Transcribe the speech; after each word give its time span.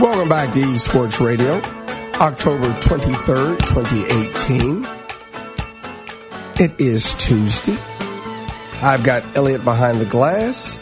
Welcome 0.00 0.28
back 0.28 0.52
to 0.52 0.60
Eaves 0.60 0.84
Sports 0.84 1.20
Radio, 1.20 1.54
October 2.14 2.68
23rd, 2.80 3.58
2018. 3.66 4.86
It 6.60 6.80
is 6.80 7.14
Tuesday. 7.16 7.76
I've 8.80 9.02
got 9.02 9.24
Elliot 9.36 9.64
behind 9.64 10.00
the 10.00 10.06
glass. 10.06 10.78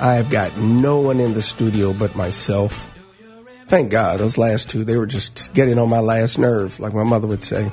I've 0.00 0.28
got 0.28 0.56
no 0.58 1.00
one 1.00 1.20
in 1.20 1.32
the 1.32 1.40
studio 1.40 1.92
but 1.94 2.14
myself. 2.16 2.90
Thank 3.68 3.90
God, 3.90 4.20
those 4.20 4.36
last 4.36 4.68
two, 4.68 4.84
they 4.84 4.98
were 4.98 5.06
just 5.06 5.54
getting 5.54 5.78
on 5.78 5.88
my 5.88 6.00
last 6.00 6.38
nerve, 6.38 6.78
like 6.80 6.92
my 6.92 7.02
mother 7.02 7.26
would 7.26 7.42
say. 7.42 7.70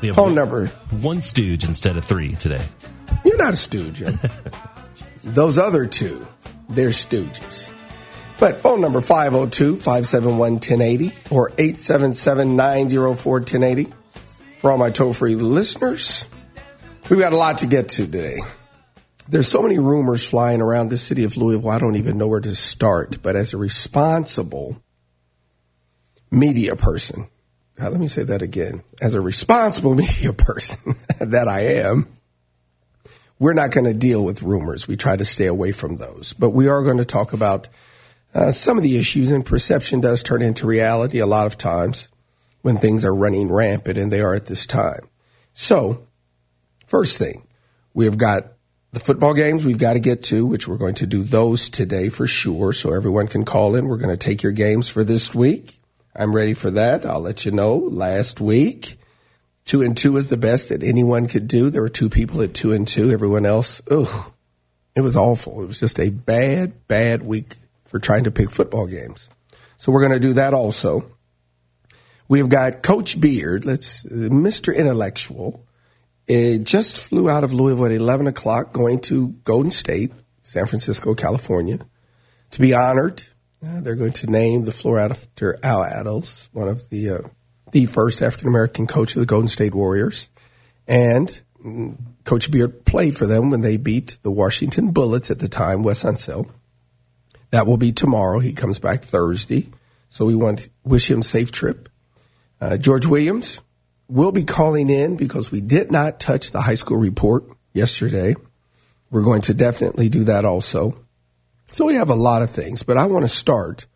Phone 0.00 0.14
one, 0.16 0.34
number. 0.34 0.66
One 1.02 1.22
stooge 1.22 1.64
instead 1.64 1.96
of 1.96 2.04
three 2.04 2.34
today. 2.34 2.64
You're 3.24 3.36
not 3.36 3.54
a 3.54 3.56
stooge. 3.56 4.02
those 5.34 5.58
other 5.58 5.86
two, 5.86 6.26
they're 6.68 6.90
stooges. 6.90 7.70
But 8.38 8.60
phone 8.60 8.80
number 8.80 9.00
502 9.00 9.76
571 9.76 10.52
1080 10.54 11.12
or 11.30 11.50
877 11.58 12.56
904 12.56 13.32
1080. 13.32 13.92
For 14.58 14.70
all 14.70 14.78
my 14.78 14.90
toll 14.90 15.12
free 15.12 15.34
listeners, 15.34 16.26
we've 17.08 17.18
got 17.18 17.32
a 17.32 17.36
lot 17.36 17.58
to 17.58 17.66
get 17.66 17.90
to 17.90 18.06
today. 18.06 18.38
There's 19.28 19.48
so 19.48 19.62
many 19.62 19.78
rumors 19.78 20.26
flying 20.26 20.60
around 20.60 20.88
the 20.88 20.98
city 20.98 21.24
of 21.24 21.36
Louisville, 21.36 21.70
I 21.70 21.78
don't 21.78 21.96
even 21.96 22.18
know 22.18 22.26
where 22.26 22.40
to 22.40 22.54
start. 22.54 23.22
But 23.22 23.36
as 23.36 23.54
a 23.54 23.56
responsible 23.56 24.82
media 26.30 26.76
person, 26.76 27.28
let 27.78 28.00
me 28.00 28.06
say 28.06 28.24
that 28.24 28.42
again. 28.42 28.82
As 29.00 29.14
a 29.14 29.20
responsible 29.20 29.94
media 29.96 30.32
person 30.32 30.96
that 31.20 31.46
I 31.46 31.60
am, 31.60 32.08
we're 33.40 33.54
not 33.54 33.72
going 33.72 33.86
to 33.86 33.94
deal 33.94 34.22
with 34.22 34.42
rumors. 34.42 34.86
We 34.86 34.96
try 34.96 35.16
to 35.16 35.24
stay 35.24 35.46
away 35.46 35.72
from 35.72 35.96
those. 35.96 36.34
But 36.34 36.50
we 36.50 36.68
are 36.68 36.84
going 36.84 36.98
to 36.98 37.04
talk 37.06 37.32
about 37.32 37.68
uh, 38.34 38.52
some 38.52 38.76
of 38.76 38.84
the 38.84 38.98
issues, 38.98 39.32
and 39.32 39.44
perception 39.44 40.00
does 40.00 40.22
turn 40.22 40.42
into 40.42 40.66
reality 40.66 41.18
a 41.18 41.26
lot 41.26 41.46
of 41.46 41.58
times 41.58 42.10
when 42.60 42.76
things 42.76 43.04
are 43.04 43.14
running 43.14 43.50
rampant, 43.50 43.98
and 43.98 44.12
they 44.12 44.20
are 44.20 44.34
at 44.34 44.46
this 44.46 44.66
time. 44.66 45.08
So, 45.54 46.04
first 46.86 47.16
thing, 47.16 47.46
we 47.94 48.04
have 48.04 48.18
got 48.18 48.52
the 48.92 49.00
football 49.00 49.32
games 49.32 49.64
we've 49.64 49.78
got 49.78 49.94
to 49.94 50.00
get 50.00 50.22
to, 50.24 50.44
which 50.46 50.68
we're 50.68 50.76
going 50.76 50.96
to 50.96 51.06
do 51.06 51.22
those 51.22 51.70
today 51.70 52.10
for 52.10 52.26
sure, 52.26 52.74
so 52.74 52.92
everyone 52.92 53.26
can 53.26 53.46
call 53.46 53.74
in. 53.74 53.88
We're 53.88 53.96
going 53.96 54.10
to 54.10 54.18
take 54.18 54.42
your 54.42 54.52
games 54.52 54.90
for 54.90 55.02
this 55.02 55.34
week. 55.34 55.80
I'm 56.14 56.36
ready 56.36 56.54
for 56.54 56.70
that. 56.72 57.06
I'll 57.06 57.20
let 57.20 57.46
you 57.46 57.52
know. 57.52 57.76
Last 57.76 58.38
week, 58.38 58.99
two 59.70 59.82
and 59.82 59.96
two 59.96 60.16
is 60.16 60.26
the 60.26 60.36
best 60.36 60.70
that 60.70 60.82
anyone 60.82 61.28
could 61.28 61.46
do. 61.46 61.70
There 61.70 61.80
were 61.80 61.88
two 61.88 62.10
people 62.10 62.42
at 62.42 62.54
two 62.54 62.72
and 62.72 62.88
two. 62.88 63.12
Everyone 63.12 63.46
else, 63.46 63.80
oh, 63.88 64.32
it 64.96 65.00
was 65.00 65.16
awful. 65.16 65.62
It 65.62 65.66
was 65.68 65.78
just 65.78 66.00
a 66.00 66.10
bad, 66.10 66.88
bad 66.88 67.22
week 67.22 67.54
for 67.84 68.00
trying 68.00 68.24
to 68.24 68.32
pick 68.32 68.50
football 68.50 68.88
games. 68.88 69.30
So 69.76 69.92
we're 69.92 70.00
going 70.00 70.10
to 70.10 70.18
do 70.18 70.32
that 70.32 70.54
also. 70.54 71.04
We've 72.26 72.48
got 72.48 72.82
Coach 72.82 73.20
Beard, 73.20 73.64
let's 73.64 74.02
Mr. 74.02 74.74
Intellectual. 74.74 75.64
It 76.26 76.64
just 76.64 76.98
flew 76.98 77.30
out 77.30 77.44
of 77.44 77.52
Louisville 77.52 77.86
at 77.86 77.92
11 77.92 78.26
o'clock, 78.26 78.72
going 78.72 79.00
to 79.02 79.28
Golden 79.44 79.70
State, 79.70 80.10
San 80.42 80.66
Francisco, 80.66 81.14
California, 81.14 81.78
to 82.50 82.60
be 82.60 82.74
honored. 82.74 83.22
Uh, 83.64 83.80
they're 83.82 83.94
going 83.94 84.14
to 84.14 84.26
name 84.26 84.62
the 84.62 84.72
floor 84.72 84.98
after 84.98 85.60
Al 85.62 85.84
Attles, 85.84 86.48
one 86.52 86.66
of 86.66 86.90
the 86.90 87.10
uh, 87.10 87.18
the 87.72 87.86
first 87.86 88.22
African 88.22 88.48
American 88.48 88.86
coach 88.86 89.14
of 89.14 89.20
the 89.20 89.26
Golden 89.26 89.48
State 89.48 89.74
Warriors, 89.74 90.28
and 90.86 91.40
Coach 92.24 92.50
Beard 92.50 92.84
played 92.84 93.16
for 93.16 93.26
them 93.26 93.50
when 93.50 93.60
they 93.60 93.76
beat 93.76 94.18
the 94.22 94.30
Washington 94.30 94.92
Bullets 94.92 95.30
at 95.30 95.38
the 95.38 95.48
time, 95.48 95.82
Wes 95.82 96.02
Unseld. 96.02 96.50
That 97.50 97.66
will 97.66 97.76
be 97.76 97.92
tomorrow. 97.92 98.38
He 98.38 98.52
comes 98.52 98.78
back 98.78 99.02
Thursday. 99.02 99.68
So 100.08 100.24
we 100.24 100.34
want 100.34 100.60
to 100.60 100.70
wish 100.84 101.10
him 101.10 101.22
safe 101.22 101.52
trip. 101.52 101.88
Uh, 102.60 102.76
George 102.76 103.06
Williams 103.06 103.60
will 104.08 104.32
be 104.32 104.44
calling 104.44 104.90
in 104.90 105.16
because 105.16 105.50
we 105.50 105.60
did 105.60 105.90
not 105.90 106.20
touch 106.20 106.50
the 106.50 106.60
high 106.60 106.74
school 106.74 106.96
report 106.96 107.44
yesterday. 107.72 108.34
We're 109.10 109.22
going 109.22 109.42
to 109.42 109.54
definitely 109.54 110.08
do 110.08 110.24
that 110.24 110.44
also. 110.44 110.98
So 111.68 111.86
we 111.86 111.94
have 111.94 112.10
a 112.10 112.16
lot 112.16 112.42
of 112.42 112.50
things, 112.50 112.82
but 112.82 112.96
I 112.96 113.06
want 113.06 113.24
to 113.24 113.28
start 113.28 113.86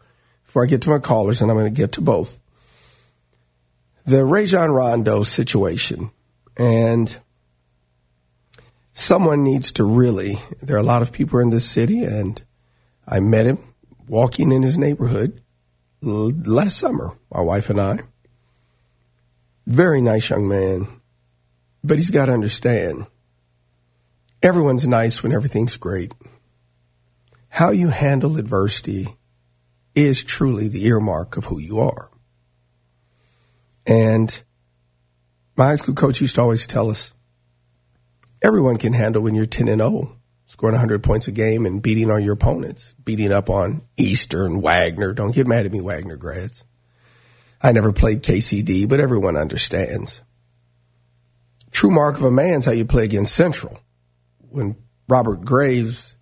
before 0.44 0.62
I 0.62 0.66
get 0.66 0.82
to 0.82 0.90
my 0.90 1.00
callers, 1.00 1.42
and 1.42 1.50
I'm 1.50 1.56
going 1.56 1.72
to 1.72 1.80
get 1.80 1.92
to 1.92 2.00
both. 2.00 2.38
The 4.06 4.24
Rajon 4.26 4.70
Rondo 4.70 5.22
situation, 5.22 6.10
and 6.58 7.16
someone 8.92 9.42
needs 9.42 9.72
to 9.72 9.84
really. 9.84 10.38
There 10.60 10.76
are 10.76 10.80
a 10.80 10.82
lot 10.82 11.00
of 11.00 11.10
people 11.10 11.38
in 11.38 11.48
this 11.48 11.64
city, 11.64 12.04
and 12.04 12.42
I 13.08 13.20
met 13.20 13.46
him 13.46 13.58
walking 14.06 14.52
in 14.52 14.62
his 14.62 14.76
neighborhood 14.76 15.40
last 16.02 16.76
summer, 16.76 17.12
my 17.32 17.40
wife 17.40 17.70
and 17.70 17.80
I. 17.80 18.00
Very 19.66 20.02
nice 20.02 20.28
young 20.28 20.46
man, 20.46 20.86
but 21.82 21.96
he's 21.96 22.10
got 22.10 22.26
to 22.26 22.32
understand 22.32 23.06
everyone's 24.42 24.86
nice 24.86 25.22
when 25.22 25.32
everything's 25.32 25.78
great. 25.78 26.12
How 27.48 27.70
you 27.70 27.88
handle 27.88 28.36
adversity 28.36 29.16
is 29.94 30.22
truly 30.22 30.68
the 30.68 30.84
earmark 30.84 31.38
of 31.38 31.46
who 31.46 31.58
you 31.58 31.78
are. 31.80 32.10
And 33.86 34.42
my 35.56 35.66
high 35.66 35.74
school 35.76 35.94
coach 35.94 36.20
used 36.20 36.34
to 36.36 36.40
always 36.40 36.66
tell 36.66 36.90
us 36.90 37.12
everyone 38.42 38.76
can 38.78 38.92
handle 38.92 39.22
when 39.22 39.34
you're 39.34 39.46
10 39.46 39.68
and 39.68 39.80
0 39.80 40.16
scoring 40.46 40.74
100 40.74 41.02
points 41.02 41.26
a 41.26 41.32
game 41.32 41.66
and 41.66 41.82
beating 41.82 42.12
on 42.12 42.22
your 42.22 42.34
opponents, 42.34 42.94
beating 43.04 43.32
up 43.32 43.50
on 43.50 43.82
Eastern, 43.96 44.62
Waggener. 44.62 45.12
Don't 45.12 45.34
get 45.34 45.48
mad 45.48 45.66
at 45.66 45.72
me, 45.72 45.80
Waggener 45.80 46.16
grads. 46.16 46.62
I 47.60 47.72
never 47.72 47.92
played 47.92 48.22
KCD, 48.22 48.88
but 48.88 49.00
everyone 49.00 49.36
understands. 49.36 50.22
True 51.72 51.90
mark 51.90 52.16
of 52.16 52.24
a 52.24 52.30
man's 52.30 52.66
how 52.66 52.72
you 52.72 52.84
play 52.84 53.02
against 53.04 53.34
Central. 53.34 53.80
When 54.48 54.76
Robert 55.08 55.44
Graves 55.44 56.14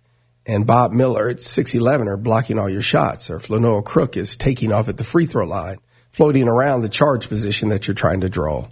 and 0.47 0.65
Bob 0.65 0.93
Miller 0.93 1.29
at 1.29 1.37
6'11 1.37 2.07
are 2.07 2.17
blocking 2.17 2.57
all 2.57 2.69
your 2.69 2.81
shots, 2.81 3.29
or 3.29 3.37
Flanoa 3.37 3.85
Crook 3.85 4.17
is 4.17 4.35
taking 4.35 4.71
off 4.71 4.89
at 4.89 4.97
the 4.97 5.03
free 5.03 5.27
throw 5.27 5.45
line, 5.45 5.77
floating 6.13 6.47
around 6.47 6.81
the 6.81 6.89
charge 6.89 7.27
position 7.27 7.67
that 7.69 7.85
you're 7.87 7.93
trying 7.93 8.21
to 8.21 8.29
draw. 8.29 8.69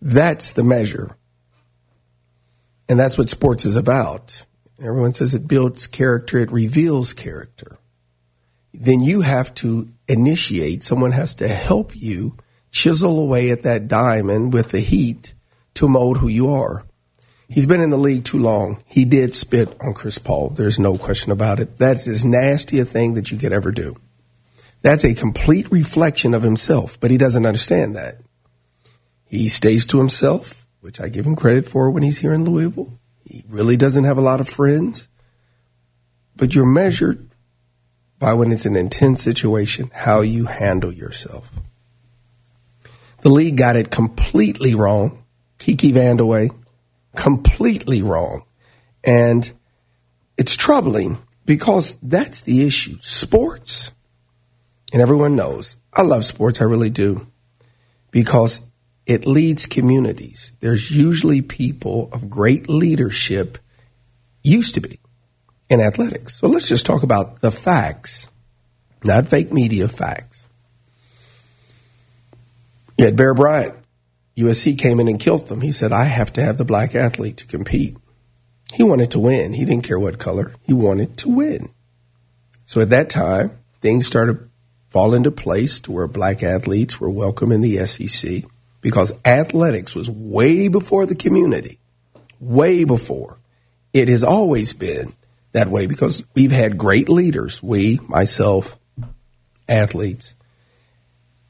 That's 0.00 0.52
the 0.52 0.64
measure 0.64 1.16
and 2.88 2.98
that's 2.98 3.18
what 3.18 3.30
sports 3.30 3.64
is 3.64 3.76
about. 3.76 4.46
Everyone 4.80 5.12
says 5.12 5.34
it 5.34 5.48
builds 5.48 5.86
character, 5.86 6.38
it 6.38 6.52
reveals 6.52 7.12
character. 7.12 7.78
Then 8.72 9.00
you 9.00 9.20
have 9.20 9.54
to 9.56 9.88
initiate, 10.08 10.82
someone 10.82 11.12
has 11.12 11.34
to 11.34 11.48
help 11.48 11.94
you 11.94 12.36
chisel 12.70 13.20
away 13.20 13.50
at 13.50 13.62
that 13.62 13.88
diamond 13.88 14.52
with 14.52 14.72
the 14.72 14.80
heat 14.80 15.32
to 15.74 15.88
mold 15.88 16.18
who 16.18 16.28
you 16.28 16.50
are. 16.50 16.84
He's 17.48 17.66
been 17.66 17.80
in 17.80 17.90
the 17.90 17.96
league 17.96 18.24
too 18.24 18.38
long. 18.38 18.82
He 18.86 19.04
did 19.04 19.34
spit 19.34 19.76
on 19.80 19.94
Chris 19.94 20.18
Paul. 20.18 20.50
There's 20.50 20.80
no 20.80 20.98
question 20.98 21.30
about 21.30 21.60
it. 21.60 21.76
That's 21.76 22.08
as 22.08 22.24
nasty 22.24 22.80
a 22.80 22.84
thing 22.84 23.14
that 23.14 23.30
you 23.30 23.38
could 23.38 23.52
ever 23.52 23.70
do. 23.70 23.96
That's 24.84 25.04
a 25.04 25.14
complete 25.14 25.72
reflection 25.72 26.32
of 26.32 26.42
himself, 26.42 27.00
but 27.00 27.10
he 27.10 27.18
doesn't 27.18 27.46
understand 27.46 27.96
that. 27.96 28.18
He 29.24 29.48
stays 29.48 29.84
to 29.88 29.98
himself 29.98 30.64
which 30.84 31.00
I 31.00 31.08
give 31.08 31.24
him 31.24 31.34
credit 31.34 31.66
for 31.66 31.90
when 31.90 32.02
he's 32.02 32.18
here 32.18 32.34
in 32.34 32.44
Louisville. 32.44 32.98
He 33.24 33.42
really 33.48 33.78
doesn't 33.78 34.04
have 34.04 34.18
a 34.18 34.20
lot 34.20 34.38
of 34.38 34.50
friends. 34.50 35.08
but 36.36 36.54
you're 36.54 36.66
measured 36.66 37.30
by 38.18 38.34
when 38.34 38.52
it's 38.52 38.66
an 38.66 38.76
intense 38.76 39.22
situation, 39.22 39.90
how 39.94 40.20
you 40.20 40.44
handle 40.44 40.92
yourself. 40.92 41.50
The 43.22 43.30
league 43.30 43.56
got 43.56 43.76
it 43.76 43.90
completely 43.90 44.74
wrong. 44.74 45.24
Kiki 45.58 45.90
Vandeweghe, 45.90 46.54
completely 47.16 48.02
wrong. 48.02 48.44
And 49.02 49.50
it's 50.36 50.56
troubling 50.56 51.16
because 51.46 51.96
that's 52.02 52.42
the 52.42 52.66
issue. 52.66 52.98
Sports, 53.00 53.92
and 54.94 55.02
everyone 55.02 55.34
knows, 55.34 55.76
I 55.92 56.02
love 56.02 56.24
sports, 56.24 56.60
I 56.60 56.66
really 56.66 56.88
do, 56.88 57.26
because 58.12 58.60
it 59.06 59.26
leads 59.26 59.66
communities. 59.66 60.52
There's 60.60 60.88
usually 60.88 61.42
people 61.42 62.08
of 62.12 62.30
great 62.30 62.68
leadership, 62.68 63.58
used 64.44 64.76
to 64.76 64.80
be, 64.80 65.00
in 65.68 65.80
athletics. 65.80 66.36
So 66.36 66.46
let's 66.46 66.68
just 66.68 66.86
talk 66.86 67.02
about 67.02 67.40
the 67.40 67.50
facts, 67.50 68.28
not 69.02 69.26
fake 69.26 69.52
media 69.52 69.88
facts. 69.88 70.46
You 72.96 73.06
had 73.06 73.16
Bear 73.16 73.34
Bryant. 73.34 73.74
USC 74.36 74.78
came 74.78 75.00
in 75.00 75.08
and 75.08 75.18
killed 75.18 75.48
them. 75.48 75.60
He 75.60 75.72
said, 75.72 75.90
I 75.90 76.04
have 76.04 76.32
to 76.34 76.42
have 76.42 76.56
the 76.56 76.64
black 76.64 76.94
athlete 76.94 77.38
to 77.38 77.46
compete. 77.48 77.96
He 78.72 78.84
wanted 78.84 79.10
to 79.10 79.18
win. 79.18 79.54
He 79.54 79.64
didn't 79.64 79.84
care 79.84 79.98
what 79.98 80.20
color. 80.20 80.54
He 80.62 80.72
wanted 80.72 81.16
to 81.18 81.30
win. 81.30 81.70
So 82.64 82.80
at 82.80 82.90
that 82.90 83.10
time, 83.10 83.50
things 83.80 84.06
started 84.06 84.50
fall 84.94 85.12
into 85.12 85.32
place 85.32 85.80
to 85.80 85.90
where 85.90 86.06
black 86.06 86.40
athletes 86.44 87.00
were 87.00 87.10
welcome 87.10 87.50
in 87.50 87.62
the 87.62 87.84
SEC 87.84 88.44
because 88.80 89.12
athletics 89.24 89.92
was 89.92 90.08
way 90.08 90.68
before 90.68 91.04
the 91.04 91.16
community, 91.16 91.80
way 92.38 92.84
before. 92.84 93.36
It 93.92 94.06
has 94.06 94.22
always 94.22 94.72
been 94.72 95.12
that 95.50 95.66
way 95.66 95.88
because 95.88 96.22
we've 96.36 96.52
had 96.52 96.78
great 96.78 97.08
leaders. 97.08 97.60
We, 97.60 97.98
myself, 98.06 98.78
athletes, 99.68 100.36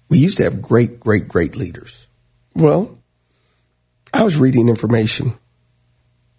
we 0.08 0.16
used 0.16 0.38
to 0.38 0.44
have 0.44 0.62
great, 0.62 0.98
great, 0.98 1.28
great 1.28 1.54
leaders. 1.54 2.06
Well, 2.54 2.98
I 4.14 4.24
was 4.24 4.38
reading 4.38 4.70
information 4.70 5.34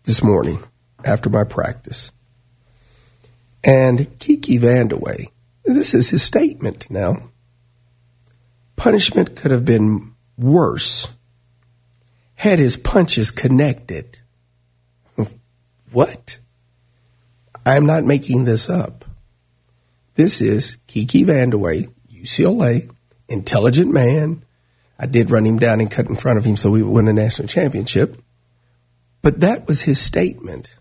this 0.06 0.24
morning 0.24 0.63
after 1.04 1.30
my 1.30 1.44
practice. 1.44 2.12
And 3.63 4.18
Kiki 4.18 4.58
Vandeweghe, 4.58 5.30
this 5.65 5.94
is 5.94 6.09
his 6.09 6.23
statement 6.23 6.89
now. 6.91 7.29
Punishment 8.75 9.35
could 9.35 9.51
have 9.51 9.65
been 9.65 10.13
worse 10.38 11.07
had 12.35 12.59
his 12.59 12.77
punches 12.77 13.31
connected. 13.31 14.19
what? 15.91 16.38
I'm 17.65 17.85
not 17.85 18.03
making 18.03 18.45
this 18.45 18.69
up. 18.69 19.06
This 20.15 20.41
is 20.41 20.77
Kiki 20.88 21.25
Vandeweghe, 21.25 21.89
UCLA, 22.13 22.89
intelligent 23.27 23.91
man. 23.91 24.44
I 25.00 25.07
did 25.07 25.31
run 25.31 25.45
him 25.45 25.57
down 25.57 25.81
and 25.81 25.91
cut 25.91 26.07
in 26.07 26.15
front 26.15 26.38
of 26.38 26.45
him 26.45 26.56
so 26.56 26.69
we 26.69 26.83
would 26.83 26.94
win 26.94 27.07
a 27.07 27.13
national 27.13 27.47
championship. 27.47 28.17
But 29.21 29.39
that 29.39 29.67
was 29.67 29.81
his 29.81 30.00
statement. 30.00 30.75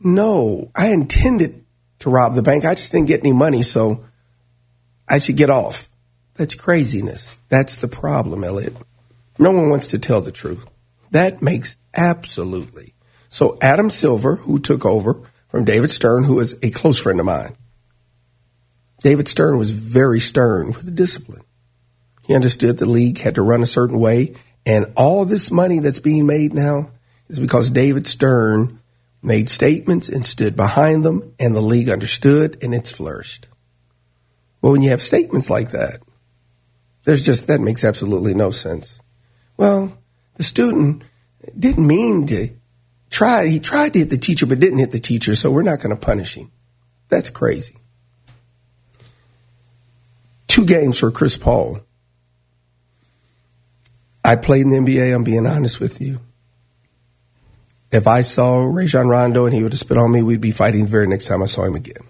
No, 0.00 0.70
I 0.74 0.88
intended 0.88 1.61
to 2.02 2.10
rob 2.10 2.34
the 2.34 2.42
bank. 2.42 2.64
I 2.64 2.74
just 2.74 2.92
didn't 2.92 3.08
get 3.08 3.20
any 3.20 3.32
money, 3.32 3.62
so 3.62 4.04
I 5.08 5.18
should 5.18 5.36
get 5.36 5.50
off. 5.50 5.88
That's 6.34 6.54
craziness. 6.54 7.38
That's 7.48 7.76
the 7.76 7.88
problem, 7.88 8.44
Elliot. 8.44 8.76
No 9.38 9.50
one 9.50 9.70
wants 9.70 9.88
to 9.88 9.98
tell 9.98 10.20
the 10.20 10.32
truth. 10.32 10.66
That 11.10 11.42
makes 11.42 11.76
absolutely. 11.94 12.94
So 13.28 13.56
Adam 13.60 13.90
Silver, 13.90 14.36
who 14.36 14.58
took 14.58 14.84
over 14.84 15.20
from 15.48 15.64
David 15.64 15.90
Stern, 15.90 16.24
who 16.24 16.40
is 16.40 16.56
a 16.62 16.70
close 16.70 16.98
friend 16.98 17.20
of 17.20 17.26
mine. 17.26 17.54
David 19.00 19.28
Stern 19.28 19.58
was 19.58 19.72
very 19.72 20.20
stern 20.20 20.68
with 20.68 20.84
the 20.84 20.90
discipline. 20.90 21.42
He 22.22 22.34
understood 22.34 22.78
the 22.78 22.86
league 22.86 23.18
had 23.18 23.34
to 23.34 23.42
run 23.42 23.62
a 23.62 23.66
certain 23.66 23.98
way, 23.98 24.34
and 24.64 24.92
all 24.96 25.24
this 25.24 25.50
money 25.50 25.80
that's 25.80 25.98
being 25.98 26.26
made 26.26 26.54
now 26.54 26.90
is 27.28 27.40
because 27.40 27.70
David 27.70 28.06
Stern 28.06 28.80
made 29.22 29.48
statements 29.48 30.08
and 30.08 30.26
stood 30.26 30.56
behind 30.56 31.04
them, 31.04 31.34
and 31.38 31.54
the 31.54 31.60
league 31.60 31.88
understood, 31.88 32.58
and 32.62 32.74
it's 32.74 32.90
flourished. 32.90 33.48
Well, 34.60 34.72
when 34.72 34.82
you 34.82 34.90
have 34.90 35.00
statements 35.00 35.48
like 35.48 35.70
that, 35.70 36.02
there's 37.04 37.24
just 37.24 37.46
that 37.46 37.60
makes 37.60 37.84
absolutely 37.84 38.34
no 38.34 38.50
sense. 38.50 39.00
Well, 39.56 39.96
the 40.34 40.42
student 40.42 41.04
didn't 41.58 41.86
mean 41.86 42.26
to 42.28 42.50
try. 43.10 43.46
He 43.46 43.60
tried 43.60 43.92
to 43.92 44.00
hit 44.00 44.10
the 44.10 44.16
teacher, 44.16 44.46
but 44.46 44.60
didn't 44.60 44.78
hit 44.78 44.92
the 44.92 45.00
teacher, 45.00 45.34
so 45.34 45.50
we're 45.50 45.62
not 45.62 45.80
going 45.80 45.94
to 45.94 46.00
punish 46.00 46.36
him. 46.36 46.50
That's 47.08 47.30
crazy. 47.30 47.76
Two 50.46 50.64
games 50.64 50.98
for 50.98 51.10
Chris 51.10 51.36
Paul. 51.36 51.80
I 54.24 54.36
played 54.36 54.62
in 54.62 54.70
the 54.70 54.78
NBA. 54.78 55.14
I'm 55.14 55.24
being 55.24 55.46
honest 55.46 55.80
with 55.80 56.00
you. 56.00 56.20
If 57.92 58.06
I 58.06 58.22
saw 58.22 58.64
Rajon 58.64 59.08
Rondo 59.08 59.44
and 59.44 59.54
he 59.54 59.62
would 59.62 59.72
have 59.72 59.78
spit 59.78 59.98
on 59.98 60.10
me, 60.10 60.22
we'd 60.22 60.40
be 60.40 60.50
fighting 60.50 60.86
the 60.86 60.90
very 60.90 61.06
next 61.06 61.26
time 61.26 61.42
I 61.42 61.46
saw 61.46 61.64
him 61.64 61.74
again. 61.74 62.02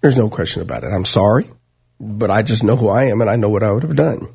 There's 0.00 0.18
no 0.18 0.28
question 0.28 0.62
about 0.62 0.82
it. 0.82 0.88
I'm 0.88 1.04
sorry, 1.04 1.46
but 2.00 2.28
I 2.28 2.42
just 2.42 2.64
know 2.64 2.74
who 2.74 2.88
I 2.88 3.04
am 3.04 3.20
and 3.20 3.30
I 3.30 3.36
know 3.36 3.48
what 3.48 3.62
I 3.62 3.70
would 3.70 3.84
have 3.84 3.94
done. 3.94 4.26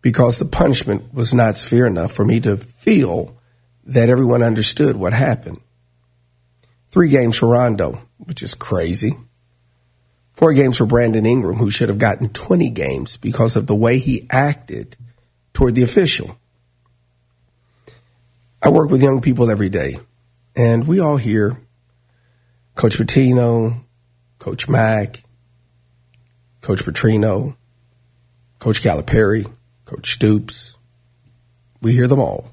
Because 0.00 0.38
the 0.38 0.44
punishment 0.44 1.12
was 1.12 1.34
not 1.34 1.56
severe 1.56 1.88
enough 1.88 2.12
for 2.12 2.24
me 2.24 2.38
to 2.40 2.56
feel 2.56 3.36
that 3.82 4.08
everyone 4.08 4.44
understood 4.44 4.94
what 4.94 5.12
happened. 5.12 5.58
Three 6.90 7.08
games 7.08 7.36
for 7.36 7.48
Rondo, 7.48 8.00
which 8.18 8.44
is 8.44 8.54
crazy. 8.54 9.14
Four 10.34 10.52
games 10.52 10.76
for 10.76 10.86
Brandon 10.86 11.26
Ingram, 11.26 11.56
who 11.56 11.68
should 11.68 11.88
have 11.88 11.98
gotten 11.98 12.28
20 12.28 12.70
games 12.70 13.16
because 13.16 13.56
of 13.56 13.66
the 13.66 13.74
way 13.74 13.98
he 13.98 14.28
acted 14.30 14.96
toward 15.52 15.74
the 15.74 15.82
official. 15.82 16.37
I 18.60 18.70
work 18.70 18.90
with 18.90 19.02
young 19.02 19.20
people 19.20 19.50
every 19.50 19.68
day, 19.68 19.96
and 20.56 20.86
we 20.86 20.98
all 20.98 21.16
hear 21.16 21.56
Coach 22.74 22.98
Pitino, 22.98 23.84
Coach 24.38 24.68
Mack, 24.68 25.22
Coach 26.60 26.84
Petrino, 26.84 27.56
Coach 28.58 28.82
Calipari, 28.82 29.50
Coach 29.84 30.12
Stoops. 30.14 30.76
We 31.80 31.92
hear 31.92 32.08
them 32.08 32.20
all 32.20 32.50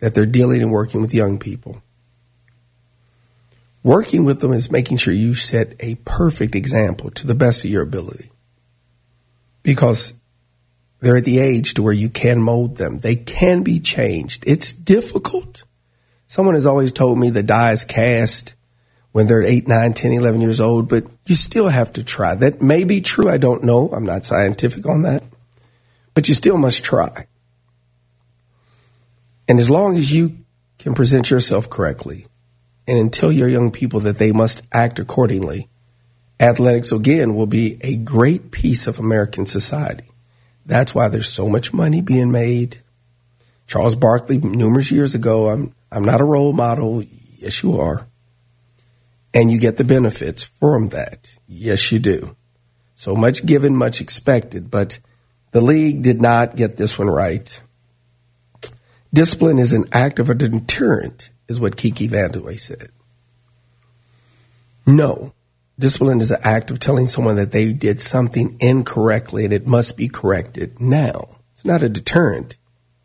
that 0.00 0.14
they're 0.14 0.26
dealing 0.26 0.62
and 0.62 0.72
working 0.72 1.00
with 1.00 1.14
young 1.14 1.38
people. 1.38 1.82
Working 3.84 4.24
with 4.24 4.40
them 4.40 4.52
is 4.52 4.70
making 4.70 4.96
sure 4.96 5.14
you 5.14 5.34
set 5.34 5.74
a 5.80 5.94
perfect 6.04 6.54
example 6.54 7.10
to 7.12 7.26
the 7.26 7.34
best 7.34 7.64
of 7.64 7.70
your 7.70 7.82
ability. 7.82 8.30
Because 9.62 10.14
they're 11.02 11.16
at 11.16 11.24
the 11.24 11.40
age 11.40 11.74
to 11.74 11.82
where 11.82 11.92
you 11.92 12.08
can 12.08 12.40
mold 12.40 12.76
them. 12.76 12.98
They 12.98 13.16
can 13.16 13.64
be 13.64 13.80
changed. 13.80 14.44
It's 14.46 14.72
difficult. 14.72 15.64
Someone 16.28 16.54
has 16.54 16.64
always 16.64 16.92
told 16.92 17.18
me 17.18 17.28
the 17.28 17.42
die 17.42 17.72
is 17.72 17.84
cast 17.84 18.54
when 19.10 19.26
they're 19.26 19.42
8, 19.42 19.66
9, 19.66 19.92
10, 19.94 20.12
11 20.12 20.40
years 20.40 20.60
old, 20.60 20.88
but 20.88 21.04
you 21.26 21.34
still 21.34 21.68
have 21.68 21.92
to 21.94 22.04
try. 22.04 22.36
That 22.36 22.62
may 22.62 22.84
be 22.84 23.00
true. 23.00 23.28
I 23.28 23.36
don't 23.36 23.64
know. 23.64 23.88
I'm 23.88 24.06
not 24.06 24.24
scientific 24.24 24.86
on 24.86 25.02
that. 25.02 25.24
But 26.14 26.28
you 26.28 26.34
still 26.34 26.56
must 26.56 26.84
try. 26.84 27.26
And 29.48 29.58
as 29.58 29.68
long 29.68 29.96
as 29.96 30.14
you 30.14 30.38
can 30.78 30.94
present 30.94 31.30
yourself 31.30 31.68
correctly 31.68 32.28
and 32.86 33.12
tell 33.12 33.32
your 33.32 33.48
young 33.48 33.72
people 33.72 33.98
that 34.00 34.18
they 34.18 34.30
must 34.30 34.62
act 34.72 35.00
accordingly, 35.00 35.68
athletics 36.38 36.92
again 36.92 37.34
will 37.34 37.48
be 37.48 37.78
a 37.80 37.96
great 37.96 38.52
piece 38.52 38.86
of 38.86 39.00
American 39.00 39.44
society. 39.44 40.11
That's 40.72 40.94
why 40.94 41.08
there's 41.08 41.28
so 41.28 41.50
much 41.50 41.74
money 41.74 42.00
being 42.00 42.32
made. 42.32 42.78
Charles 43.66 43.94
Barkley, 43.94 44.38
numerous 44.38 44.90
years 44.90 45.14
ago, 45.14 45.50
I'm, 45.50 45.74
I'm 45.92 46.02
not 46.02 46.22
a 46.22 46.24
role 46.24 46.54
model. 46.54 47.02
Yes, 47.36 47.62
you 47.62 47.78
are. 47.78 48.06
And 49.34 49.52
you 49.52 49.58
get 49.58 49.76
the 49.76 49.84
benefits 49.84 50.44
from 50.44 50.86
that. 50.86 51.30
Yes, 51.46 51.92
you 51.92 51.98
do. 51.98 52.36
So 52.94 53.14
much 53.14 53.44
given, 53.44 53.76
much 53.76 54.00
expected, 54.00 54.70
but 54.70 54.98
the 55.50 55.60
league 55.60 56.00
did 56.00 56.22
not 56.22 56.56
get 56.56 56.78
this 56.78 56.98
one 56.98 57.10
right. 57.10 57.60
Discipline 59.12 59.58
is 59.58 59.74
an 59.74 59.84
act 59.92 60.18
of 60.18 60.30
a 60.30 60.34
deterrent, 60.34 61.28
is 61.48 61.60
what 61.60 61.76
Kiki 61.76 62.08
Vandeweghe 62.08 62.58
said. 62.58 62.88
No, 64.86 65.34
Discipline 65.78 66.20
is 66.20 66.30
an 66.30 66.40
act 66.44 66.70
of 66.70 66.78
telling 66.78 67.06
someone 67.06 67.36
that 67.36 67.52
they 67.52 67.72
did 67.72 68.00
something 68.00 68.56
incorrectly 68.60 69.44
and 69.44 69.52
it 69.52 69.66
must 69.66 69.96
be 69.96 70.08
corrected 70.08 70.80
now. 70.80 71.38
It's 71.52 71.64
not 71.64 71.82
a 71.82 71.88
deterrent. 71.88 72.56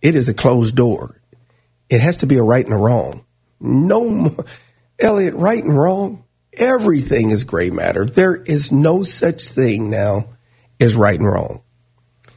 It 0.01 0.15
is 0.15 0.29
a 0.29 0.33
closed 0.33 0.75
door. 0.75 1.21
It 1.89 2.01
has 2.01 2.17
to 2.17 2.27
be 2.27 2.37
a 2.37 2.43
right 2.43 2.65
and 2.65 2.73
a 2.73 2.77
wrong. 2.77 3.25
No 3.59 4.07
more. 4.07 4.45
Elliot, 4.99 5.35
right 5.35 5.63
and 5.63 5.77
wrong, 5.77 6.23
everything 6.53 7.29
is 7.29 7.43
gray 7.43 7.69
matter. 7.69 8.05
There 8.05 8.35
is 8.35 8.71
no 8.71 9.03
such 9.03 9.47
thing 9.47 9.89
now 9.89 10.29
as 10.79 10.95
right 10.95 11.19
and 11.19 11.27
wrong. 11.27 11.61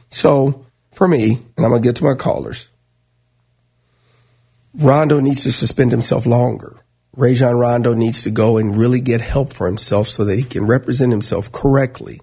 So 0.09 0.65
for 0.91 1.07
me, 1.07 1.39
and 1.57 1.65
I'm 1.65 1.71
going 1.71 1.81
to 1.81 1.87
get 1.87 1.95
to 1.97 2.03
my 2.03 2.13
callers, 2.13 2.69
Rondo 4.73 5.19
needs 5.19 5.43
to 5.43 5.51
suspend 5.51 5.91
himself 5.91 6.25
longer. 6.25 6.77
Rajon 7.15 7.55
Rondo 7.57 7.93
needs 7.93 8.23
to 8.23 8.31
go 8.31 8.57
and 8.57 8.77
really 8.77 9.01
get 9.01 9.21
help 9.21 9.51
for 9.51 9.67
himself 9.67 10.07
so 10.07 10.23
that 10.25 10.37
he 10.37 10.43
can 10.43 10.65
represent 10.65 11.11
himself 11.11 11.51
correctly 11.51 12.21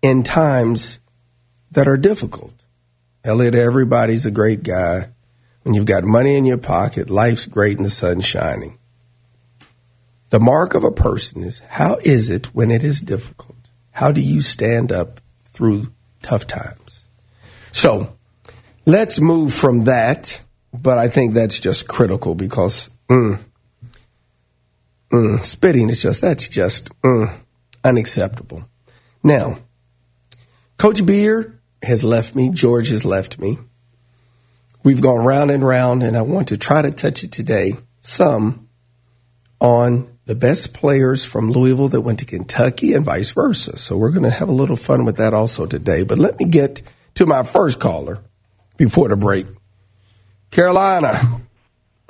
in 0.00 0.22
times 0.22 1.00
that 1.70 1.86
are 1.86 1.98
difficult. 1.98 2.64
Elliot, 3.24 3.54
everybody's 3.54 4.24
a 4.24 4.30
great 4.30 4.62
guy. 4.62 5.08
When 5.64 5.74
you've 5.74 5.84
got 5.84 6.04
money 6.04 6.36
in 6.36 6.44
your 6.44 6.58
pocket, 6.58 7.10
life's 7.10 7.44
great 7.44 7.76
and 7.76 7.84
the 7.84 7.90
sun's 7.90 8.24
shining. 8.24 8.78
The 10.30 10.40
mark 10.40 10.74
of 10.74 10.84
a 10.84 10.92
person 10.92 11.42
is 11.42 11.58
how 11.68 11.98
is 12.04 12.30
it 12.30 12.54
when 12.54 12.70
it 12.70 12.82
is 12.82 13.00
difficult? 13.00 13.56
How 13.90 14.12
do 14.12 14.20
you 14.20 14.40
stand 14.40 14.92
up 14.92 15.20
through 15.46 15.92
tough 16.22 16.46
times? 16.46 17.04
So 17.72 18.16
let's 18.86 19.20
move 19.20 19.52
from 19.52 19.84
that, 19.84 20.42
but 20.72 20.98
I 20.98 21.08
think 21.08 21.34
that's 21.34 21.60
just 21.60 21.88
critical 21.88 22.34
because 22.34 22.88
mm, 23.08 23.38
mm, 25.10 25.42
spitting 25.42 25.88
is 25.90 26.02
just, 26.02 26.20
that's 26.20 26.48
just 26.48 26.90
mm, 27.02 27.26
unacceptable. 27.84 28.68
Now, 29.22 29.58
Coach 30.78 31.04
Beard 31.04 31.58
has 31.82 32.04
left 32.04 32.34
me, 32.34 32.50
George 32.50 32.88
has 32.88 33.04
left 33.04 33.38
me. 33.38 33.58
We've 34.82 35.02
gone 35.02 35.24
round 35.24 35.50
and 35.50 35.66
round, 35.66 36.02
and 36.02 36.16
I 36.16 36.22
want 36.22 36.48
to 36.48 36.56
try 36.56 36.82
to 36.82 36.90
touch 36.90 37.24
it 37.24 37.32
today 37.32 37.74
some 38.00 38.68
on 39.60 40.16
the 40.26 40.34
best 40.34 40.74
players 40.74 41.24
from 41.24 41.50
Louisville 41.50 41.88
that 41.88 42.02
went 42.02 42.18
to 42.18 42.24
Kentucky 42.24 42.92
and 42.92 43.04
vice 43.04 43.32
versa. 43.32 43.78
So 43.78 43.96
we're 43.96 44.10
going 44.10 44.24
to 44.24 44.30
have 44.30 44.48
a 44.48 44.52
little 44.52 44.76
fun 44.76 45.04
with 45.04 45.16
that 45.16 45.34
also 45.34 45.66
today. 45.66 46.02
But 46.02 46.18
let 46.18 46.38
me 46.38 46.46
get 46.46 46.82
to 47.14 47.26
my 47.26 47.42
first 47.42 47.80
caller 47.80 48.18
before 48.76 49.08
the 49.08 49.16
break. 49.16 49.46
Carolina, 50.50 51.40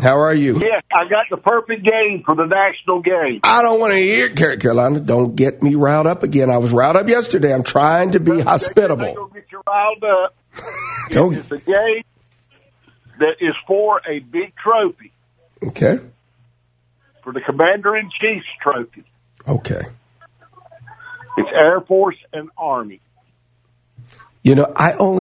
how 0.00 0.18
are 0.18 0.34
you? 0.34 0.58
Yes, 0.58 0.82
I 0.92 1.08
got 1.08 1.26
the 1.30 1.36
perfect 1.38 1.82
game 1.84 2.22
for 2.24 2.34
the 2.34 2.44
national 2.44 3.00
game. 3.00 3.40
I 3.42 3.62
don't 3.62 3.80
want 3.80 3.92
to 3.94 3.98
hear 3.98 4.28
Car- 4.34 4.56
Carolina. 4.56 5.00
Don't 5.00 5.34
get 5.34 5.62
me 5.62 5.74
riled 5.74 6.06
up 6.06 6.22
again. 6.22 6.50
I 6.50 6.58
was 6.58 6.72
riled 6.72 6.96
up 6.96 7.08
yesterday. 7.08 7.52
I'm 7.54 7.62
trying 7.62 8.12
to 8.12 8.20
be 8.20 8.40
hospitable. 8.40 9.14
Don't 9.14 9.32
Get 9.34 9.44
you 9.50 9.62
riled 9.66 10.04
up. 10.04 10.34
Don't. 11.10 11.34
It's 11.34 11.50
a 11.50 11.58
game 11.58 12.02
that 13.18 13.36
is 13.40 13.54
for 13.66 14.00
a 14.06 14.18
big 14.18 14.52
trophy, 14.56 15.12
Okay. 15.62 15.98
for 17.22 17.32
the 17.32 17.40
Commander 17.40 17.96
in 17.96 18.10
Chief's 18.10 18.46
trophy. 18.62 19.04
Okay. 19.48 19.82
It's 21.38 21.50
Air 21.64 21.80
Force 21.80 22.16
and 22.32 22.50
Army. 22.58 23.00
You 24.42 24.54
know, 24.56 24.72
I 24.76 24.92
only. 24.94 25.20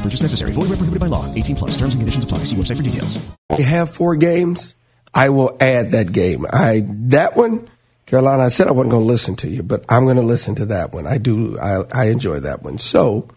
No 0.00 0.04
purchase 0.04 0.22
necessary. 0.22 0.52
Void 0.52 0.70
where 0.70 0.78
prohibited 0.78 0.98
by 1.00 1.08
law. 1.08 1.30
18 1.34 1.56
plus. 1.56 1.72
Terms 1.76 1.92
and 1.92 2.00
conditions 2.00 2.24
apply. 2.24 2.38
See 2.44 2.56
website 2.56 2.78
for 2.78 2.82
details. 2.82 3.18
You 3.58 3.64
have 3.64 3.90
four 3.90 4.16
games. 4.16 4.74
I 5.12 5.28
will 5.28 5.56
add 5.60 5.90
that 5.90 6.10
game. 6.10 6.46
I 6.50 6.84
that 6.86 7.36
one, 7.36 7.68
Carolina. 8.06 8.44
I 8.44 8.48
said 8.48 8.66
I 8.66 8.70
wasn't 8.70 8.92
going 8.92 9.02
to 9.02 9.08
listen 9.08 9.36
to 9.36 9.48
you, 9.50 9.62
but 9.62 9.84
I'm 9.90 10.04
going 10.04 10.16
to 10.16 10.22
listen 10.22 10.54
to 10.54 10.66
that 10.66 10.92
one. 10.94 11.06
I 11.06 11.18
do. 11.18 11.58
I, 11.58 11.82
I 11.92 12.04
enjoy 12.06 12.40
that 12.40 12.62
one. 12.62 12.78
So, 12.78 13.28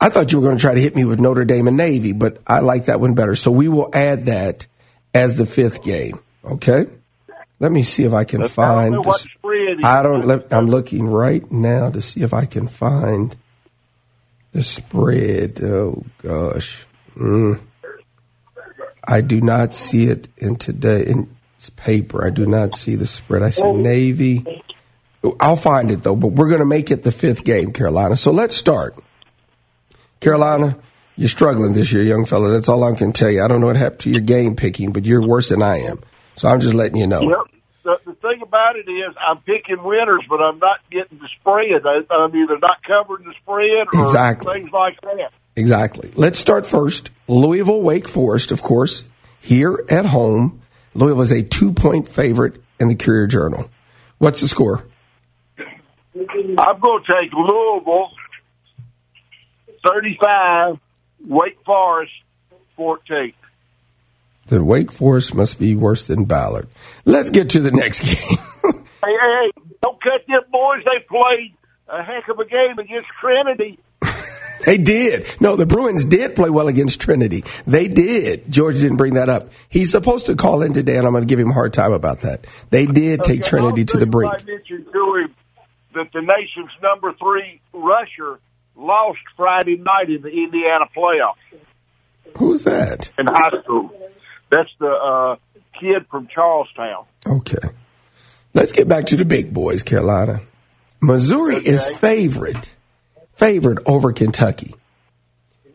I 0.00 0.08
thought 0.08 0.32
you 0.32 0.40
were 0.40 0.44
going 0.46 0.56
to 0.56 0.60
try 0.60 0.74
to 0.74 0.80
hit 0.80 0.96
me 0.96 1.04
with 1.04 1.20
Notre 1.20 1.44
Dame 1.44 1.68
and 1.68 1.76
Navy, 1.76 2.12
but 2.12 2.38
I 2.48 2.60
like 2.60 2.86
that 2.86 2.98
one 2.98 3.14
better. 3.14 3.36
So 3.36 3.52
we 3.52 3.68
will 3.68 3.90
add 3.92 4.26
that 4.26 4.66
as 5.14 5.36
the 5.36 5.46
fifth 5.46 5.84
game. 5.84 6.18
Okay. 6.44 6.86
Let 7.60 7.70
me 7.70 7.84
see 7.84 8.02
if 8.02 8.12
I 8.12 8.24
can 8.24 8.40
I 8.40 8.44
don't 8.44 8.50
find. 8.52 8.90
know 8.92 9.02
the 9.02 9.08
what 9.08 9.20
s- 9.20 9.28
spread 9.38 9.78
is. 9.78 9.84
I 9.84 10.02
don't. 10.02 10.26
Let, 10.26 10.52
I'm 10.52 10.66
looking 10.66 11.06
right 11.06 11.48
now 11.52 11.90
to 11.90 12.02
see 12.02 12.22
if 12.22 12.34
I 12.34 12.46
can 12.46 12.66
find 12.66 13.36
the 14.56 14.62
spread. 14.62 15.62
Oh 15.62 16.02
gosh, 16.22 16.86
mm. 17.14 17.60
I 19.06 19.20
do 19.20 19.40
not 19.40 19.74
see 19.74 20.06
it 20.06 20.28
in 20.38 20.56
today 20.56 21.04
in 21.06 21.28
paper. 21.76 22.24
I 22.24 22.30
do 22.30 22.46
not 22.46 22.74
see 22.74 22.94
the 22.94 23.06
spread. 23.06 23.42
I 23.42 23.50
see 23.50 23.70
Navy. 23.72 24.44
I'll 25.40 25.56
find 25.56 25.90
it 25.90 26.02
though. 26.02 26.16
But 26.16 26.28
we're 26.28 26.48
going 26.48 26.60
to 26.60 26.66
make 26.66 26.90
it 26.90 27.02
the 27.02 27.12
fifth 27.12 27.44
game, 27.44 27.72
Carolina. 27.72 28.16
So 28.16 28.30
let's 28.30 28.56
start. 28.56 28.94
Carolina, 30.20 30.78
you're 31.16 31.28
struggling 31.28 31.74
this 31.74 31.92
year, 31.92 32.02
young 32.02 32.24
fella. 32.24 32.50
That's 32.50 32.68
all 32.68 32.82
I 32.84 32.94
can 32.96 33.12
tell 33.12 33.30
you. 33.30 33.42
I 33.42 33.48
don't 33.48 33.60
know 33.60 33.66
what 33.66 33.76
happened 33.76 34.00
to 34.00 34.10
your 34.10 34.20
game 34.20 34.56
picking, 34.56 34.92
but 34.92 35.04
you're 35.04 35.26
worse 35.26 35.50
than 35.50 35.62
I 35.62 35.80
am. 35.80 36.00
So 36.34 36.48
I'm 36.48 36.60
just 36.60 36.74
letting 36.74 36.96
you 36.96 37.06
know. 37.06 37.20
Yep. 37.20 37.55
The, 37.86 38.00
the 38.04 38.14
thing 38.14 38.42
about 38.42 38.74
it 38.74 38.90
is, 38.90 39.14
I'm 39.16 39.38
picking 39.42 39.80
winners, 39.80 40.24
but 40.28 40.40
I'm 40.42 40.58
not 40.58 40.80
getting 40.90 41.18
the 41.18 41.28
spread. 41.38 41.86
I, 41.86 42.00
I'm 42.12 42.34
either 42.34 42.58
not 42.58 42.82
covering 42.82 43.24
the 43.24 43.32
spread 43.40 43.86
or 43.94 44.02
Exactly. 44.02 44.54
things 44.54 44.72
like 44.72 45.00
that. 45.02 45.30
Exactly. 45.54 46.10
Let's 46.16 46.36
start 46.40 46.66
first. 46.66 47.12
Louisville 47.28 47.80
Wake 47.80 48.08
Forest, 48.08 48.50
of 48.50 48.60
course, 48.60 49.08
here 49.40 49.84
at 49.88 50.04
home. 50.04 50.62
Louisville 50.94 51.22
is 51.22 51.30
a 51.30 51.44
two 51.44 51.72
point 51.72 52.08
favorite 52.08 52.60
in 52.80 52.88
the 52.88 52.96
Courier 52.96 53.28
Journal. 53.28 53.70
What's 54.18 54.40
the 54.40 54.48
score? 54.48 54.84
I'm 55.56 56.80
going 56.80 57.04
to 57.04 57.14
take 57.22 57.32
Louisville 57.32 58.10
35, 59.84 60.78
Wake 61.28 61.58
Forest 61.64 62.12
14. 62.76 63.32
Then 64.48 64.66
Wake 64.66 64.92
Forest 64.92 65.34
must 65.34 65.58
be 65.58 65.74
worse 65.74 66.04
than 66.04 66.24
Ballard. 66.24 66.68
Let's 67.04 67.30
get 67.30 67.50
to 67.50 67.60
the 67.60 67.70
next 67.72 68.00
game. 68.02 68.38
Hey, 68.62 68.72
hey, 69.04 69.16
hey, 69.20 69.50
don't 69.82 70.00
cut 70.02 70.24
them 70.26 70.42
boys. 70.50 70.82
They 70.84 71.04
played 71.08 71.54
a 71.88 72.02
heck 72.02 72.28
of 72.28 72.38
a 72.38 72.44
game 72.44 72.78
against 72.78 73.08
Trinity. 73.20 73.78
they 74.64 74.78
did. 74.78 75.26
No, 75.40 75.56
the 75.56 75.66
Bruins 75.66 76.04
did 76.04 76.34
play 76.36 76.50
well 76.50 76.68
against 76.68 77.00
Trinity. 77.00 77.44
They 77.66 77.88
did. 77.88 78.50
George 78.50 78.76
didn't 78.76 78.96
bring 78.96 79.14
that 79.14 79.28
up. 79.28 79.50
He's 79.68 79.90
supposed 79.90 80.26
to 80.26 80.36
call 80.36 80.62
in 80.62 80.72
today, 80.72 80.96
and 80.96 81.06
I'm 81.06 81.12
going 81.12 81.24
to 81.24 81.28
give 81.28 81.38
him 81.40 81.50
a 81.50 81.54
hard 81.54 81.72
time 81.72 81.92
about 81.92 82.20
that. 82.20 82.46
They 82.70 82.86
did 82.86 83.22
take 83.24 83.40
Okay, 83.40 83.48
Trinity 83.48 83.84
to 83.86 83.98
the 83.98 84.06
brink. 84.06 84.32
I 84.32 84.44
mentioned 84.44 84.86
to 84.92 85.14
him 85.16 85.34
that 85.94 86.12
the 86.12 86.20
nation's 86.22 86.70
number 86.82 87.12
three 87.14 87.60
rusher 87.72 88.38
lost 88.76 89.18
Friday 89.36 89.76
night 89.78 90.10
in 90.10 90.22
the 90.22 90.28
Indiana 90.30 90.84
playoffs 90.94 91.34
Who's 92.36 92.64
that? 92.64 93.10
in 93.18 93.26
high 93.26 93.62
school. 93.62 93.90
That's 94.50 94.70
the 94.78 94.88
uh, 94.88 95.36
kid 95.78 96.06
from 96.10 96.28
Charlestown. 96.28 97.04
Okay. 97.26 97.68
Let's 98.54 98.72
get 98.72 98.88
back 98.88 99.06
to 99.06 99.16
the 99.16 99.24
big 99.24 99.52
boys, 99.52 99.82
Carolina. 99.82 100.40
Missouri 101.00 101.56
is 101.56 101.90
favorite, 101.90 102.74
favored 103.34 103.80
over 103.86 104.12
Kentucky. 104.12 104.74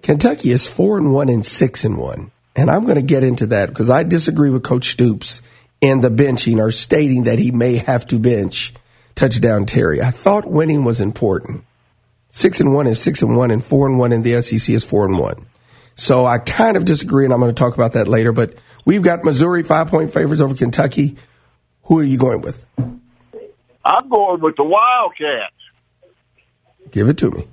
Kentucky 0.02 0.50
is 0.50 0.66
four 0.66 0.98
and 0.98 1.14
one 1.14 1.30
and 1.30 1.46
six 1.46 1.84
and 1.84 1.98
one, 1.98 2.32
and 2.56 2.72
I'm 2.72 2.86
going 2.86 2.96
to 2.96 3.04
get 3.04 3.24
into 3.24 3.46
that 3.48 3.70
because 3.70 3.90
I 3.90 4.04
disagree 4.04 4.50
with 4.50 4.64
Coach 4.64 4.90
Stoops 4.90 5.42
in 5.80 6.02
the 6.02 6.10
benching 6.10 6.58
or 6.58 6.72
stating 6.72 7.26
that 7.26 7.40
he 7.40 7.52
may 7.52 7.76
have 7.76 8.08
to 8.08 8.18
bench 8.18 8.74
touchdown 9.16 9.66
Terry. 9.66 10.02
I 10.02 10.10
thought 10.10 10.50
winning 10.50 10.84
was 10.84 11.02
important. 11.02 11.66
Six 12.30 12.60
and 12.62 12.74
one 12.74 12.88
is 12.88 13.00
six 13.00 13.22
and 13.22 13.38
one, 13.38 13.52
and 13.52 13.64
four 13.64 13.88
and 13.88 14.00
one 14.00 14.12
in 14.12 14.24
the 14.24 14.42
SEC 14.42 14.74
is 14.74 14.84
four 14.84 15.06
and 15.06 15.20
one. 15.20 15.46
So 15.96 16.26
I 16.26 16.38
kind 16.40 16.78
of 16.78 16.86
disagree, 16.86 17.26
and 17.26 17.34
I'm 17.34 17.40
going 17.40 17.54
to 17.54 17.60
talk 17.60 17.76
about 17.76 17.94
that 17.94 18.08
later. 18.08 18.32
But 18.32 18.56
we've 18.86 19.02
got 19.04 19.24
Missouri 19.24 19.64
five 19.64 19.88
point 19.88 20.12
favorites 20.12 20.42
over 20.42 20.56
Kentucky. 20.56 21.18
Who 21.84 22.00
are 22.00 22.04
you 22.04 22.18
going 22.18 22.42
with? 22.42 22.66
I'm 23.84 24.10
going 24.10 24.42
with 24.42 24.56
the 24.56 24.64
Wildcats. 24.64 25.54
Give 26.92 27.08
it 27.10 27.18
to 27.20 27.32
me. 27.32 27.48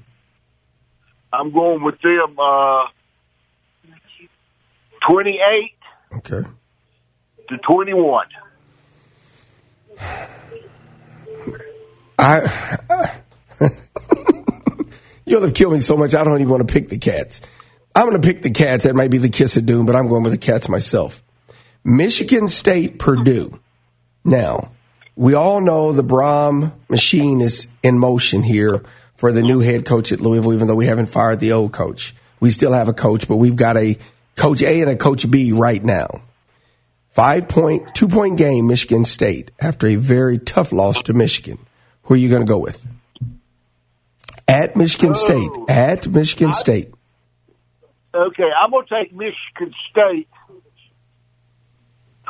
I'm 1.33 1.51
going 1.53 1.83
with 1.83 2.01
them 2.01 2.37
uh, 2.39 2.87
28 5.09 5.73
Okay. 6.17 6.43
to 7.49 7.59
21. 7.59 8.27
I 12.19 13.19
you'll 15.27 15.43
have 15.43 15.55
killed 15.55 15.73
me 15.75 15.79
so 15.81 15.97
much. 15.97 16.15
I 16.15 16.25
don't 16.25 16.41
even 16.41 16.49
want 16.51 16.67
to 16.67 16.73
pick 16.73 16.89
the 16.89 16.99
cats. 16.99 17.41
I'm 17.99 18.09
going 18.09 18.23
to 18.23 18.25
pick 18.25 18.43
the 18.43 18.51
cats. 18.53 18.85
That 18.85 18.95
might 18.95 19.11
be 19.11 19.19
the 19.19 19.29
kiss 19.29 19.57
of 19.57 19.67
doom, 19.67 19.85
but 19.85 19.97
I'm 19.97 20.07
going 20.07 20.23
with 20.23 20.31
the 20.31 20.39
cats 20.39 20.69
myself. 20.69 21.21
Michigan 21.83 22.47
State, 22.47 23.01
Purdue. 23.01 23.59
Now, 24.25 24.71
we 25.17 25.35
all 25.35 25.61
know 25.61 25.91
the 25.91 26.05
Brohm 26.05 26.75
machine 26.89 27.41
is 27.41 27.67
in 27.83 27.99
motion 27.99 28.45
here 28.45 28.85
for 29.17 29.33
the 29.33 29.43
new 29.43 29.59
head 29.59 29.85
coach 29.85 30.13
at 30.13 30.21
Louisville, 30.21 30.55
even 30.55 30.69
though 30.69 30.77
we 30.77 30.87
haven't 30.87 31.07
fired 31.07 31.41
the 31.41 31.51
old 31.51 31.73
coach. 31.73 32.15
We 32.39 32.53
still 32.53 32.73
have 32.73 32.87
a 32.87 32.93
coach, 32.93 33.27
but 33.27 33.35
we've 33.35 33.57
got 33.57 33.77
a 33.77 33.99
coach 34.37 34.63
A 34.63 34.81
and 34.81 34.91
a 34.91 34.97
coach 34.97 35.29
B 35.29 35.51
right 35.51 35.83
now. 35.83 36.07
Five 37.11 37.49
point, 37.49 37.97
two 37.97 38.07
point 38.07 38.39
game, 38.39 38.69
Michigan 38.69 39.05
State, 39.05 39.51
after 39.59 39.89
a 39.89 39.97
very 39.97 40.39
tough 40.39 40.71
loss 40.71 41.03
to 41.03 41.15
Michigan. 41.15 41.59
Who 42.05 42.15
are 42.15 42.17
you 42.17 42.29
going 42.29 42.47
to 42.47 42.49
go 42.49 42.59
with? 42.59 42.87
At 44.47 44.77
Michigan 44.77 45.17
State. 45.17 45.51
At 45.69 46.07
Michigan 46.07 46.53
State. 46.53 46.93
Okay, 48.19 48.51
I'm 48.61 48.71
going 48.71 48.87
to 48.87 48.95
take 49.03 49.13
Michigan 49.13 49.73
State 49.91 50.29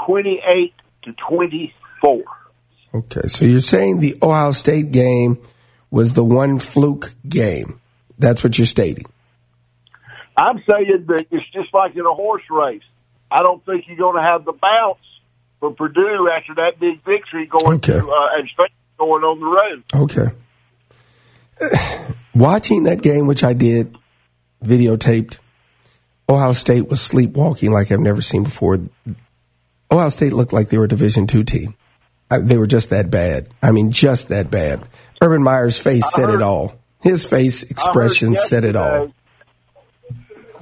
28 0.07 0.75
to 1.05 1.13
24. 1.29 2.25
Okay, 2.95 3.21
so 3.29 3.45
you're 3.45 3.61
saying 3.61 4.01
the 4.01 4.17
Ohio 4.23 4.53
State 4.53 4.93
game 4.93 5.41
was 5.91 6.13
the 6.13 6.25
one 6.25 6.59
fluke 6.59 7.15
game. 7.29 7.81
That's 8.19 8.43
what 8.45 8.59
you're 8.59 8.67
stating. 8.67 9.07
I'm 10.37 10.63
saying 10.71 11.05
that 11.09 11.27
it's 11.31 11.49
just 11.51 11.73
like 11.75 11.95
in 11.97 12.05
a 12.07 12.13
horse 12.15 12.43
race. 12.51 12.83
I 13.31 13.43
don't 13.43 13.65
think 13.65 13.87
you're 13.89 13.97
going 13.97 14.17
to 14.17 14.23
have 14.23 14.45
the 14.45 14.53
bounce 14.53 14.99
for 15.61 15.73
Purdue 15.73 16.29
after 16.35 16.55
that 16.57 16.79
big 16.79 17.03
victory 17.05 17.47
going 17.47 17.79
Okay. 17.79 17.95
to, 17.95 18.09
uh, 18.11 18.29
and 18.39 18.49
going 18.99 19.25
on 19.25 19.41
the 19.41 19.47
road. 19.47 20.33
Okay. 21.61 22.09
Watching 22.35 22.85
that 22.85 23.03
game, 23.03 23.27
which 23.27 23.43
I 23.43 23.53
did, 23.53 23.97
videotaped, 24.65 25.39
Ohio 26.29 26.53
State 26.53 26.89
was 26.89 27.01
sleepwalking 27.01 27.73
like 27.73 27.91
I've 27.91 28.01
never 28.01 28.21
seen 28.21 28.45
before. 28.45 28.79
Ohio 29.91 30.09
State 30.11 30.33
looked 30.33 30.53
like 30.53 30.69
they 30.69 30.79
were 30.79 30.85
a 30.85 30.89
Division 30.89 31.27
two 31.27 31.45
team. 31.45 31.75
I, 32.31 32.39
they 32.39 32.59
were 32.59 32.67
just 32.67 32.91
that 32.91 33.11
bad. 33.11 33.49
I 33.63 33.73
mean, 33.73 33.91
just 33.91 34.29
that 34.29 34.51
bad. 34.51 34.83
Urban 35.23 35.43
Meyer's 35.43 35.79
face 35.79 36.13
said 36.13 36.31
it 36.31 36.43
all. 36.43 36.75
His 37.01 37.27
face 37.27 37.63
expression 37.63 38.37
said 38.37 38.65
it 38.65 38.77
all. 38.77 39.13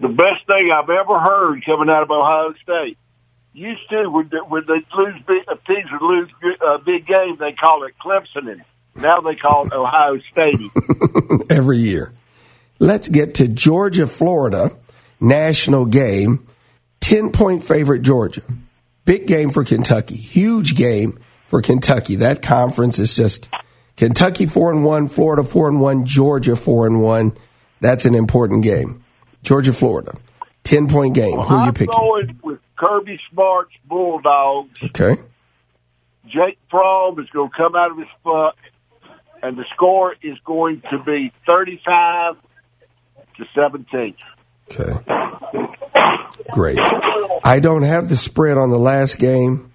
The 0.01 0.09
best 0.09 0.47
thing 0.47 0.71
I've 0.73 0.91
ever 0.91 1.19
heard 1.19 1.65
coming 1.65 1.89
out 1.89 2.03
of 2.03 2.11
Ohio 2.11 2.55
State. 2.63 2.99
Used 3.55 3.89
to 3.89 4.09
when 4.11 4.29
they, 4.29 4.37
when 4.37 4.65
they 4.67 4.85
lose 4.95 5.23
big, 5.27 5.43
uh, 5.49 5.57
teams 5.67 5.91
would 5.91 6.03
lose 6.03 6.31
a 6.61 6.79
big 6.79 7.07
game, 7.07 7.37
they 7.39 7.53
call 7.53 7.85
it 7.85 7.95
Clemsoning. 7.99 8.63
Now 8.95 9.23
they 9.23 9.35
call 9.35 9.67
it 9.67 9.73
Ohio 9.73 10.21
Stadium. 10.31 10.71
every 11.51 11.79
year. 11.79 12.13
Let's 12.79 13.09
get 13.09 13.37
to 13.37 13.49
Georgia, 13.49 14.07
Florida, 14.07 14.73
national 15.21 15.87
game. 15.87 16.47
10 17.01 17.31
point 17.31 17.63
favorite 17.63 18.03
Georgia. 18.03 18.43
Big 19.05 19.27
game 19.27 19.51
for 19.51 19.65
Kentucky. 19.65 20.17
Huge 20.17 20.75
game 20.75 21.19
for 21.47 21.63
Kentucky. 21.63 22.17
That 22.17 22.43
conference 22.43 22.99
is 22.99 23.15
just 23.15 23.49
Kentucky 23.97 24.47
4 24.47 24.73
and 24.73 24.85
1, 24.85 25.09
Florida 25.09 25.45
4 25.45 25.69
and 25.69 25.81
1, 25.81 26.05
Georgia 26.07 26.57
4 26.57 26.87
and 26.89 27.03
1. 27.03 27.33
That's 27.81 28.05
an 28.05 28.15
important 28.15 28.65
game. 28.65 29.05
Georgia, 29.43 29.73
Florida. 29.73 30.15
10 30.65 30.89
point 30.89 31.15
game. 31.15 31.39
Who 31.39 31.55
are 31.55 31.61
you 31.63 31.69
I'm 31.69 31.75
picking? 31.75 31.97
going 31.97 32.41
with 32.43 32.59
Kirby 32.77 33.21
Smart's 33.31 33.75
Bulldogs. 33.85 34.77
Okay. 34.83 35.17
Jake 36.27 36.59
Fromm 36.69 37.21
is 37.21 37.29
going 37.31 37.51
to 37.51 37.57
come 37.57 37.77
out 37.77 37.93
of 37.93 37.99
his 37.99 38.09
foot, 38.25 38.55
and 39.45 39.57
the 39.57 39.65
score 39.73 40.17
is 40.23 40.37
going 40.45 40.83
to 40.91 40.99
be 41.05 41.31
35 41.49 42.35
to 43.37 43.45
17. 43.55 44.17
Okay. 44.71 44.93
Great. 46.53 46.79
I 47.45 47.61
don't 47.61 47.83
have 47.83 48.09
the 48.09 48.17
spread 48.17 48.59
on 48.59 48.71
the 48.71 48.79
last 48.79 49.19
game, 49.19 49.73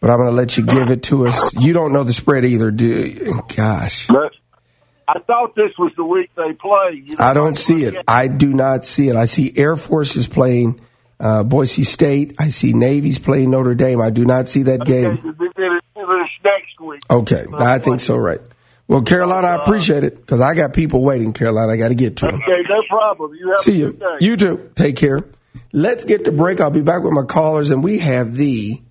but 0.00 0.10
I'm 0.10 0.18
going 0.18 0.28
to 0.28 0.34
let 0.34 0.56
you 0.56 0.64
give 0.66 0.90
it 0.90 1.04
to 1.04 1.26
us. 1.26 1.54
You 1.54 1.72
don't 1.72 1.92
know 1.92 2.04
the 2.04 2.12
spread 2.12 2.44
either, 2.44 2.70
do 2.70 2.86
you? 2.86 3.42
Gosh. 3.54 4.08
I 4.10 5.18
thought 5.26 5.56
this 5.56 5.72
was 5.78 5.92
the 5.96 6.04
week 6.04 6.30
they 6.36 6.52
play. 6.52 7.02
You 7.04 7.16
know, 7.16 7.24
I 7.24 7.32
don't 7.32 7.56
see 7.56 7.84
it. 7.84 7.96
I 8.06 8.28
do 8.28 8.52
not 8.52 8.84
see 8.84 9.08
it. 9.08 9.16
I 9.16 9.24
see 9.24 9.52
Air 9.56 9.76
Force 9.76 10.14
is 10.14 10.28
playing 10.28 10.80
uh, 11.18 11.42
Boise 11.42 11.82
State. 11.82 12.34
I 12.38 12.48
see 12.48 12.72
Navy's 12.72 13.18
playing 13.18 13.50
Notre 13.50 13.74
Dame. 13.74 14.00
I 14.00 14.10
do 14.10 14.24
not 14.24 14.48
see 14.48 14.64
that 14.64 14.84
game. 14.84 15.18
It's 15.22 16.44
next 16.44 16.80
week. 16.80 17.02
Okay, 17.10 17.44
I 17.58 17.78
think 17.78 18.00
so, 18.00 18.16
right. 18.16 18.40
Well, 18.90 19.02
Carolina, 19.02 19.46
I 19.46 19.52
uh, 19.54 19.62
appreciate 19.62 20.02
it 20.02 20.16
because 20.16 20.40
I 20.40 20.56
got 20.56 20.72
people 20.72 21.04
waiting, 21.04 21.32
Carolina. 21.32 21.72
I 21.72 21.76
got 21.76 21.88
to 21.88 21.94
get 21.94 22.16
to 22.16 22.26
them. 22.26 22.34
Okay, 22.34 22.62
no 22.68 22.82
problem. 22.88 23.34
You 23.34 23.50
have 23.50 23.60
See 23.60 23.74
a 23.74 23.86
you. 23.86 23.92
good 23.92 24.00
day. 24.00 24.16
You 24.26 24.36
too. 24.36 24.70
Take 24.74 24.96
care. 24.96 25.24
Let's 25.72 26.02
get 26.02 26.24
to 26.24 26.32
break. 26.32 26.60
I'll 26.60 26.72
be 26.72 26.82
back 26.82 27.04
with 27.04 27.12
my 27.12 27.22
callers, 27.22 27.70
and 27.70 27.84
we 27.84 28.00
have 28.00 28.34
the 28.34 28.82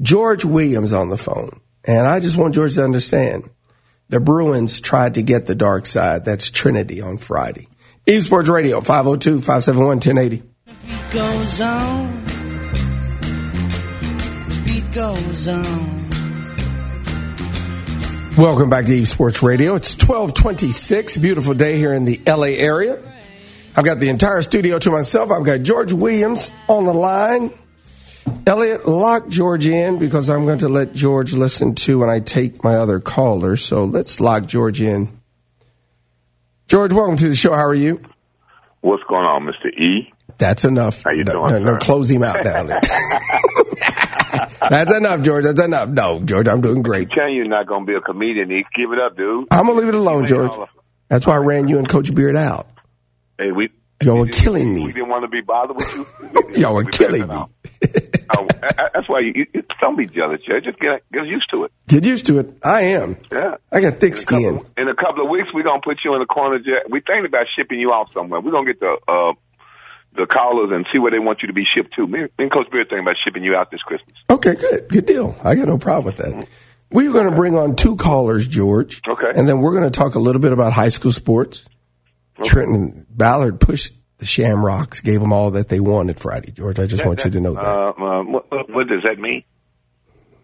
George 0.00 0.46
Williams 0.46 0.94
on 0.94 1.10
the 1.10 1.18
phone. 1.18 1.60
And 1.84 2.06
I 2.06 2.18
just 2.20 2.38
want 2.38 2.54
George 2.54 2.76
to 2.76 2.82
understand 2.84 3.50
the 4.08 4.20
Bruins 4.20 4.80
tried 4.80 5.14
to 5.14 5.22
get 5.22 5.44
the 5.46 5.54
dark 5.54 5.84
side. 5.84 6.24
That's 6.24 6.48
Trinity 6.50 7.02
on 7.02 7.18
Friday. 7.18 7.68
Eaves 8.06 8.24
Sports 8.26 8.48
Radio, 8.48 8.80
502 8.80 9.40
571 9.40 9.86
1080. 9.98 10.42
goes 11.12 11.60
on. 11.60 12.24
The 14.48 14.62
beat 14.66 14.94
goes 14.94 15.48
on. 15.48 16.01
Welcome 18.38 18.70
back 18.70 18.86
to 18.86 18.92
Eaves 18.92 19.10
Sports 19.10 19.42
Radio. 19.42 19.74
It's 19.74 19.92
1226, 19.94 21.18
beautiful 21.18 21.52
day 21.52 21.76
here 21.76 21.92
in 21.92 22.06
the 22.06 22.18
LA 22.26 22.56
area. 22.56 22.98
I've 23.76 23.84
got 23.84 24.00
the 24.00 24.08
entire 24.08 24.40
studio 24.40 24.78
to 24.78 24.90
myself. 24.90 25.30
I've 25.30 25.44
got 25.44 25.60
George 25.60 25.92
Williams 25.92 26.50
on 26.66 26.86
the 26.86 26.94
line. 26.94 27.50
Elliot, 28.46 28.88
lock 28.88 29.28
George 29.28 29.66
in 29.66 29.98
because 29.98 30.30
I'm 30.30 30.46
going 30.46 30.60
to 30.60 30.70
let 30.70 30.94
George 30.94 31.34
listen 31.34 31.74
to 31.74 31.98
when 31.98 32.08
I 32.08 32.20
take 32.20 32.64
my 32.64 32.76
other 32.76 33.00
caller. 33.00 33.56
So 33.56 33.84
let's 33.84 34.18
lock 34.18 34.46
George 34.46 34.80
in. 34.80 35.10
George, 36.68 36.94
welcome 36.94 37.18
to 37.18 37.28
the 37.28 37.36
show. 37.36 37.52
How 37.52 37.66
are 37.66 37.74
you? 37.74 38.00
What's 38.80 39.02
going 39.10 39.26
on, 39.26 39.42
Mr. 39.42 39.66
E? 39.78 40.10
That's 40.38 40.64
enough. 40.64 41.02
How 41.02 41.10
you 41.10 41.24
no, 41.24 41.32
doing, 41.32 41.64
no, 41.64 41.72
no, 41.74 41.76
close 41.76 42.10
him 42.10 42.22
out 42.22 42.42
now. 42.42 42.80
That's 44.70 44.92
enough, 44.94 45.22
George. 45.22 45.44
That's 45.44 45.60
enough. 45.60 45.88
No, 45.88 46.20
George, 46.20 46.48
I'm 46.48 46.60
doing 46.60 46.82
great. 46.82 47.08
I'm 47.10 47.14
telling 47.16 47.32
you, 47.34 47.38
you're 47.40 47.48
not 47.48 47.66
going 47.66 47.86
to 47.86 47.92
be 47.92 47.96
a 47.96 48.00
comedian. 48.00 48.50
E. 48.50 48.64
Give 48.74 48.92
it 48.92 48.98
up, 48.98 49.16
dude. 49.16 49.48
I'm 49.50 49.66
going 49.66 49.78
to 49.78 49.84
leave 49.84 49.94
it 49.94 49.98
alone, 49.98 50.26
George. 50.26 50.52
That's 51.08 51.26
why 51.26 51.34
I 51.34 51.38
ran 51.38 51.68
you 51.68 51.78
and 51.78 51.88
Coach 51.88 52.14
Beard 52.14 52.36
out. 52.36 52.68
Hey, 53.38 53.52
we. 53.52 53.70
Y'all 54.02 54.18
were 54.18 54.26
killing 54.26 54.74
me. 54.74 54.86
We 54.86 54.92
didn't 54.92 55.10
want 55.10 55.22
to 55.24 55.28
be 55.28 55.42
bothered 55.42 55.76
with 55.76 55.94
you. 55.94 56.54
Y'all 56.60 56.74
were 56.74 56.82
We 56.84 56.90
killing 56.90 57.28
me. 57.28 57.44
Oh, 58.34 58.46
that's 58.94 59.08
why 59.10 59.18
you, 59.20 59.46
you 59.52 59.62
don't 59.78 59.96
be 59.96 60.06
jealous, 60.06 60.40
Jay. 60.40 60.60
Just 60.64 60.78
get 60.78 61.02
get 61.12 61.26
used 61.26 61.50
to 61.50 61.64
it. 61.64 61.72
Get 61.86 62.02
used 62.04 62.24
to 62.26 62.38
it. 62.38 62.54
I 62.64 62.80
am. 62.82 63.18
Yeah. 63.30 63.56
I 63.70 63.82
got 63.82 63.94
thick 63.94 64.12
In 64.14 64.18
a 64.18 64.24
couple- 64.24 64.60
skin. 64.60 64.66
in 64.78 64.88
a 64.88 64.94
couple 64.94 65.24
of 65.24 65.28
weeks, 65.30 65.48
we're 65.52 65.64
gonna 65.64 65.82
put 65.84 65.98
you 66.02 66.14
in 66.14 66.20
the 66.20 66.26
corner, 66.26 66.58
Jay. 66.58 66.78
We 66.88 67.00
thinking 67.00 67.26
about 67.26 67.46
shipping 67.54 67.78
you 67.78 67.90
off 67.90 68.08
somewhere. 68.14 68.40
We're 68.40 68.52
gonna 68.52 68.72
get 68.72 68.80
the 68.80 68.96
uh, 69.06 69.32
the 70.14 70.26
callers 70.26 70.70
and 70.72 70.86
see 70.92 70.98
where 70.98 71.10
they 71.10 71.18
want 71.18 71.42
you 71.42 71.48
to 71.48 71.54
be 71.54 71.64
shipped 71.64 71.94
to. 71.94 72.06
Me, 72.06 72.26
and 72.38 72.52
Coach 72.52 72.70
Beard 72.70 72.88
thinking 72.88 73.04
about 73.04 73.16
shipping 73.22 73.44
you 73.44 73.56
out 73.56 73.70
this 73.70 73.82
Christmas. 73.82 74.16
Okay, 74.28 74.54
good. 74.54 74.88
Good 74.88 75.06
deal. 75.06 75.36
I 75.42 75.54
got 75.54 75.68
no 75.68 75.78
problem 75.78 76.04
with 76.04 76.16
that. 76.16 76.46
We're 76.90 77.12
going 77.12 77.30
to 77.30 77.34
bring 77.34 77.56
on 77.56 77.74
two 77.74 77.96
callers, 77.96 78.46
George. 78.46 79.00
Okay. 79.08 79.32
And 79.34 79.48
then 79.48 79.60
we're 79.60 79.72
going 79.72 79.84
to 79.84 79.90
talk 79.90 80.14
a 80.14 80.18
little 80.18 80.42
bit 80.42 80.52
about 80.52 80.72
high 80.72 80.90
school 80.90 81.12
sports. 81.12 81.66
Trenton 82.44 83.06
Ballard 83.08 83.60
pushed 83.60 83.94
the 84.18 84.26
Shamrocks, 84.26 85.00
gave 85.00 85.20
them 85.20 85.32
all 85.32 85.52
that 85.52 85.68
they 85.68 85.80
wanted 85.80 86.20
Friday, 86.20 86.52
George. 86.52 86.78
I 86.78 86.86
just 86.86 87.06
want 87.06 87.24
you 87.24 87.30
to 87.30 87.40
know 87.40 87.54
that. 87.54 87.64
Uh, 87.64 87.90
uh, 87.90 88.22
what, 88.24 88.70
what 88.70 88.88
does 88.88 89.02
that 89.08 89.18
mean? 89.18 89.44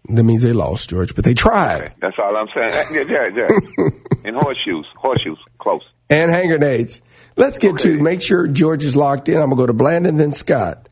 That 0.05 0.23
means 0.23 0.41
they 0.41 0.53
lost, 0.53 0.89
George, 0.89 1.13
but 1.13 1.23
they 1.23 1.33
tried. 1.33 1.93
That's 2.01 2.17
all 2.17 2.35
I'm 2.35 2.47
saying. 2.53 2.71
Yeah, 3.09 3.27
yeah, 3.27 3.49
yeah. 3.77 3.89
and 4.25 4.35
horseshoes, 4.35 4.87
horseshoes, 4.95 5.37
close. 5.59 5.83
And 6.09 6.31
hand 6.31 6.49
grenades. 6.49 7.01
Let's 7.39 7.57
get 7.57 7.79
to 7.79 7.97
make 7.99 8.21
sure 8.21 8.47
George 8.47 8.83
is 8.83 8.95
locked 8.97 9.29
in. 9.29 9.35
I'm 9.35 9.49
going 9.49 9.51
to 9.51 9.55
go 9.55 9.65
to 9.67 9.73
Blandon, 9.73 10.17
then 10.17 10.33
Scott. 10.33 10.89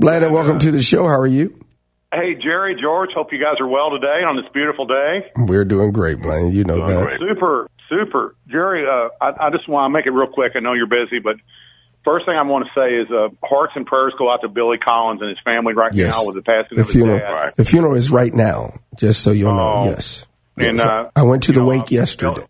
Blandon, 0.00 0.30
welcome 0.30 0.58
to 0.58 0.70
the 0.70 0.82
show. 0.82 1.08
How 1.08 1.18
are 1.18 1.26
you? 1.26 1.58
Hey, 2.12 2.34
Jerry, 2.34 2.76
George, 2.80 3.10
hope 3.14 3.32
you 3.32 3.38
guys 3.38 3.60
are 3.60 3.66
well 3.68 3.90
today 3.90 4.22
on 4.26 4.36
this 4.36 4.44
beautiful 4.52 4.84
day. 4.86 5.30
We're 5.36 5.64
doing 5.64 5.92
great, 5.92 6.18
Blandon. 6.18 6.52
You 6.52 6.64
know 6.64 6.86
that. 6.86 7.18
Super, 7.18 7.68
super. 7.88 8.34
Jerry, 8.48 8.84
uh, 8.86 9.08
I, 9.24 9.46
I 9.46 9.50
just 9.50 9.68
want 9.68 9.90
to 9.90 9.96
make 9.96 10.06
it 10.06 10.10
real 10.10 10.26
quick. 10.26 10.52
I 10.54 10.60
know 10.60 10.74
you're 10.74 10.86
busy, 10.86 11.18
but 11.18 11.36
first 12.04 12.26
thing 12.26 12.34
I 12.36 12.42
want 12.42 12.66
to 12.66 12.72
say 12.74 12.96
is 12.96 13.10
uh, 13.10 13.28
hearts 13.42 13.72
and 13.76 13.86
prayers 13.86 14.12
go 14.18 14.30
out 14.30 14.40
to 14.42 14.48
Billy 14.48 14.76
Collins 14.78 15.20
and 15.22 15.30
his 15.30 15.38
family 15.44 15.72
right 15.72 15.94
Yes. 15.94 16.14
now 16.14 16.26
with 16.26 16.34
the 16.34 16.42
passing 16.42 16.74
The 16.76 16.80
of 16.82 16.86
his 16.88 16.94
funeral. 16.96 17.18
dad. 17.20 17.54
The 17.56 17.64
funeral 17.64 17.94
is 17.96 18.10
right 18.10 18.34
now, 18.34 18.74
just 18.96 19.22
so 19.22 19.30
you'll 19.30 19.54
know. 19.54 19.72
Oh. 19.76 19.84
Yes. 19.86 20.26
And, 20.58 20.76
Yes. 20.78 20.84
uh, 20.86 21.10
I 21.16 21.22
went 21.22 21.44
to 21.44 21.52
the 21.52 21.64
wake 21.64 21.90
yesterday. 21.90 22.42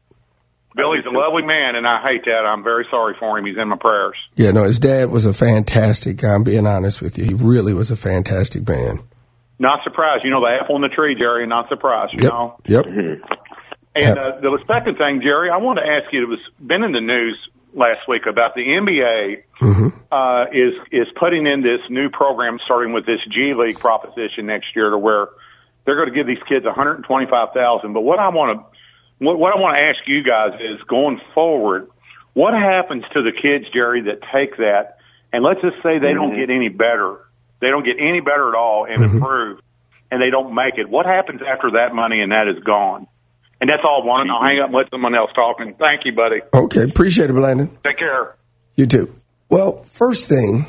Billy's 0.77 1.05
a 1.05 1.11
lovely 1.11 1.43
man, 1.43 1.75
and 1.77 1.87
I 1.87 2.01
hate 2.03 2.25
that. 2.27 2.47
I'm 2.47 2.63
very 2.63 2.87
sorry 2.91 3.15
for 3.19 3.37
him. 3.39 3.45
He's 3.45 3.57
in 3.59 3.69
my 3.69 3.77
prayers. 3.77 4.17
Yeah, 4.37 4.53
no, 4.53 4.65
his 4.65 4.79
dad 4.79 5.11
was 5.11 5.27
a 5.27 5.35
fantastic 5.35 6.19
guy. 6.19 6.33
I'm 6.35 6.45
being 6.45 6.67
honest 6.67 7.03
with 7.03 7.19
you. 7.19 7.25
He 7.25 7.35
really 7.35 7.75
was 7.75 7.91
a 7.91 7.97
fantastic 7.97 8.69
man. 8.69 9.01
Not 9.59 9.83
surprised. 9.83 10.25
You 10.25 10.31
know, 10.31 10.41
the 10.41 10.59
apple 10.63 10.77
in 10.77 10.83
the 10.83 10.89
tree, 10.89 11.17
Jerry, 11.21 11.47
not 11.47 11.69
surprised, 11.69 12.15
you 12.15 12.23
Yep. 12.23 12.33
know? 12.33 12.57
Yep. 12.67 12.87
And 13.97 14.19
uh, 14.19 14.41
the 14.41 14.63
second 14.69 14.97
thing, 14.97 15.21
Jerry, 15.21 15.51
I 15.51 15.57
want 15.57 15.79
to 15.81 15.85
ask 15.85 16.13
you. 16.13 16.23
It 16.23 16.29
was 16.29 16.39
been 16.65 16.85
in 16.85 16.93
the 16.93 17.01
news 17.01 17.37
last 17.75 18.07
week 18.09 18.23
about 18.27 18.55
the 18.55 18.63
NBA 18.63 19.43
uh, 20.13 20.45
is 20.53 20.75
is 20.93 21.09
putting 21.19 21.47
in 21.47 21.63
this 21.63 21.81
new 21.91 22.09
program, 22.09 22.61
starting 22.65 22.93
with 22.93 23.05
this 23.05 23.21
G 23.29 23.53
League 23.55 23.81
proposition 23.81 24.47
next 24.47 24.77
year, 24.77 24.91
to 24.91 24.99
where 24.99 25.29
they're 25.85 25.97
going 25.97 26.09
to 26.09 26.15
give 26.15 26.29
these 26.29 26.43
kids 26.49 26.65
one 26.65 26.75
hundred 26.75 26.95
and 26.97 27.05
twenty 27.05 27.27
five 27.27 27.49
thousand. 27.53 27.93
But 27.93 28.03
what 28.03 28.21
I 28.21 28.29
want 28.29 28.61
to 28.70 28.70
what, 29.21 29.39
what 29.39 29.55
I 29.55 29.61
want 29.61 29.77
to 29.77 29.85
ask 29.85 30.01
you 30.07 30.23
guys 30.25 30.59
is 30.61 30.83
going 30.85 31.21
forward, 31.35 31.89
what 32.33 32.55
happens 32.55 33.05
to 33.13 33.23
the 33.23 33.33
kids, 33.33 33.71
Jerry, 33.73 34.03
that 34.03 34.21
take 34.33 34.57
that, 34.57 34.99
and 35.33 35.45
let's 35.45 35.61
just 35.61 35.77
say 35.83 35.99
they 35.99 36.15
don't 36.15 36.31
mm-hmm. 36.31 36.41
get 36.41 36.51
any 36.51 36.69
better, 36.69 37.19
they 37.61 37.69
don't 37.69 37.85
get 37.85 37.97
any 38.01 38.21
better 38.21 38.49
at 38.49 38.55
all 38.55 38.87
and 38.87 38.99
mm-hmm. 38.99 39.17
improve, 39.17 39.61
and 40.11 40.21
they 40.21 40.31
don't 40.31 40.55
make 40.55 40.79
it. 40.79 40.89
What 40.89 41.07
happens 41.07 41.41
after 41.47 41.73
that 41.73 41.95
money 41.95 42.21
and 42.21 42.33
that 42.33 42.49
is 42.49 42.63
gone? 42.65 43.07
And 43.61 43.69
that's 43.69 43.83
all 43.85 44.03
I 44.03 44.07
wanted. 44.07 44.33
I'll 44.33 44.43
hang 44.43 44.59
up 44.59 44.67
and 44.67 44.75
let 44.75 44.91
someone 44.91 45.15
else 45.15 45.31
talking. 45.35 45.75
Thank 45.79 46.07
you, 46.07 46.13
buddy. 46.13 46.41
Okay, 46.55 46.83
appreciate 46.83 47.29
it, 47.29 47.35
Landon. 47.35 47.77
Take 47.85 47.99
care. 47.99 48.37
You 48.75 48.87
too. 48.87 49.15
Well, 49.51 49.83
first 49.83 50.29
thing, 50.29 50.67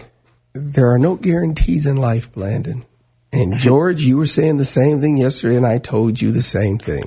there 0.54 0.92
are 0.92 1.00
no 1.00 1.16
guarantees 1.16 1.86
in 1.86 1.96
life, 1.96 2.34
Blandon. 2.34 2.86
And 3.32 3.58
George, 3.58 4.02
you 4.02 4.18
were 4.18 4.26
saying 4.26 4.58
the 4.58 4.66
same 4.66 5.00
thing 5.00 5.16
yesterday, 5.16 5.56
and 5.56 5.66
I 5.66 5.78
told 5.78 6.20
you 6.20 6.32
the 6.32 6.42
same 6.42 6.78
thing. 6.78 7.06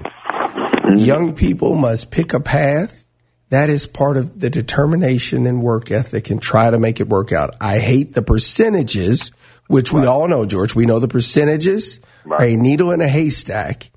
Mm-hmm. 0.85 0.97
Young 0.97 1.35
people 1.35 1.75
must 1.75 2.11
pick 2.11 2.35
a 2.35 2.40
path. 2.40 3.05
That 3.49 3.70
is 3.70 3.87
part 3.87 4.16
of 4.16 4.38
the 4.38 4.51
determination 4.51 5.47
and 5.47 5.62
work 5.62 5.90
ethic 5.90 6.31
and 6.31 6.42
try 6.42 6.70
to 6.70 6.79
make 6.79 7.01
it 7.01 7.09
work 7.09 7.33
out. 7.33 7.57
I 7.61 7.79
hate 7.79 8.12
the 8.12 8.23
percentages, 8.23 9.33
which 9.68 9.92
we 9.92 10.07
all 10.07 10.29
know, 10.29 10.44
George. 10.44 10.75
We 10.75 10.87
know 10.87 10.99
the 10.99 11.09
percentages 11.09 12.01
are 12.29 12.42
a 12.42 12.57
needle 12.57 12.90
in 12.90 13.01
a 13.01 13.09
haystack, 13.09 13.90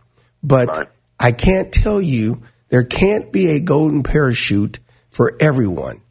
but 0.44 0.92
I 1.20 1.32
can't 1.32 1.72
tell 1.72 2.02
you 2.02 2.42
there 2.70 2.84
can't 2.84 3.32
be 3.32 3.48
a 3.48 3.60
golden 3.60 4.04
parachute 4.04 4.80
for 5.10 5.36
everyone. 5.40 6.02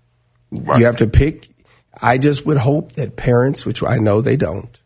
You 0.50 0.84
have 0.84 0.98
to 0.98 1.06
pick. 1.06 1.48
I 2.00 2.18
just 2.18 2.44
would 2.46 2.58
hope 2.58 2.92
that 2.92 3.16
parents, 3.16 3.64
which 3.64 3.82
I 3.82 3.98
know 3.98 4.20
they 4.20 4.36
don't, 4.36 4.80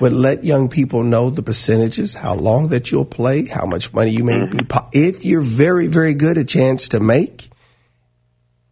would 0.00 0.12
let 0.12 0.44
young 0.44 0.68
people 0.68 1.02
know 1.02 1.30
the 1.30 1.42
percentages, 1.42 2.14
how 2.14 2.34
long 2.34 2.68
that 2.68 2.90
you'll 2.90 3.04
play, 3.04 3.46
how 3.46 3.66
much 3.66 3.92
money 3.92 4.10
you 4.10 4.24
may 4.24 4.40
mm-hmm. 4.40 4.56
be. 4.56 4.64
Po- 4.64 4.88
if 4.92 5.24
you're 5.24 5.40
very, 5.40 5.86
very 5.86 6.14
good, 6.14 6.38
a 6.38 6.44
chance 6.44 6.88
to 6.88 7.00
make, 7.00 7.50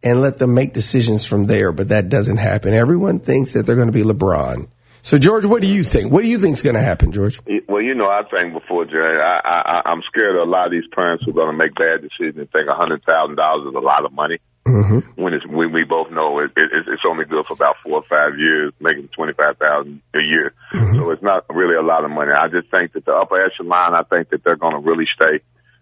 and 0.03 0.23
let 0.23 0.39
them 0.39 0.55
make 0.55 0.73
decisions 0.73 1.27
from 1.27 1.45
there. 1.45 1.73
But 1.73 1.89
that 1.89 2.09
doesn't 2.09 2.39
happen. 2.39 2.73
Everyone 2.73 3.19
thinks 3.19 3.53
that 3.53 3.67
they're 3.67 3.77
going 3.77 3.89
to 3.89 3.93
be 3.93 4.03
LeBron. 4.03 4.69
So, 5.03 5.17
George, 5.17 5.45
what 5.45 5.63
do 5.63 5.69
you 5.69 5.83
think? 5.83 6.13
What 6.13 6.23
do 6.23 6.29
you 6.29 6.39
think 6.39 6.55
is 6.55 6.63
going 6.63 6.75
to 6.75 6.83
happen, 6.83 7.13
George? 7.13 7.41
Well, 7.69 7.83
you 7.83 7.95
know, 7.95 8.09
I 8.09 8.23
think 8.31 8.53
before 8.53 8.85
Jerry, 8.85 9.21
I, 9.23 9.41
I, 9.45 9.83
I'm 9.91 10.03
scared 10.03 10.37
of 10.37 10.47
a 10.47 10.51
lot 10.51 10.67
of 10.67 10.73
these 10.73 10.87
parents 10.93 11.25
who 11.25 11.31
are 11.31 11.35
going 11.35 11.51
to 11.51 11.57
make 11.57 11.75
bad 11.75 12.03
decisions 12.03 12.37
and 12.37 12.51
think 12.51 12.69
a 12.69 12.75
hundred 12.75 13.05
thousand 13.05 13.37
dollars 13.37 13.69
is 13.69 13.75
a 13.75 13.79
lot 13.79 14.05
of 14.05 14.13
money. 14.13 14.39
Mm-hmm. 14.69 15.23
When 15.23 15.35
it's 15.35 15.47
when 15.47 15.73
we 15.73 15.85
both 15.85 16.11
know 16.11 16.39
it, 16.41 16.53
it, 16.57 16.71
it's 16.87 17.05
only 17.07 17.25
good 17.25 17.47
for 17.47 17.55
about 17.55 17.77
four 17.83 17.95
or 17.95 18.05
five 18.09 18.39
years, 18.39 18.73
making 18.81 19.09
twenty 19.09 19.33
five 19.33 19.57
thousand 19.57 20.03
a 20.15 20.21
year. 20.21 20.53
So 20.95 21.11
it's 21.11 21.23
not 21.23 21.47
really 21.49 21.75
a 21.75 21.83
lot 21.83 22.05
of 22.05 22.11
money. 22.11 22.33
I 22.33 22.49
just 22.49 22.71
think 22.71 22.93
that 22.93 23.05
the 23.05 23.13
upper 23.13 23.43
echelon, 23.45 23.95
I 23.95 24.03
think 24.03 24.31
that 24.31 24.45
they're 24.45 24.57
going 24.57 24.75
to 24.75 24.81
really 24.81 25.07
stay. 25.07 25.41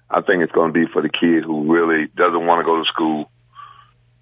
I 0.09 0.21
think 0.23 0.43
it's 0.43 0.53
going 0.53 0.73
to 0.73 0.79
be 0.79 0.87
for 0.93 1.03
the 1.03 1.09
kid 1.09 1.45
who 1.45 1.73
really 1.73 2.07
doesn't 2.17 2.47
want 2.47 2.61
to 2.61 2.65
go 2.65 2.79
to 2.79 2.85
school 2.85 3.31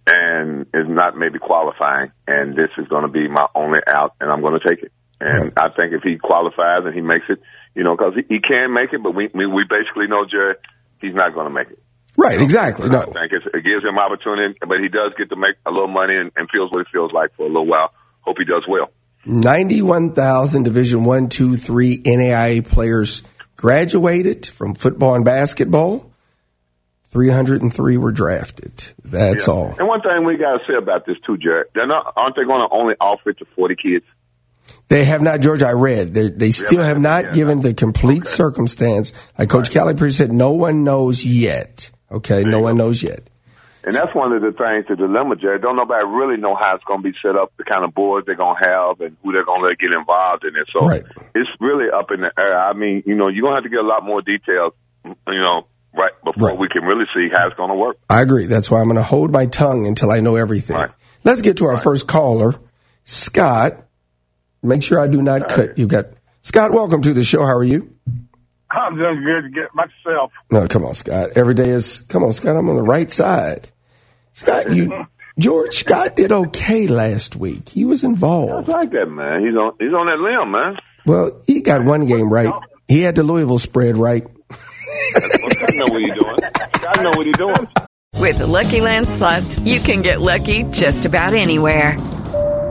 and 0.07 0.67
is 0.75 0.89
not 0.89 1.17
maybe 1.17 1.39
qualifying. 1.39 2.13
And 2.27 2.57
this 2.57 2.71
is 2.79 2.89
going 2.89 3.03
to 3.03 3.13
be 3.13 3.29
my 3.29 3.47
only 3.55 3.81
out, 3.87 4.15
and 4.21 4.31
I'm 4.31 4.41
going 4.41 4.59
to 4.59 4.69
take 4.69 4.83
it. 4.83 4.93
And 5.21 5.53
I 5.57 5.69
think 5.69 5.93
if 5.93 6.03
he 6.03 6.19
qualifies 6.19 6.85
and 6.85 6.95
he 6.95 7.01
makes 7.01 7.27
it, 7.29 7.41
you 7.75 7.85
know, 7.85 7.97
because 7.97 8.15
he, 8.17 8.35
he 8.37 8.41
can 8.41 8.73
make 8.73 8.93
it, 8.93 9.03
but 9.03 9.15
we 9.15 9.31
we, 9.35 9.47
we 9.47 9.65
basically 9.69 10.07
know 10.07 10.25
Jerry, 10.25 10.57
he's 11.01 11.15
not 11.15 11.35
going 11.35 11.47
to 11.47 11.55
make 11.55 11.71
it. 11.71 11.79
Right, 12.17 12.41
exactly. 12.41 12.87
I 12.87 12.93
No, 12.93 13.01
think 13.07 13.33
it's, 13.33 13.45
it 13.53 13.65
gives 13.65 13.85
him 13.85 13.99
opportunity, 13.99 14.57
but 14.67 14.79
he 14.79 14.89
does 14.89 15.13
get 15.19 15.31
to 15.31 15.37
make 15.37 15.57
a 15.67 15.71
little 15.71 15.89
money 15.89 16.15
and, 16.17 16.31
and 16.37 16.49
feels 16.51 16.71
what 16.71 16.81
it 16.83 16.87
feels 16.93 17.13
like 17.13 17.35
for 17.37 17.43
a 17.45 17.49
little 17.49 17.67
while. 17.67 17.93
Hope 18.21 18.37
he 18.39 18.45
does 18.45 18.65
well. 18.69 18.91
ninety-one 19.27 20.13
thousand 20.13 20.63
Division 20.63 21.05
One, 21.05 21.29
Two, 21.29 21.57
Three 21.57 21.99
NAIA 21.99 22.67
players 22.67 23.23
graduated 23.57 24.47
from 24.47 24.75
football 24.75 25.15
and 25.15 25.25
basketball. 25.25 26.11
Three 27.05 27.31
hundred 27.31 27.63
and 27.63 27.73
three 27.73 27.97
were 27.97 28.13
drafted. 28.13 28.73
That's 29.05 29.47
Yeah. 29.47 29.53
all. 29.55 29.75
And 29.79 29.87
one 29.89 30.01
thing 30.01 30.25
we 30.25 30.37
got 30.37 30.59
to 30.59 30.67
say 30.67 30.75
about 30.75 31.07
this 31.07 31.17
too, 31.27 31.37
Jared, 31.37 31.69
they're 31.75 31.87
not 31.87 32.13
aren't 32.17 32.37
they 32.37 32.45
going 32.45 32.69
to 32.69 32.75
only 32.75 32.95
offer 33.01 33.31
it 33.31 33.39
to 33.39 33.45
forty 33.57 33.77
kids? 33.77 34.05
They 34.89 35.05
have 35.05 35.23
not, 35.23 35.41
George. 35.41 35.63
I 35.63 35.73
read 35.73 36.13
they 36.15 36.29
they 36.31 36.51
still 36.51 36.83
have 36.83 37.01
not 37.01 37.33
given 37.35 37.61
the 37.61 37.73
complete 37.75 38.27
circumstance. 38.27 39.13
Like 39.39 39.49
Coach 39.49 39.71
Calipari 39.71 40.13
said, 40.13 40.33
no 40.33 40.51
one 40.53 40.85
knows 40.85 41.25
yet. 41.25 41.91
Okay, 42.15 42.45
no 42.45 42.61
one 42.61 42.77
knows 42.77 43.03
yet. 43.03 43.29
And 43.87 43.95
that's 43.95 44.15
one 44.15 44.33
of 44.33 44.41
the 44.41 44.53
things, 44.53 44.87
the 44.89 44.97
dilemma, 44.97 45.37
Jared. 45.37 45.61
Don't 45.61 45.77
nobody 45.77 46.07
really 46.07 46.39
know 46.39 46.55
how 46.55 46.75
it's 46.75 46.85
going 46.85 47.03
to 47.03 47.13
be 47.13 47.15
set 47.21 47.37
up, 47.37 47.53
the 47.59 47.65
kind 47.65 47.85
of 47.85 47.93
boards 47.93 48.25
they're 48.25 48.35
going 48.35 48.57
to 48.59 48.65
have, 48.65 49.01
and 49.01 49.15
who 49.23 49.33
they're 49.33 49.45
going 49.45 49.61
to 49.61 49.69
let 49.69 49.79
get 49.79 49.93
involved 49.93 50.45
in 50.45 50.57
it. 50.57 50.67
So 50.73 50.89
it's 51.35 51.51
really 51.61 51.91
up 51.91 52.11
in 52.11 52.23
the 52.23 52.33
air. 52.39 52.59
I 52.59 52.73
mean, 52.73 53.03
you 53.05 53.15
know, 53.15 53.29
you're 53.29 53.43
going 53.43 53.53
to 53.53 53.57
have 53.57 53.65
to 53.65 53.69
get 53.69 53.81
a 53.81 53.87
lot 53.87 54.03
more 54.03 54.23
details, 54.23 54.73
you 55.05 55.15
know, 55.27 55.67
right 55.93 56.13
before 56.25 56.57
we 56.57 56.69
can 56.69 56.85
really 56.85 57.05
see 57.13 57.29
how 57.31 57.47
it's 57.47 57.57
going 57.57 57.69
to 57.69 57.75
work. 57.75 57.99
I 58.09 58.23
agree. 58.23 58.47
That's 58.47 58.71
why 58.71 58.81
I'm 58.81 58.87
going 58.87 58.97
to 58.97 59.03
hold 59.03 59.31
my 59.31 59.45
tongue 59.45 59.87
until 59.87 60.11
I 60.11 60.21
know 60.21 60.37
everything. 60.37 60.83
Let's 61.23 61.43
get 61.43 61.59
to 61.59 61.67
our 61.67 61.77
first 61.77 62.09
caller, 62.09 62.55
Scott. 63.05 63.85
Make 64.63 64.83
sure 64.83 64.99
I 64.99 65.09
do 65.09 65.21
not 65.21 65.49
cut. 65.49 65.77
You 65.77 65.87
got 65.87 66.07
Scott. 66.41 66.73
Welcome 66.73 67.03
to 67.03 67.13
the 67.13 67.23
show. 67.23 67.45
How 67.45 67.57
are 67.57 67.63
you? 67.63 67.95
I'm 68.75 68.97
doing 68.97 69.23
good 69.23 69.43
to 69.43 69.49
get 69.51 69.75
myself. 69.75 70.33
No, 70.51 70.67
come 70.67 70.85
on, 70.85 70.95
Scott. 70.95 71.37
Every 71.37 71.55
day 71.55 71.69
is 71.69 72.01
come 72.01 72.23
on, 72.23 72.33
Scott. 72.33 72.57
I'm 72.57 72.69
on 72.69 72.77
the 72.77 72.83
right 72.83 73.11
side. 73.11 73.71
Scott, 74.33 74.73
you 74.73 75.07
George 75.39 75.75
Scott 75.75 76.17
did 76.17 76.33
okay 76.33 76.87
last 76.87 77.37
week. 77.37 77.69
He 77.69 77.85
was 77.85 78.05
involved. 78.05 78.53
I 78.53 78.59
involved. 78.59 78.69
like 78.69 78.91
that, 78.93 79.07
man. 79.07 79.45
He's 79.45 79.57
on, 79.57 79.73
he's 79.81 79.93
on 79.93 80.07
that 80.07 80.21
limb, 80.21 80.51
man. 80.51 80.77
Well, 81.07 81.43
he 81.47 81.61
got 81.61 81.85
one 81.85 82.07
game 82.07 82.33
right. 82.33 82.53
He 82.89 83.01
had 83.01 83.15
the 83.15 83.23
Louisville 83.23 83.59
spread 83.59 83.97
right. 83.99 84.25
I 84.51 85.71
know 85.75 85.85
what 85.89 86.01
he's 86.01 86.15
doing. 86.15 86.37
I 86.89 87.03
know 87.03 87.11
what 87.15 87.27
he's 87.27 87.37
doing. 87.37 87.69
With 88.19 88.39
the 88.39 88.47
Lucky 88.47 88.81
Land 88.81 89.09
slots, 89.09 89.59
you 89.61 89.81
can 89.81 90.03
get 90.03 90.21
lucky 90.21 90.63
just 90.65 91.05
about 91.05 91.35
anywhere. 91.35 91.97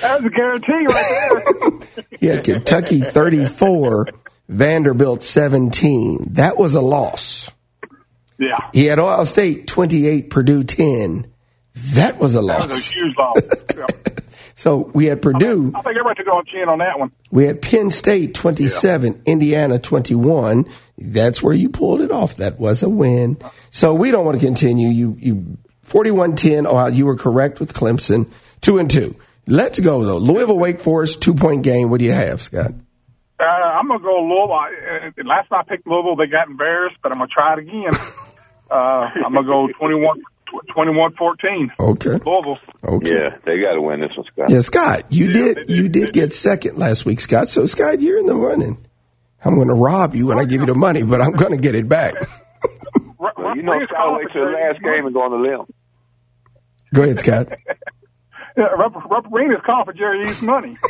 That 0.00 0.22
was 0.22 0.24
a 0.26 0.30
guarantee 0.30 0.86
right 0.86 1.80
there. 1.90 2.04
yeah, 2.20 2.40
Kentucky 2.40 3.00
34, 3.00 4.08
Vanderbilt 4.48 5.22
17. 5.22 6.34
That 6.34 6.56
was 6.58 6.74
a 6.74 6.80
loss. 6.80 7.50
yeah, 8.38 8.58
He 8.72 8.86
had 8.86 8.98
Ohio 8.98 9.24
State 9.24 9.66
28, 9.66 10.30
Purdue 10.30 10.64
10. 10.64 11.26
That 11.94 12.18
was 12.18 12.34
a 12.34 12.38
that 12.38 12.42
loss. 12.42 12.64
was 12.64 12.90
a 12.90 12.94
huge 12.94 13.16
loss. 13.16 13.38
Yeah. 13.78 13.86
So 14.56 14.90
we 14.92 15.04
had 15.04 15.22
Purdue, 15.22 15.68
I 15.72 15.82
think 15.82 15.96
everybody 15.96 16.16
took 16.24 16.34
on 16.34 16.44
chin 16.46 16.68
on 16.68 16.78
that 16.78 16.98
one. 16.98 17.12
we 17.30 17.44
had 17.44 17.62
Penn 17.62 17.90
State 17.90 18.34
27, 18.34 19.22
Indiana 19.24 19.78
21. 19.78 20.66
That's 20.98 21.40
where 21.40 21.54
you 21.54 21.68
pulled 21.68 22.00
it 22.00 22.10
off. 22.10 22.38
That 22.38 22.58
was 22.58 22.82
a 22.82 22.88
win. 22.88 23.38
So 23.70 23.94
we 23.94 24.10
don't 24.10 24.24
want 24.26 24.40
to 24.40 24.44
continue. 24.44 24.88
You, 24.88 25.16
you 25.20 25.58
41-10. 25.86 26.66
Oh, 26.68 26.86
you 26.88 27.06
were 27.06 27.14
correct 27.14 27.60
with 27.60 27.72
Clemson. 27.72 28.28
Two 28.60 28.78
and 28.78 28.90
two. 28.90 29.14
Let's 29.48 29.80
go 29.80 30.04
though. 30.04 30.18
Louisville 30.18 30.58
Wake 30.58 30.78
Forest 30.78 31.22
two 31.22 31.34
point 31.34 31.62
game. 31.64 31.90
What 31.90 31.98
do 31.98 32.04
you 32.04 32.12
have, 32.12 32.40
Scott? 32.40 32.72
Uh, 33.40 33.44
I'm 33.44 33.88
gonna 33.88 34.00
go 34.00 34.20
Louisville. 34.22 34.52
I, 34.52 35.08
uh, 35.18 35.24
last 35.24 35.48
time 35.48 35.60
I 35.60 35.62
picked 35.68 35.86
Louisville, 35.86 36.16
they 36.16 36.26
got 36.26 36.48
embarrassed, 36.48 36.96
but 37.02 37.12
I'm 37.12 37.18
gonna 37.18 37.28
try 37.28 37.54
it 37.54 37.58
again. 37.60 37.92
Uh, 38.70 39.08
I'm 39.24 39.32
gonna 39.32 39.46
go 39.46 39.66
21, 39.78 40.20
21-14. 40.76 41.70
Okay. 41.80 42.10
Louisville. 42.10 42.58
Okay. 42.84 43.14
Yeah, 43.14 43.36
they 43.46 43.60
got 43.60 43.76
to 43.76 43.80
win 43.80 44.00
this 44.00 44.14
one, 44.14 44.26
Scott. 44.26 44.50
Yeah, 44.50 44.60
Scott, 44.60 45.04
you 45.08 45.32
did 45.32 45.70
you 45.70 45.88
did 45.88 46.12
get 46.12 46.34
second 46.34 46.76
last 46.76 47.06
week, 47.06 47.20
Scott. 47.20 47.48
So 47.48 47.64
Scott, 47.64 48.02
you're 48.02 48.18
in 48.18 48.26
the 48.26 48.34
running. 48.34 48.76
I'm 49.42 49.54
going 49.54 49.68
to 49.68 49.74
rob 49.74 50.14
you 50.14 50.26
when 50.26 50.38
I 50.38 50.44
give 50.44 50.60
you 50.60 50.66
the 50.66 50.74
money, 50.74 51.02
but 51.02 51.22
I'm 51.22 51.32
going 51.32 51.52
to 51.52 51.58
get 51.58 51.74
it 51.74 51.88
back. 51.88 52.14
Well, 53.20 53.56
you 53.56 53.62
know, 53.62 53.72
Scott 53.86 54.18
wait 54.18 54.28
till 54.32 54.44
the 54.44 54.52
last 54.52 54.82
game 54.82 55.06
and 55.06 55.14
go 55.14 55.22
on 55.22 55.30
the 55.30 55.38
limb. 55.38 55.66
Go 56.94 57.02
ahead, 57.02 57.18
Scott. 57.18 57.48
Yeah, 58.58 58.64
Rubber, 58.78 58.98
Rubber 59.08 59.28
Green 59.28 59.52
is 59.52 59.60
calling 59.64 59.84
for 59.86 59.92
Jerry 59.92 60.20
East 60.22 60.42
money. 60.42 60.76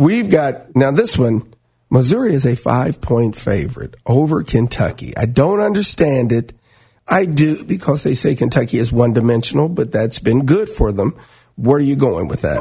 We've 0.00 0.30
got 0.30 0.74
now 0.74 0.90
this 0.92 1.18
one. 1.18 1.52
Missouri 1.90 2.32
is 2.34 2.44
a 2.46 2.54
five 2.54 3.00
point 3.00 3.34
favorite 3.36 3.94
over 4.06 4.42
Kentucky. 4.42 5.16
I 5.16 5.26
don't 5.26 5.60
understand 5.60 6.32
it. 6.32 6.52
I 7.06 7.24
do 7.24 7.64
because 7.64 8.02
they 8.02 8.14
say 8.14 8.34
Kentucky 8.34 8.78
is 8.78 8.92
one 8.92 9.12
dimensional, 9.14 9.68
but 9.68 9.90
that's 9.90 10.18
been 10.18 10.44
good 10.46 10.68
for 10.68 10.92
them. 10.92 11.16
Where 11.56 11.76
are 11.78 11.80
you 11.80 11.96
going 11.96 12.28
with 12.28 12.42
that? 12.42 12.60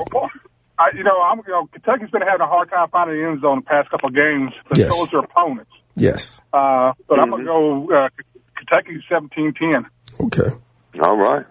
I, 0.79 0.91
you 0.95 1.03
know, 1.03 1.21
I'm, 1.21 1.39
you 1.39 1.51
know, 1.51 1.67
Kentucky's 1.73 2.09
been 2.09 2.21
having 2.21 2.41
a 2.41 2.47
hard 2.47 2.69
time 2.69 2.87
finding 2.89 3.17
the 3.21 3.27
end 3.27 3.41
zone 3.41 3.57
the 3.59 3.65
past 3.65 3.89
couple 3.89 4.09
of 4.09 4.15
games, 4.15 4.51
but 4.69 4.77
Yes. 4.77 4.95
so 4.95 5.03
is 5.03 5.09
their 5.09 5.19
opponents. 5.21 5.71
Yes. 5.95 6.39
Uh, 6.53 6.93
but 7.09 7.19
I'm 7.19 7.29
gonna 7.29 7.43
go 7.43 7.91
uh, 7.91 8.09
Kentucky 8.55 9.03
17-10. 9.11 9.85
Okay. 10.21 10.55
All 11.01 11.17
right. 11.17 11.45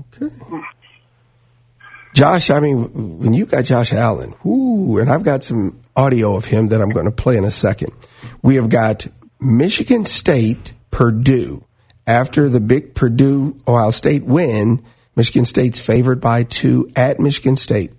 Okay. 0.00 0.34
Josh, 2.14 2.50
I 2.50 2.60
mean, 2.60 3.18
when 3.18 3.32
you 3.32 3.46
got 3.46 3.64
Josh 3.64 3.92
Allen, 3.92 4.34
whoo, 4.42 4.98
and 4.98 5.10
I've 5.10 5.22
got 5.22 5.44
some 5.44 5.80
audio 5.96 6.34
of 6.34 6.44
him 6.44 6.68
that 6.68 6.80
I'm 6.80 6.90
going 6.90 7.06
to 7.06 7.12
play 7.12 7.36
in 7.36 7.44
a 7.44 7.50
second. 7.50 7.92
We 8.42 8.56
have 8.56 8.68
got 8.68 9.06
Michigan 9.38 10.04
State, 10.04 10.72
Purdue 10.90 11.64
after 12.06 12.48
the 12.48 12.60
big 12.60 12.94
Purdue 12.94 13.56
Ohio 13.68 13.90
State 13.90 14.24
win, 14.24 14.82
Michigan 15.16 15.44
State's 15.44 15.80
favored 15.80 16.20
by 16.20 16.42
two 16.42 16.90
at 16.96 17.20
Michigan 17.20 17.56
State. 17.56 17.92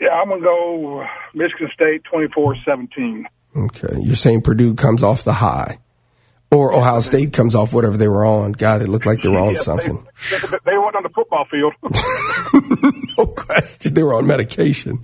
Yeah, 0.00 0.10
I'm 0.10 0.28
gonna 0.28 0.42
go 0.42 1.06
Michigan 1.32 1.70
State 1.72 2.02
24-17. 2.12 3.24
Okay, 3.56 4.00
you're 4.00 4.16
saying 4.16 4.42
Purdue 4.42 4.74
comes 4.74 5.02
off 5.02 5.24
the 5.24 5.32
high, 5.32 5.78
or 6.50 6.72
Ohio 6.72 7.00
State 7.00 7.32
comes 7.32 7.54
off 7.54 7.72
whatever 7.72 7.96
they 7.96 8.08
were 8.08 8.24
on. 8.24 8.52
God, 8.52 8.82
it 8.82 8.88
looked 8.88 9.06
like 9.06 9.22
they 9.22 9.28
were 9.28 9.38
on 9.38 9.54
Yeah, 9.54 9.60
something. 9.60 10.06
They, 10.30 10.58
they, 10.64 10.78
went 10.78 10.96
on 10.96 11.02
the 11.02 11.08
football 11.08 11.44
field. 11.50 11.74
no 13.18 13.26
question, 13.26 13.94
they 13.94 14.02
were 14.02 14.14
on 14.14 14.26
medication. 14.26 15.00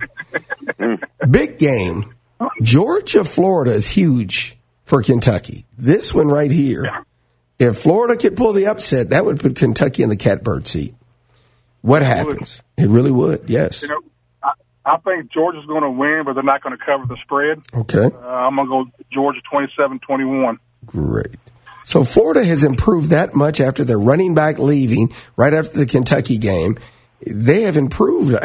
Big 1.29 1.59
game. 1.59 2.13
Georgia, 2.61 3.23
Florida 3.23 3.71
is 3.71 3.87
huge 3.87 4.57
for 4.83 5.01
Kentucky. 5.01 5.65
This 5.77 6.13
one 6.13 6.27
right 6.27 6.51
here, 6.51 7.05
if 7.59 7.77
Florida 7.77 8.17
could 8.17 8.35
pull 8.35 8.53
the 8.53 8.67
upset, 8.67 9.09
that 9.11 9.25
would 9.25 9.39
put 9.39 9.55
Kentucky 9.55 10.03
in 10.03 10.09
the 10.09 10.17
catbird 10.17 10.67
seat. 10.67 10.95
What 11.81 12.01
happens? 12.01 12.63
It 12.77 12.87
really 12.87 13.11
would. 13.11 13.49
Yes. 13.49 13.83
you 13.83 13.89
know, 13.89 14.01
I, 14.41 14.51
I 14.85 14.97
think 14.97 15.31
Georgia's 15.31 15.65
going 15.65 15.83
to 15.83 15.89
win, 15.89 16.23
but 16.25 16.33
they're 16.33 16.43
not 16.43 16.63
going 16.63 16.77
to 16.77 16.83
cover 16.83 17.05
the 17.05 17.17
spread. 17.21 17.61
Okay. 17.73 18.05
Uh, 18.05 18.27
I'm 18.27 18.55
going 18.55 18.67
to 18.67 18.91
go 18.91 19.05
Georgia 19.11 19.41
27-21. 19.51 20.57
Great. 20.85 21.37
So 21.83 22.03
Florida 22.03 22.43
has 22.43 22.63
improved 22.63 23.09
that 23.09 23.35
much 23.35 23.59
after 23.59 23.83
their 23.83 23.99
running 23.99 24.33
back 24.33 24.57
leaving 24.57 25.13
right 25.35 25.53
after 25.53 25.77
the 25.77 25.85
Kentucky 25.85 26.37
game. 26.37 26.77
They 27.25 27.63
have 27.63 27.77
improved. 27.77 28.35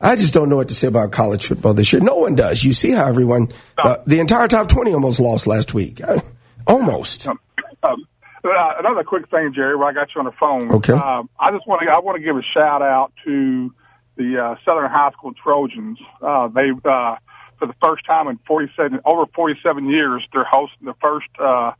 I 0.00 0.16
just 0.16 0.34
don't 0.34 0.48
know 0.48 0.56
what 0.56 0.68
to 0.68 0.74
say 0.74 0.88
about 0.88 1.10
college 1.10 1.46
football 1.46 1.74
this 1.74 1.92
year. 1.92 2.00
No 2.00 2.16
one 2.16 2.34
does. 2.34 2.62
You 2.64 2.72
see 2.72 2.90
how 2.90 3.06
everyone, 3.06 3.48
uh, 3.78 3.96
the 4.06 4.20
entire 4.20 4.46
top 4.46 4.68
20 4.68 4.92
almost 4.92 5.18
lost 5.18 5.46
last 5.46 5.74
week. 5.74 6.00
Uh, 6.02 6.20
almost. 6.66 7.26
Um, 7.26 7.38
uh, 7.82 8.74
another 8.78 9.02
quick 9.02 9.28
thing, 9.30 9.52
Jerry, 9.54 9.76
while 9.76 9.88
I 9.88 9.92
got 9.92 10.08
you 10.14 10.20
on 10.20 10.26
the 10.26 10.32
phone. 10.32 10.70
Okay. 10.70 10.92
Uh, 10.92 11.22
I 11.40 11.50
just 11.50 11.66
want 11.66 11.82
to 11.82 11.90
I 11.90 11.98
want 11.98 12.16
to 12.16 12.22
give 12.22 12.36
a 12.36 12.42
shout 12.54 12.82
out 12.82 13.12
to 13.24 13.72
the 14.16 14.38
uh, 14.38 14.54
Southern 14.64 14.90
High 14.90 15.10
School 15.12 15.32
Trojans. 15.34 15.98
Uh, 16.22 16.48
they 16.48 16.70
uh, 16.84 17.16
for 17.58 17.66
the 17.66 17.74
first 17.84 18.04
time 18.06 18.28
in 18.28 18.38
47 18.46 19.00
over 19.04 19.26
47 19.34 19.88
years, 19.88 20.22
they're 20.32 20.44
hosting 20.44 20.86
the 20.86 20.94
first 21.00 21.28
uh, 21.38 21.72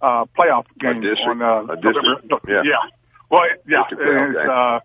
uh, 0.00 0.24
playoff 0.38 0.66
game 0.78 1.00
district- 1.00 1.28
on 1.28 1.42
uh, 1.42 1.72
a 1.72 1.76
district, 1.76 2.32
yeah. 2.48 2.62
yeah. 2.64 2.90
Well, 3.30 3.42
yeah, 3.68 3.82
it's, 3.90 4.36
uh, 4.38 4.80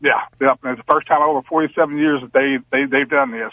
yeah, 0.00 0.10
yeah. 0.40 0.54
It's 0.64 0.78
the 0.80 0.84
first 0.92 1.06
time 1.08 1.22
over 1.22 1.42
47 1.42 1.98
years 1.98 2.20
that 2.22 2.32
they 2.32 2.58
they 2.70 2.84
they've 2.86 3.08
done 3.08 3.32
this. 3.32 3.52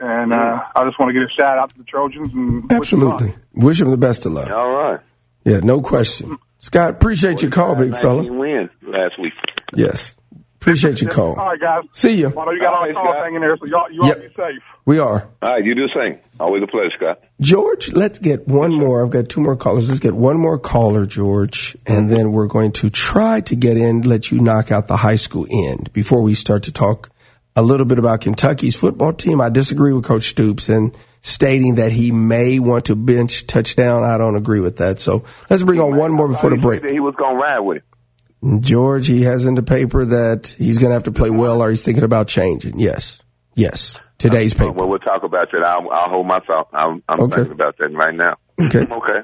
And 0.00 0.32
uh, 0.32 0.60
I 0.74 0.84
just 0.86 0.98
want 0.98 1.10
to 1.10 1.12
give 1.12 1.22
a 1.22 1.30
shout 1.30 1.56
out 1.56 1.70
to 1.70 1.78
the 1.78 1.84
Trojans 1.84 2.32
and 2.32 2.62
wish 2.64 2.90
them. 2.90 3.02
Absolutely. 3.06 3.34
Wish 3.54 3.78
them 3.78 3.90
the 3.90 3.96
best 3.96 4.26
of 4.26 4.32
luck. 4.32 4.50
All 4.50 4.70
right. 4.70 5.00
Yeah, 5.44 5.60
no 5.60 5.80
question. 5.82 6.36
Scott, 6.58 6.90
appreciate 6.90 7.42
your 7.42 7.50
call, 7.52 7.76
big 7.76 7.96
fella. 7.96 8.22
win 8.32 8.70
last 8.82 9.18
week. 9.20 9.34
Yes. 9.74 10.16
Appreciate 10.56 11.00
your 11.00 11.10
call. 11.10 11.38
All 11.38 11.46
right, 11.50 11.60
guys. 11.60 11.84
See 11.92 12.14
ya. 12.22 12.30
Well, 12.30 12.40
I 12.40 12.44
know 12.46 12.52
you 12.52 12.60
got 12.60 12.74
all 12.74 12.88
the 12.88 12.94
All 12.94 13.04
right, 13.04 13.12
call 13.12 13.14
Scott. 13.14 13.32
in 13.34 13.40
there, 13.40 13.56
so 13.58 13.66
y'all, 13.66 13.92
you 13.92 14.00
all 14.02 14.08
Yep. 14.08 14.20
be 14.20 14.28
safe. 14.34 14.62
We 14.86 14.98
are. 14.98 15.28
All 15.40 15.48
right, 15.48 15.64
you 15.64 15.74
do 15.74 15.88
the 15.88 15.94
same. 15.94 16.18
Always 16.38 16.62
a 16.62 16.66
pleasure, 16.66 16.90
Scott. 16.96 17.22
George, 17.40 17.92
let's 17.92 18.18
get 18.18 18.46
one 18.46 18.72
more. 18.72 19.04
I've 19.04 19.10
got 19.10 19.28
two 19.28 19.40
more 19.40 19.56
callers. 19.56 19.88
Let's 19.88 20.00
get 20.00 20.14
one 20.14 20.36
more 20.36 20.58
caller, 20.58 21.06
George, 21.06 21.76
and 21.86 22.10
then 22.10 22.32
we're 22.32 22.48
going 22.48 22.72
to 22.72 22.90
try 22.90 23.40
to 23.42 23.56
get 23.56 23.76
in, 23.76 24.02
let 24.02 24.30
you 24.30 24.40
knock 24.40 24.70
out 24.70 24.86
the 24.88 24.96
high 24.96 25.16
school 25.16 25.46
end 25.50 25.92
before 25.92 26.22
we 26.22 26.34
start 26.34 26.64
to 26.64 26.72
talk 26.72 27.10
a 27.56 27.62
little 27.62 27.86
bit 27.86 27.98
about 27.98 28.20
Kentucky's 28.20 28.76
football 28.76 29.12
team. 29.12 29.40
I 29.40 29.48
disagree 29.48 29.92
with 29.92 30.04
Coach 30.04 30.24
Stoops 30.24 30.68
in 30.68 30.92
stating 31.22 31.76
that 31.76 31.92
he 31.92 32.10
may 32.10 32.58
want 32.58 32.86
to 32.86 32.96
bench 32.96 33.46
touchdown. 33.46 34.04
I 34.04 34.18
don't 34.18 34.36
agree 34.36 34.60
with 34.60 34.78
that. 34.78 35.00
So 35.00 35.24
let's 35.48 35.62
bring 35.62 35.80
on 35.80 35.96
one 35.96 36.12
more 36.12 36.28
before 36.28 36.50
the 36.50 36.56
break. 36.56 36.84
He 36.84 37.00
was 37.00 37.14
going 37.16 37.36
to 37.36 37.40
ride 37.40 37.60
with 37.60 37.78
it. 37.78 38.60
George, 38.60 39.06
he 39.06 39.22
has 39.22 39.46
in 39.46 39.54
the 39.54 39.62
paper 39.62 40.04
that 40.04 40.54
he's 40.58 40.78
going 40.78 40.90
to 40.90 40.94
have 40.94 41.04
to 41.04 41.12
play 41.12 41.30
well 41.30 41.62
or 41.62 41.70
he's 41.70 41.80
thinking 41.80 42.04
about 42.04 42.28
changing. 42.28 42.78
Yes. 42.78 43.22
Yes. 43.54 43.98
Today's 44.24 44.54
paper. 44.54 44.72
Well, 44.72 44.88
we'll 44.88 44.98
talk 45.00 45.22
about 45.22 45.50
that. 45.52 45.62
I'll, 45.62 45.90
I'll 45.90 46.08
hold 46.08 46.26
my 46.26 46.40
thought. 46.40 46.68
I'm, 46.72 47.02
I'm 47.10 47.20
Okay. 47.20 47.36
thinking 47.36 47.52
about 47.52 47.76
that 47.76 47.92
right 47.92 48.14
now. 48.14 48.36
Okay. 48.58 48.80
Okay. 48.90 49.20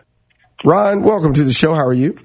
Ron, 0.63 1.03
welcome 1.03 1.33
to 1.33 1.43
the 1.43 1.55
show. 1.55 1.73
How 1.75 1.87
are 1.87 1.95
you? 1.95 2.19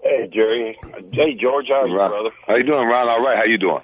Hey, 0.00 0.30
Jerry. 0.32 0.78
Hey, 1.12 1.34
George. 1.34 1.66
How 1.68 1.82
are 1.82 1.88
you, 1.88 1.96
Ron. 1.96 2.10
brother? 2.10 2.30
How 2.46 2.54
you 2.54 2.62
doing, 2.62 2.86
Ron? 2.86 3.08
All 3.08 3.20
right. 3.24 3.36
How 3.38 3.42
you 3.44 3.58
doing? 3.58 3.82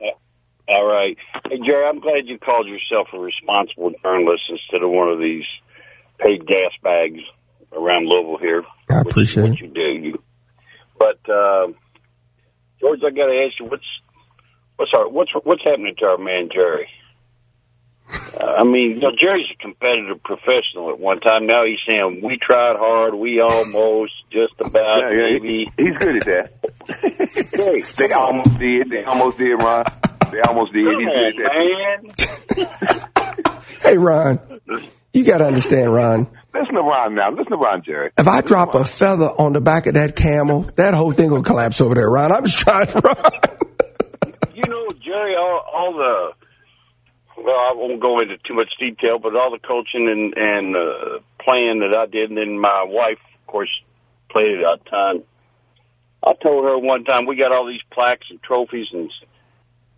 All 0.68 0.86
right. 0.86 1.16
Hey, 1.48 1.58
Jerry, 1.66 1.84
I'm 1.88 1.98
glad 1.98 2.26
you 2.28 2.38
called 2.38 2.68
yourself 2.68 3.08
a 3.12 3.18
responsible 3.18 3.90
journalist 4.04 4.44
instead 4.48 4.84
of 4.84 4.90
one 4.90 5.08
of 5.08 5.18
these 5.18 5.44
paid 6.20 6.46
gas 6.46 6.70
bags 6.84 7.18
around 7.72 8.06
Louisville 8.06 8.38
here. 8.38 8.62
I 8.88 9.00
appreciate 9.00 9.50
it. 9.50 9.60
You 9.60 9.66
do. 9.66 9.80
You. 9.80 10.22
But, 10.96 11.18
uh, 11.28 11.66
George, 12.78 13.00
I 13.04 13.10
got 13.10 13.26
to 13.26 13.44
ask 13.48 13.58
you, 13.58 13.66
what's, 13.66 13.86
what's 14.76 14.94
our, 14.94 15.08
what's, 15.08 15.32
what's 15.42 15.64
happening 15.64 15.96
to 15.98 16.04
our 16.04 16.18
man, 16.18 16.50
Jerry? 16.54 16.86
Uh, 18.40 18.44
I 18.58 18.64
mean, 18.64 18.92
you 18.92 19.00
know, 19.00 19.12
Jerry's 19.18 19.46
a 19.50 19.56
competitive 19.62 20.22
professional 20.22 20.90
at 20.90 20.98
one 20.98 21.20
time. 21.20 21.46
Now 21.46 21.64
he's 21.64 21.78
saying, 21.86 22.20
we 22.22 22.36
tried 22.38 22.76
hard, 22.76 23.14
we 23.14 23.40
almost, 23.40 24.12
just 24.30 24.54
about, 24.60 25.12
Yeah, 25.12 25.26
yeah, 25.26 25.32
maybe. 25.34 25.48
he- 25.76 25.84
he's 25.84 25.96
good 25.96 26.16
at 26.16 26.24
that. 26.24 26.50
Hey, 26.88 27.80
They 28.08 28.12
almost 28.14 28.58
did. 28.58 28.90
They 28.90 29.04
almost 29.04 29.38
did, 29.38 29.54
Ron. 29.62 29.84
They 30.32 30.40
almost 30.42 30.72
did. 30.72 30.84
Come 30.84 30.98
He's 31.00 31.08
on, 31.08 31.14
good 31.14 31.40
at 31.40 32.56
that. 32.56 32.96
man. 32.96 33.06
Hey, 33.82 33.96
Ron, 33.96 34.38
you 35.12 35.24
got 35.24 35.38
to 35.38 35.46
understand, 35.46 35.92
Ron. 35.92 36.28
Listen 36.54 36.74
to 36.74 36.82
Ron 36.82 37.14
now. 37.14 37.30
Listen 37.30 37.46
to 37.52 37.56
Ron, 37.56 37.82
Jerry. 37.82 38.10
If 38.18 38.28
I 38.28 38.40
drop 38.42 38.74
a 38.74 38.84
feather 38.84 39.26
on 39.26 39.52
the 39.54 39.60
back 39.60 39.86
of 39.86 39.94
that 39.94 40.14
camel, 40.14 40.68
that 40.76 40.94
whole 40.94 41.10
thing 41.12 41.30
will 41.30 41.42
collapse 41.42 41.80
over 41.80 41.94
there, 41.94 42.08
Ron. 42.08 42.30
I'm 42.30 42.44
just 42.44 42.58
trying 42.58 42.86
to 42.88 43.00
run. 43.04 43.32
you 44.54 44.62
know, 44.68 44.88
Jerry, 45.02 45.34
all, 45.34 45.64
all 45.74 45.92
the 45.94 46.39
well, 47.44 47.56
I 47.56 47.72
won't 47.74 48.00
go 48.00 48.20
into 48.20 48.36
too 48.38 48.54
much 48.54 48.72
detail, 48.78 49.18
but 49.18 49.36
all 49.36 49.50
the 49.50 49.58
coaching 49.58 50.08
and 50.08 50.34
and 50.36 50.76
uh, 50.76 51.18
playing 51.38 51.80
that 51.80 51.94
I 51.94 52.06
did, 52.06 52.30
and 52.30 52.38
then 52.38 52.58
my 52.58 52.84
wife, 52.86 53.18
of 53.40 53.46
course, 53.46 53.70
played 54.30 54.58
it 54.58 54.64
out 54.64 54.84
time. 54.86 55.22
I 56.22 56.34
told 56.34 56.64
her 56.64 56.78
one 56.78 57.04
time 57.04 57.26
we 57.26 57.36
got 57.36 57.52
all 57.52 57.66
these 57.66 57.82
plaques 57.90 58.26
and 58.30 58.42
trophies, 58.42 58.88
and 58.92 59.10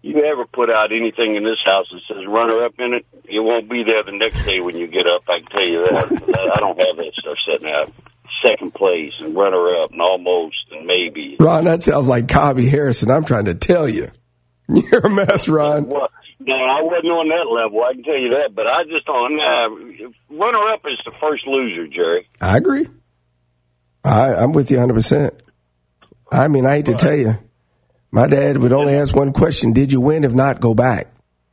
you 0.02 0.24
ever 0.24 0.46
put 0.46 0.70
out 0.70 0.92
anything 0.92 1.37
in 1.37 1.44
this 1.44 1.61
house 1.64 1.88
that 1.90 2.00
says 2.07 2.26
runner 2.26 2.64
up 2.64 2.74
in 2.78 2.94
it, 2.94 3.07
it 3.24 3.40
won't 3.40 3.68
be 3.68 3.85
there 3.85 4.02
the 4.05 4.16
next 4.16 4.44
day 4.44 4.61
when 4.61 4.76
you 4.76 4.87
get 4.87 5.07
up. 5.07 5.22
I 5.28 5.40
can 5.40 5.46
tell 5.46 5.66
you 5.66 5.85
that. 5.85 6.52
I 6.57 6.61
don't 6.61 6.78
have 6.78 6.96
that 6.96 7.12
stuff 7.14 7.38
sitting 7.46 7.70
out. 7.70 7.92
Second 8.42 8.74
place 8.74 9.20
and 9.20 9.35
runner 9.35 9.83
up 9.83 9.92
and 9.92 10.00
almost 10.00 10.57
and 10.70 10.87
maybe. 10.87 11.37
Ron, 11.38 11.64
that 11.64 11.83
sounds 11.83 12.09
like 12.09 12.28
Cobby 12.28 12.68
Harrison. 12.68 13.11
I'm 13.11 13.24
trying 13.24 13.44
to 13.44 13.55
tell 13.55 13.88
you. 13.88 14.11
You're 14.68 15.07
a 15.07 15.11
mess, 15.11 15.48
Ron. 15.48 15.88
Well, 15.88 16.09
no, 16.46 16.55
I 16.55 16.83
wasn't 16.83 17.12
on 17.12 17.28
that 17.28 17.48
level. 17.50 17.83
I 17.83 17.94
can 17.94 18.02
tell 18.02 18.16
you 18.16 18.31
that. 18.38 18.55
But 18.55 18.66
I 18.66 18.85
just 18.85 19.09
on 19.09 19.40
uh, 19.40 20.35
runner 20.35 20.68
up 20.68 20.83
is 20.87 20.98
the 21.05 21.12
first 21.12 21.46
loser, 21.46 21.87
Jerry. 21.88 22.28
I 22.40 22.57
agree. 22.57 22.88
I, 24.05 24.35
I'm 24.35 24.52
with 24.52 24.70
you 24.70 24.78
100%. 24.78 25.31
I 26.31 26.48
mean, 26.48 26.66
I 26.66 26.76
hate 26.76 26.87
to 26.87 26.94
tell 26.94 27.14
you, 27.14 27.38
my 28.11 28.26
dad 28.26 28.59
would 28.59 28.72
only 28.72 28.94
ask 28.94 29.14
one 29.14 29.33
question 29.33 29.72
Did 29.72 29.92
you 29.92 30.00
win? 30.00 30.24
If 30.24 30.33
not, 30.33 30.61
go 30.61 30.74
back. 30.74 31.09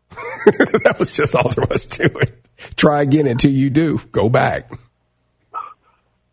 that 0.45 0.95
was 0.97 1.12
just 1.12 1.36
all 1.36 1.49
there 1.49 1.65
was 1.69 1.86
to 1.86 2.06
it. 2.06 2.47
Try 2.75 3.02
again 3.02 3.28
until 3.28 3.52
you 3.52 3.69
do. 3.69 3.99
Go 4.12 4.30
back. 4.30 4.71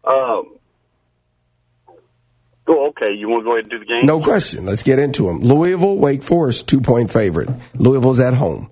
Um. 0.04 0.55
Oh, 2.68 2.88
okay. 2.88 3.12
You 3.12 3.28
want 3.28 3.42
to 3.42 3.44
go 3.44 3.52
ahead 3.52 3.64
and 3.64 3.70
do 3.70 3.78
the 3.78 3.84
game? 3.84 4.06
No 4.06 4.20
question. 4.20 4.64
Let's 4.66 4.82
get 4.82 4.98
into 4.98 5.26
them. 5.26 5.38
Louisville, 5.40 5.96
Wake 5.96 6.22
Forest, 6.22 6.68
two 6.68 6.80
point 6.80 7.10
favorite. 7.10 7.48
Louisville's 7.74 8.20
at 8.20 8.34
home. 8.34 8.70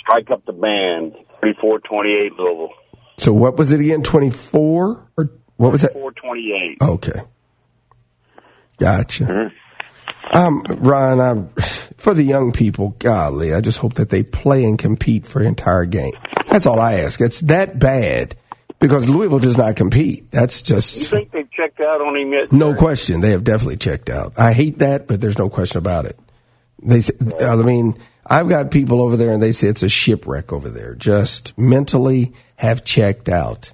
Strike 0.00 0.30
up 0.30 0.44
the 0.44 0.52
band. 0.52 1.14
Thirty-four 1.40 1.80
twenty-eight 1.80 2.32
Louisville. 2.34 2.70
So 3.16 3.32
what 3.32 3.56
was 3.56 3.72
it 3.72 3.80
again? 3.80 4.02
24? 4.02 5.08
Or 5.16 5.30
what 5.56 5.72
was 5.72 5.82
that? 5.82 5.92
Four 5.92 6.12
twenty-eight. 6.12 6.78
Okay. 6.82 7.20
Gotcha. 8.78 9.52
Um, 10.30 10.62
Ron, 10.68 11.20
I'm, 11.20 11.48
for 11.96 12.12
the 12.12 12.22
young 12.22 12.52
people, 12.52 12.90
golly, 12.98 13.54
I 13.54 13.60
just 13.60 13.78
hope 13.78 13.94
that 13.94 14.10
they 14.10 14.22
play 14.22 14.64
and 14.64 14.78
compete 14.78 15.26
for 15.26 15.38
the 15.38 15.46
entire 15.48 15.86
game. 15.86 16.12
That's 16.48 16.66
all 16.66 16.80
I 16.80 16.94
ask. 16.94 17.20
It's 17.20 17.40
that 17.42 17.78
bad 17.78 18.34
because 18.88 19.08
Louisville 19.08 19.38
does 19.38 19.56
not 19.56 19.76
compete. 19.76 20.30
That's 20.30 20.60
just. 20.60 21.00
You 21.00 21.08
think 21.08 21.30
they've 21.30 21.50
checked 21.50 21.80
out 21.80 22.02
on 22.02 22.16
him 22.16 22.32
yet? 22.34 22.52
no 22.52 22.74
question. 22.74 23.22
They 23.22 23.30
have 23.30 23.42
definitely 23.42 23.78
checked 23.78 24.10
out. 24.10 24.34
I 24.36 24.52
hate 24.52 24.80
that, 24.80 25.06
but 25.06 25.22
there's 25.22 25.38
no 25.38 25.48
question 25.48 25.78
about 25.78 26.04
it. 26.04 26.18
They, 26.82 27.00
say, 27.00 27.14
I 27.40 27.56
mean, 27.56 27.96
I've 28.26 28.50
got 28.50 28.70
people 28.70 29.00
over 29.00 29.16
there 29.16 29.32
and 29.32 29.42
they 29.42 29.52
say 29.52 29.68
it's 29.68 29.82
a 29.82 29.88
shipwreck 29.88 30.52
over 30.52 30.68
there. 30.68 30.94
Just 30.94 31.56
mentally 31.56 32.34
have 32.56 32.84
checked 32.84 33.30
out. 33.30 33.72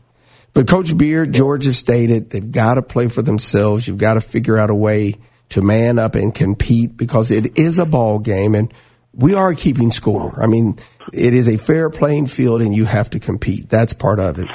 But 0.55 0.69
Coach 0.69 0.97
Beard, 0.97 1.35
George 1.35 1.65
have 1.65 1.77
stated 1.77 2.31
they've 2.31 2.53
got 2.53 2.75
to 2.75 2.83
play 2.83 3.09
for 3.09 3.23
themselves. 3.23 3.89
You've 3.89 3.99
got 3.99 4.15
to 4.15 4.21
figure 4.21 4.59
out 4.59 4.71
a 4.71 4.75
way 4.77 5.17
to 5.49 5.61
man 5.61 5.99
up 5.99 6.15
and 6.15 6.33
compete 6.33 6.97
because 6.97 7.33
it 7.33 7.59
is 7.59 7.79
a 7.79 7.87
ball 7.87 8.21
game 8.21 8.55
and 8.55 8.73
we 9.13 9.35
are 9.35 9.55
keeping 9.55 9.91
score. 9.91 10.41
I 10.41 10.47
mean, 10.47 10.79
it 11.13 11.35
is 11.35 11.49
a 11.49 11.57
fair 11.57 11.91
playing 11.91 12.27
field 12.27 12.63
and 12.63 12.77
you 12.77 12.85
have 12.85 13.11
to 13.11 13.19
compete. 13.19 13.69
That's 13.69 13.93
part 13.93 14.21
of 14.21 14.39
it. 14.39 14.49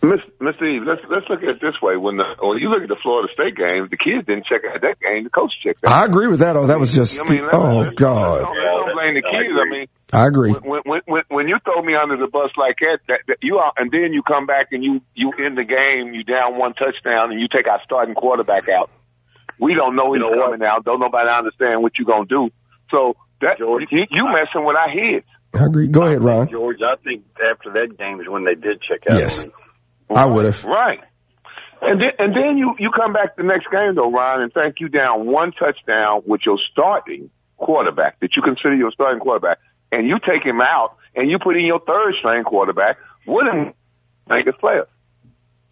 Miss, 0.00 0.20
Mr. 0.40 0.62
Eve, 0.62 0.82
let's 0.84 1.00
let's 1.10 1.28
look 1.28 1.42
at 1.42 1.48
it 1.48 1.60
this 1.60 1.82
way. 1.82 1.96
When 1.96 2.18
the 2.18 2.24
when 2.40 2.58
you 2.58 2.68
look 2.68 2.82
at 2.82 2.88
the 2.88 2.96
Florida 3.02 3.32
State 3.32 3.56
game, 3.56 3.88
the 3.90 3.96
kids 3.96 4.26
didn't 4.26 4.46
check 4.46 4.60
out 4.72 4.80
that 4.82 5.00
game. 5.00 5.24
The 5.24 5.30
coach 5.30 5.52
checked 5.60 5.84
out. 5.84 5.92
I 5.92 6.04
agree 6.04 6.28
with 6.28 6.38
that. 6.38 6.56
Oh, 6.56 6.68
that 6.68 6.78
was 6.78 6.94
just. 6.94 7.18
I 7.20 7.24
mean, 7.24 7.40
oh, 7.40 7.44
let's- 7.44 7.54
oh 7.54 7.78
let's- 7.80 7.94
God. 7.96 8.42
Don't, 8.42 8.54
don't 8.56 8.94
blame 8.94 9.14
the 9.14 9.22
kids. 9.22 9.58
I 9.60 9.64
mean, 9.68 9.86
I 10.12 10.26
agree. 10.28 10.52
when, 10.52 10.82
when 10.84 11.00
when 11.06 11.22
when 11.28 11.48
you 11.48 11.58
throw 11.64 11.82
me 11.82 11.96
under 11.96 12.16
the 12.16 12.28
bus 12.28 12.52
like 12.56 12.78
that, 12.78 13.00
that, 13.08 13.20
that 13.26 13.38
you 13.42 13.58
are, 13.58 13.72
and 13.76 13.90
then 13.90 14.12
you 14.12 14.22
come 14.22 14.46
back 14.46 14.68
and 14.70 14.84
you 14.84 15.00
you 15.16 15.32
end 15.32 15.58
the 15.58 15.64
game, 15.64 16.14
you 16.14 16.22
down 16.22 16.56
one 16.58 16.74
touchdown, 16.74 17.32
and 17.32 17.40
you 17.40 17.48
take 17.48 17.66
our 17.66 17.80
starting 17.82 18.14
quarterback 18.14 18.68
out. 18.68 18.90
We 19.58 19.74
don't 19.74 19.96
know 19.96 20.12
he's 20.12 20.22
coming 20.22 20.62
out. 20.62 20.84
Don't 20.84 21.00
nobody 21.00 21.28
understand 21.28 21.82
what 21.82 21.98
you're 21.98 22.06
gonna 22.06 22.24
do. 22.26 22.50
So 22.92 23.16
that 23.40 23.58
you, 23.58 24.06
you 24.10 24.24
messing 24.28 24.64
with 24.64 24.76
our 24.76 24.88
heads. 24.88 25.26
I 25.58 25.64
agree. 25.64 25.88
Go 25.88 26.02
ahead, 26.02 26.22
Ron. 26.22 26.48
George, 26.48 26.78
I 26.82 26.94
think 27.02 27.24
after 27.50 27.72
that 27.72 27.98
game 27.98 28.20
is 28.20 28.28
when 28.28 28.44
they 28.44 28.54
did 28.54 28.80
check 28.80 29.00
out. 29.10 29.18
Yes. 29.18 29.42
him. 29.42 29.52
I 30.14 30.26
would 30.26 30.44
have. 30.44 30.64
Right. 30.64 31.00
And 31.80 32.00
then 32.00 32.10
and 32.18 32.34
then 32.34 32.58
you 32.58 32.74
you 32.78 32.90
come 32.90 33.12
back 33.12 33.36
the 33.36 33.44
next 33.44 33.70
game 33.70 33.94
though, 33.94 34.10
Ron, 34.10 34.42
and 34.42 34.52
think 34.52 34.80
you 34.80 34.88
down 34.88 35.26
one 35.26 35.52
touchdown 35.52 36.22
with 36.26 36.40
your 36.44 36.58
starting 36.72 37.30
quarterback 37.56 38.18
that 38.20 38.34
you 38.36 38.42
consider 38.42 38.74
your 38.74 38.90
starting 38.90 39.20
quarterback, 39.20 39.58
and 39.92 40.06
you 40.06 40.18
take 40.18 40.44
him 40.44 40.60
out 40.60 40.96
and 41.14 41.30
you 41.30 41.38
put 41.38 41.56
in 41.56 41.64
your 41.64 41.80
third 41.80 42.14
string 42.18 42.44
quarterback. 42.44 42.98
Wouldn't 43.26 43.76
make 44.28 44.46
us 44.48 44.54
players. 44.58 44.88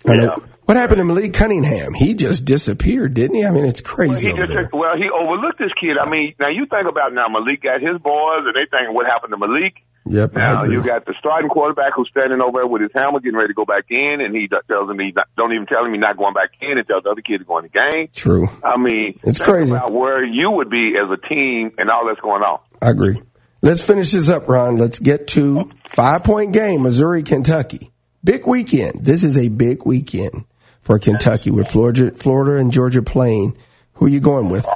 Know. 0.07 0.37
What 0.65 0.77
happened 0.77 0.99
to 0.99 1.05
Malik 1.05 1.33
Cunningham? 1.33 1.95
He 1.95 2.15
just 2.15 2.45
disappeared, 2.45 3.15
didn't 3.15 3.37
he? 3.37 3.45
I 3.45 3.53
mean, 3.53 3.65
it's 3.65 3.81
crazy 3.81 4.27
He 4.27 4.33
over 4.33 4.43
just 4.47 4.53
there. 4.53 4.71
well, 4.73 4.97
he 4.97 5.09
overlooked 5.09 5.59
this 5.61 5.71
kid. 5.81 5.97
I 5.97 6.11
mean, 6.11 6.35
now 6.41 6.49
you 6.49 6.67
think 6.67 6.89
about 6.89 7.13
now 7.13 7.29
Malik 7.29 7.63
got 7.63 7.81
his 7.81 7.99
boys, 7.99 8.43
and 8.47 8.55
they 8.55 8.67
think 8.71 8.93
what 8.93 9.07
happened 9.07 9.31
to 9.33 9.37
Malik. 9.37 9.77
Yep, 10.09 10.35
Now 10.35 10.63
you 10.65 10.85
got 10.85 11.05
the 11.05 11.15
starting 11.19 11.49
quarterback 11.51 11.93
who's 11.95 12.09
standing 12.09 12.41
over 12.41 12.59
there 12.61 12.67
with 12.67 12.81
his 12.83 12.93
helmet, 12.95 13.25
getting 13.25 13.37
ready 13.37 13.49
to 13.49 13.55
go 13.55 13.65
back 13.65 13.87
in, 13.91 14.21
and 14.21 14.35
he 14.37 14.47
tells 14.49 14.89
him 14.89 14.99
he 15.01 15.11
not, 15.15 15.27
don't 15.37 15.53
even 15.53 15.67
tell 15.67 15.85
him 15.85 15.93
he's 15.93 16.01
not 16.01 16.17
going 16.17 16.33
back 16.33 16.51
in, 16.61 16.79
and 16.79 16.87
tells 16.87 17.03
the 17.03 17.11
other 17.11 17.23
kid 17.23 17.39
to 17.39 17.45
go 17.45 17.59
in 17.59 17.65
the 17.65 17.69
game. 17.91 18.09
True. 18.13 18.49
I 18.63 18.77
mean, 18.77 19.19
It's 19.25 19.39
crazy. 19.41 19.73
About 19.75 19.93
where 19.93 20.25
you 20.25 20.49
would 20.51 20.71
be 20.71 20.95
as 20.97 21.11
a 21.11 21.17
team 21.29 21.73
and 21.77 21.91
all 21.91 22.07
that's 22.07 22.21
going 22.21 22.43
on. 22.43 22.61
I 22.81 22.91
agree. 22.91 23.21
Let's 23.63 23.85
finish 23.85 24.13
this 24.13 24.29
up, 24.29 24.49
Ron. 24.49 24.77
Let's 24.77 25.01
get 25.01 25.27
to 25.29 25.71
five 25.89 26.23
point 26.23 26.53
game, 26.53 26.83
Missouri, 26.83 27.25
Kentucky. 27.25 27.91
Big 28.27 28.45
weekend. 28.45 29.05
This 29.05 29.23
is 29.23 29.37
a 29.39 29.49
big 29.49 29.87
weekend 29.87 30.47
for 30.81 30.99
Kentucky 30.99 31.53
with 31.53 31.69
Florida, 31.69 32.11
Florida 32.11 32.57
and 32.57 32.73
Georgia 32.73 33.01
playing. 33.01 33.57
Who 33.95 34.07
are 34.07 34.09
you 34.09 34.19
going 34.19 34.51
with? 34.51 34.67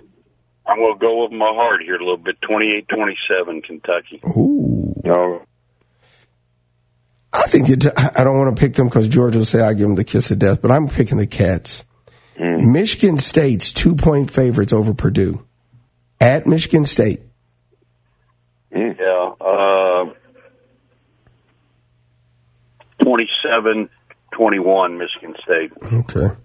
I'm 0.66 0.78
going 0.78 0.94
to 0.94 1.00
go 1.00 1.24
with 1.24 1.32
my 1.32 1.50
heart 1.52 1.82
here 1.82 1.96
a 1.96 1.98
little 1.98 2.16
bit. 2.16 2.36
28-27, 2.42 3.64
Kentucky. 3.64 4.20
Ooh. 4.24 4.94
No. 5.04 5.42
I 7.32 7.42
think 7.48 7.70
it, 7.70 7.86
I 8.16 8.22
don't 8.22 8.38
want 8.38 8.56
to 8.56 8.60
pick 8.60 8.74
them 8.74 8.86
because 8.86 9.08
Georgia 9.08 9.38
will 9.38 9.44
say 9.44 9.60
I 9.60 9.72
give 9.72 9.88
them 9.88 9.96
the 9.96 10.04
kiss 10.04 10.30
of 10.30 10.38
death, 10.38 10.62
but 10.62 10.70
I'm 10.70 10.86
picking 10.86 11.18
the 11.18 11.26
Cats. 11.26 11.84
Michigan 12.38 13.18
State's 13.18 13.72
two 13.72 13.96
point 13.96 14.30
favorites 14.30 14.72
over 14.72 14.94
Purdue 14.94 15.44
at 16.20 16.46
Michigan 16.46 16.84
State. 16.84 17.20
Yeah. 18.70 19.32
Uh, 19.40 19.79
27-21, 23.02 24.98
Michigan 24.98 25.34
State. 25.42 25.72
Okay. 25.92 26.36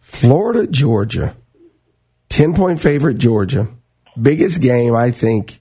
Florida, 0.00 0.66
Georgia. 0.66 1.36
10 2.28 2.54
point 2.54 2.80
favorite, 2.80 3.18
Georgia. 3.18 3.68
Biggest 4.20 4.60
game, 4.60 4.94
I 4.94 5.10
think. 5.10 5.60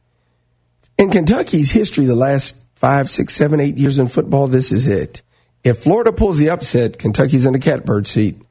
In 0.98 1.10
Kentucky's 1.10 1.72
history, 1.72 2.06
the 2.06 2.16
last 2.16 2.60
five, 2.76 3.10
six, 3.10 3.34
seven, 3.34 3.60
eight 3.60 3.78
years 3.78 4.00
in 4.00 4.08
football, 4.08 4.48
this 4.48 4.72
is 4.72 4.88
it. 4.88 5.22
If 5.64 5.80
Florida 5.80 6.12
pulls 6.12 6.38
the 6.38 6.50
upset, 6.50 7.00
Kentucky's 7.00 7.46
in 7.46 7.54
the 7.54 7.60
catbird 7.60 8.08
seat. 8.08 8.42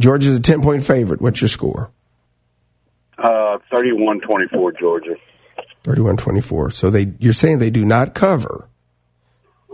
Georgia's 0.00 0.36
a 0.36 0.40
10 0.40 0.62
point 0.62 0.84
favorite. 0.84 1.20
What's 1.20 1.40
your 1.40 1.48
score? 1.48 1.90
Uh, 3.18 3.58
31-24, 3.72 4.78
Georgia. 4.78 5.16
31 5.84 6.16
24. 6.16 6.70
So 6.70 6.90
they, 6.90 7.12
you're 7.18 7.32
saying 7.32 7.58
they 7.58 7.70
do 7.70 7.84
not 7.84 8.14
cover. 8.14 8.68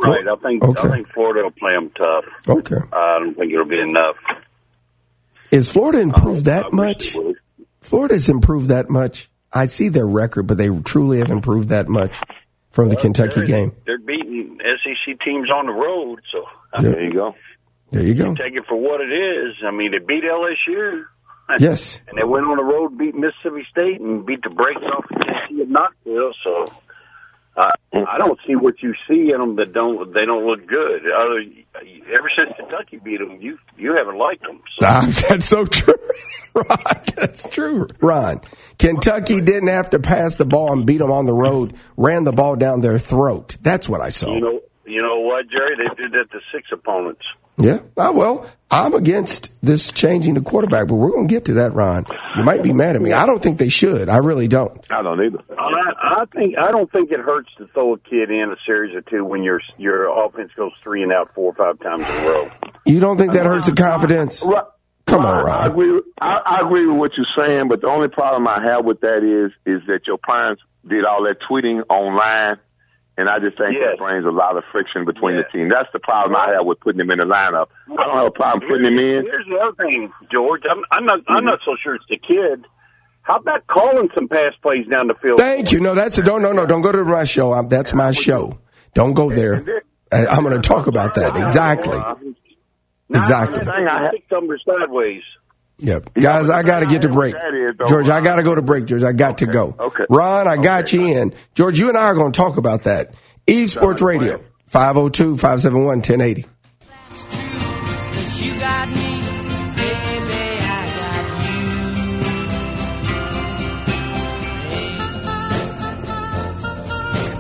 Right. 0.03 0.27
I 0.27 0.37
think 0.37 0.63
Okay. 0.65 0.89
I 0.89 0.91
think 0.91 1.09
Florida 1.13 1.43
will 1.43 1.51
play 1.51 1.73
them 1.75 1.91
tough. 1.97 2.25
Okay. 2.49 2.77
I 2.93 3.19
don't 3.21 3.35
think 3.37 3.53
it'll 3.53 3.67
be 3.67 3.81
enough. 3.81 4.17
Is 5.51 5.71
Florida 5.71 6.01
improved 6.01 6.45
that 6.47 6.73
much? 6.73 7.17
Florida's 7.81 8.29
improved 8.29 8.69
that 8.69 8.89
much. 8.89 9.29
I 9.53 9.67
see 9.67 9.89
their 9.89 10.07
record, 10.07 10.47
but 10.47 10.59
they 10.59 10.69
truly 10.69 11.19
have 11.19 11.31
improved 11.31 11.71
that 11.71 11.89
much 11.89 12.17
from 12.71 12.89
the 12.89 12.97
Kentucky 12.97 13.37
they're, 13.41 13.45
game. 13.47 13.73
They're 13.85 13.99
beating 13.99 14.59
SEC 14.83 15.19
teams 15.25 15.51
on 15.51 15.67
the 15.67 15.73
road, 15.73 16.21
so 16.31 16.45
Yeah. 16.75 16.81
There 16.83 17.03
you 17.05 17.13
go. 17.13 17.35
There 17.91 18.03
you 18.03 18.15
go. 18.15 18.35
take 18.37 18.55
it 18.55 18.65
for 18.69 18.77
what 18.77 19.01
it 19.01 19.13
is. 19.13 19.57
I 19.67 19.73
mean, 19.73 19.91
they 19.91 19.99
beat 19.99 20.25
LSU. 20.25 21.05
Yes. 21.59 22.01
And 22.07 22.17
they 22.17 22.23
went 22.23 22.47
on 22.47 22.59
the 22.59 22.63
road, 22.63 22.97
beat 22.97 23.13
Mississippi 23.17 23.67
State, 23.69 24.01
and 24.01 24.25
beat 24.25 24.41
the 24.45 24.51
brakes 24.51 24.83
off 24.85 25.05
of 25.11 25.21
Tennessee 25.21 25.63
at 25.63 25.69
Knoxville. 25.69 26.33
So 26.45 26.67
uh, 27.57 27.71
I 27.93 28.19
don't 28.19 28.39
see 28.47 28.55
what 28.55 28.83
you 28.83 28.95
see 29.09 29.33
in 29.33 29.39
them 29.39 29.57
that 29.57 29.73
don't 29.73 30.13
they 30.15 30.25
don't 30.25 30.47
look 30.47 30.67
good. 30.67 31.03
Other, 31.07 31.45
ever 32.13 32.31
since 32.35 32.51
Kentucky 32.57 32.99
beat 32.99 33.19
them, 33.19 33.39
you 33.41 33.59
you 33.77 33.95
haven't 33.97 34.19
liked 34.19 34.43
them. 34.43 34.63
So. 34.79 34.87
Ah, 34.87 35.07
that's 35.29 35.47
so 35.47 35.65
true. 35.65 35.95
Ron, 36.55 37.03
that's 37.17 37.49
true. 37.49 37.89
Ron, 38.01 38.41
Kentucky 38.79 39.41
didn't 39.41 39.69
have 39.69 39.91
to 39.91 39.99
pass 40.01 40.37
the 40.37 40.45
ball 40.45 40.73
and 40.73 40.87
beat 40.87 40.99
them 40.99 41.11
on 41.11 41.27
the 41.27 41.35
road, 41.35 41.75
ran 41.97 42.25
the 42.25 42.33
ball 42.33 42.57
down 42.57 42.81
their 42.81 42.99
throat. 42.99 43.57
That's 43.61 43.89
what 43.89 44.01
I 44.01 44.11
saw. 44.11 44.35
You 44.35 44.41
know, 44.41 44.61
you 44.91 45.03
know 45.03 45.21
what, 45.21 45.49
Jerry? 45.49 45.77
They 45.77 45.95
did 46.03 46.13
that 46.13 46.31
to 46.33 46.41
six 46.53 46.69
opponents. 46.73 47.25
Yeah. 47.59 47.81
Ah, 47.99 48.13
well, 48.13 48.47
I'm 48.71 48.95
against 48.95 49.53
this 49.63 49.93
changing 49.93 50.35
the 50.35 50.41
quarterback, 50.41 50.89
but 50.89 50.95
we're 50.95 51.11
going 51.11 51.29
to 51.29 51.35
get 51.35 51.45
to 51.47 51.55
that, 51.55 51.75
Ron. 51.75 52.07
You 52.37 52.43
might 52.43 52.63
be 52.63 52.73
mad 52.73 52.97
at 52.97 53.03
me. 53.03 53.13
I 53.13 53.27
don't 53.27 53.43
think 53.43 53.59
they 53.59 53.69
should. 53.69 54.09
I 54.09 54.19
really 54.19 54.49
don't. 54.49 54.87
I 54.91 55.03
don't 55.03 55.23
either. 55.23 55.43
I, 55.59 56.21
I 56.23 56.25
think 56.35 56.57
I 56.57 56.71
don't 56.71 56.91
think 56.91 57.11
it 57.11 57.21
hurts 57.21 57.51
to 57.59 57.67
throw 57.69 57.95
a 57.95 57.99
kid 57.99 58.31
in 58.31 58.51
a 58.51 58.57
series 58.65 58.95
or 58.95 59.03
two 59.03 59.25
when 59.25 59.43
your 59.43 59.59
your 59.77 60.09
offense 60.25 60.53
goes 60.57 60.73
three 60.83 61.03
and 61.03 61.13
out 61.13 61.35
four 61.35 61.53
or 61.53 61.55
five 61.55 61.79
times 61.81 62.03
in 62.09 62.15
a 62.25 62.29
row. 62.29 62.51
You 62.87 63.01
don't 63.01 63.19
think 63.19 63.33
that 63.35 63.45
hurts 63.45 63.67
the 63.67 63.75
confidence? 63.75 64.43
Right. 64.43 64.65
Come 65.07 65.27
on, 65.27 65.41
I 65.41 65.43
Ron. 65.43 65.71
agree. 65.73 66.03
I, 66.21 66.41
I 66.47 66.67
agree 66.67 66.87
with 66.87 66.97
what 66.97 67.13
you're 67.17 67.27
saying, 67.37 67.69
but 67.69 67.81
the 67.81 67.89
only 67.89 68.09
problem 68.09 68.47
I 68.47 68.63
have 68.63 68.85
with 68.85 69.01
that 69.01 69.23
is 69.25 69.53
is 69.67 69.87
that 69.89 70.07
your 70.07 70.19
parents 70.19 70.63
did 70.89 71.05
all 71.05 71.25
that 71.25 71.41
tweeting 71.41 71.83
online, 71.91 72.59
and 73.19 73.29
I 73.29 73.39
just 73.39 73.59
think 73.59 73.75
Yes. 73.75 73.97
that 73.97 73.99
brings 73.99 74.25
a 74.25 74.31
lot 74.31 74.57
of 74.57 74.65
friction 74.73 75.05
between 75.05 75.37
the 75.37 75.45
team. 75.53 75.69
That's 75.69 75.89
the 75.93 75.99
problem 75.99 76.37
I 76.37 76.55
have 76.55 76.65
with 76.67 76.81
putting 76.81 77.01
him 77.01 77.11
in 77.11 77.19
the 77.19 77.25
lineup. 77.25 77.69
I 77.91 78.07
don't 78.07 78.17
have 78.17 78.27
a 78.27 78.31
problem 78.31 78.69
putting 78.69 78.87
him 78.87 78.99
in. 78.99 79.25
Here's 79.25 79.47
the 79.47 79.59
other 79.59 79.77
thing, 79.77 80.13
George. 80.33 80.63
I'm, 80.71 80.83
I'm 80.91 81.05
not. 81.05 81.21
I'm 81.29 81.45
not 81.45 81.61
so 81.65 81.77
sure 81.83 81.95
it's 81.95 82.07
the 82.09 82.17
kid. 82.19 82.65
How 83.23 83.37
about 83.37 83.67
calling 83.67 84.09
some 84.15 84.29
pass 84.29 84.55
plays 84.63 84.87
down 84.87 85.07
the 85.09 85.15
field? 85.15 85.39
Thank 85.39 85.73
you. 85.73 85.81
No, 85.81 85.95
that's 85.95 86.17
a 86.19 86.23
don't. 86.23 86.41
No, 86.43 86.53
no, 86.53 86.65
don't 86.67 86.81
go 86.83 86.91
to 86.93 87.05
my 87.05 87.25
show. 87.25 87.53
I'm, 87.53 87.69
that's 87.69 87.93
my 87.93 88.13
show. 88.13 88.59
Don't 88.95 89.13
go 89.13 89.31
there. 89.31 89.83
I, 90.11 90.27
I'm 90.27 90.43
going 90.43 90.61
to 90.61 90.67
talk 90.67 90.87
about 90.87 91.15
that 91.15 91.37
exactly. 91.37 91.99
Exactly. 93.11 93.65
Six 93.65 94.25
numbers 94.31 94.63
sideways. 94.67 95.23
Yep. 95.81 96.15
Guys, 96.15 96.49
I 96.51 96.63
got 96.63 96.81
to 96.81 96.87
get 96.87 97.03
to 97.03 97.09
break. 97.09 97.35
George, 97.89 98.09
I 98.09 98.21
got 98.21 98.37
to 98.37 98.43
go 98.43 98.55
to 98.55 98.63
break, 98.63 98.85
George. 98.85 99.03
I 99.03 99.13
got 99.13 99.39
to 99.39 99.47
go. 99.47 99.75
Okay. 99.79 100.05
Ron, 100.11 100.47
I 100.47 100.57
got 100.57 100.93
you 100.93 101.07
in. 101.07 101.33
George, 101.55 101.79
you 101.79 101.89
and 101.89 101.97
I 101.97 102.05
are 102.05 102.15
going 102.15 102.33
to 102.33 102.37
talk 102.37 102.57
about 102.59 102.85
that. 102.85 103.15
Eve 103.47 103.71
Sports 103.71 104.03
Radio, 104.03 104.43
502 104.67 105.37
571 105.39 105.87
1080. 105.99 106.43
You 106.43 106.47
baby, 109.77 110.61
I 110.63 110.95
got 110.97 111.41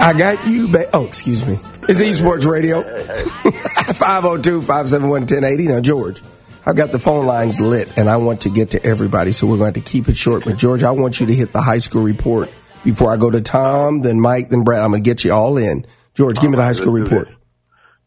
I 0.02 0.14
got 0.18 0.46
you, 0.48 0.68
ba- 0.68 0.88
oh, 0.94 1.06
excuse 1.06 1.46
me. 1.46 1.58
It's 1.88 2.00
Eve 2.00 2.16
Sports 2.16 2.44
Radio, 2.46 2.82
502 3.42 4.62
571 4.62 5.10
1080. 5.22 5.68
Now, 5.68 5.80
George, 5.80 6.22
I've 6.70 6.76
got 6.76 6.92
the 6.92 7.00
phone 7.00 7.26
lines 7.26 7.60
lit 7.60 7.98
and 7.98 8.08
I 8.08 8.18
want 8.18 8.42
to 8.42 8.48
get 8.48 8.70
to 8.70 8.86
everybody, 8.86 9.32
so 9.32 9.44
we're 9.44 9.56
going 9.56 9.72
to 9.72 9.80
keep 9.80 10.08
it 10.08 10.16
short. 10.16 10.44
But, 10.44 10.56
George, 10.56 10.84
I 10.84 10.92
want 10.92 11.18
you 11.18 11.26
to 11.26 11.34
hit 11.34 11.50
the 11.50 11.60
high 11.60 11.78
school 11.78 12.04
report 12.04 12.48
before 12.84 13.12
I 13.12 13.16
go 13.16 13.28
to 13.28 13.40
Tom, 13.40 14.02
then 14.02 14.20
Mike, 14.20 14.50
then 14.50 14.62
Brad. 14.62 14.80
I'm 14.80 14.90
going 14.90 15.02
to 15.02 15.10
get 15.10 15.24
you 15.24 15.32
all 15.32 15.56
in. 15.56 15.84
George, 16.14 16.38
give 16.38 16.48
me 16.48 16.56
the 16.56 16.62
high 16.62 16.70
school 16.70 16.92
report. 16.92 17.28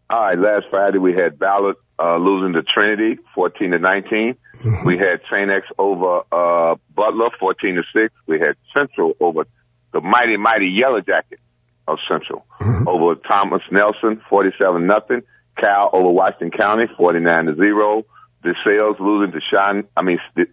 All 0.09 0.17
right, 0.17 0.39
last 0.39 0.67
Friday 0.69 0.97
we 0.97 1.13
had 1.13 1.37
Ballard 1.37 1.75
uh, 1.99 2.15
losing 2.15 2.53
to 2.53 2.63
Trinity, 2.63 3.19
fourteen 3.35 3.71
to 3.71 3.79
19 3.79 4.37
We 4.85 4.97
had 4.97 5.19
Saint 5.29 5.51
X 5.51 5.67
over 5.77 6.21
uh, 6.31 6.75
Butler, 6.95 7.31
fourteen 7.37 7.75
to 7.75 7.83
six. 7.93 8.13
We 8.27 8.39
had 8.39 8.55
Central 8.73 9.17
over 9.19 9.45
the 9.91 9.99
mighty 9.99 10.37
mighty 10.37 10.67
Yellow 10.67 11.01
Jacket 11.01 11.39
of 11.85 11.97
Central 12.07 12.45
over 12.87 13.15
Thomas 13.15 13.61
Nelson, 13.71 14.21
forty-seven 14.29 14.87
nothing. 14.87 15.23
Cal 15.57 15.89
over 15.91 16.09
Washington 16.09 16.51
County, 16.51 16.85
forty-nine 16.95 17.47
to 17.47 17.55
zero. 17.55 18.05
The 18.43 18.55
sales 18.65 18.97
losing 18.99 19.31
to 19.31 19.39
Shine. 19.41 19.85
I 19.95 20.01
mean, 20.01 20.19
the, 20.35 20.45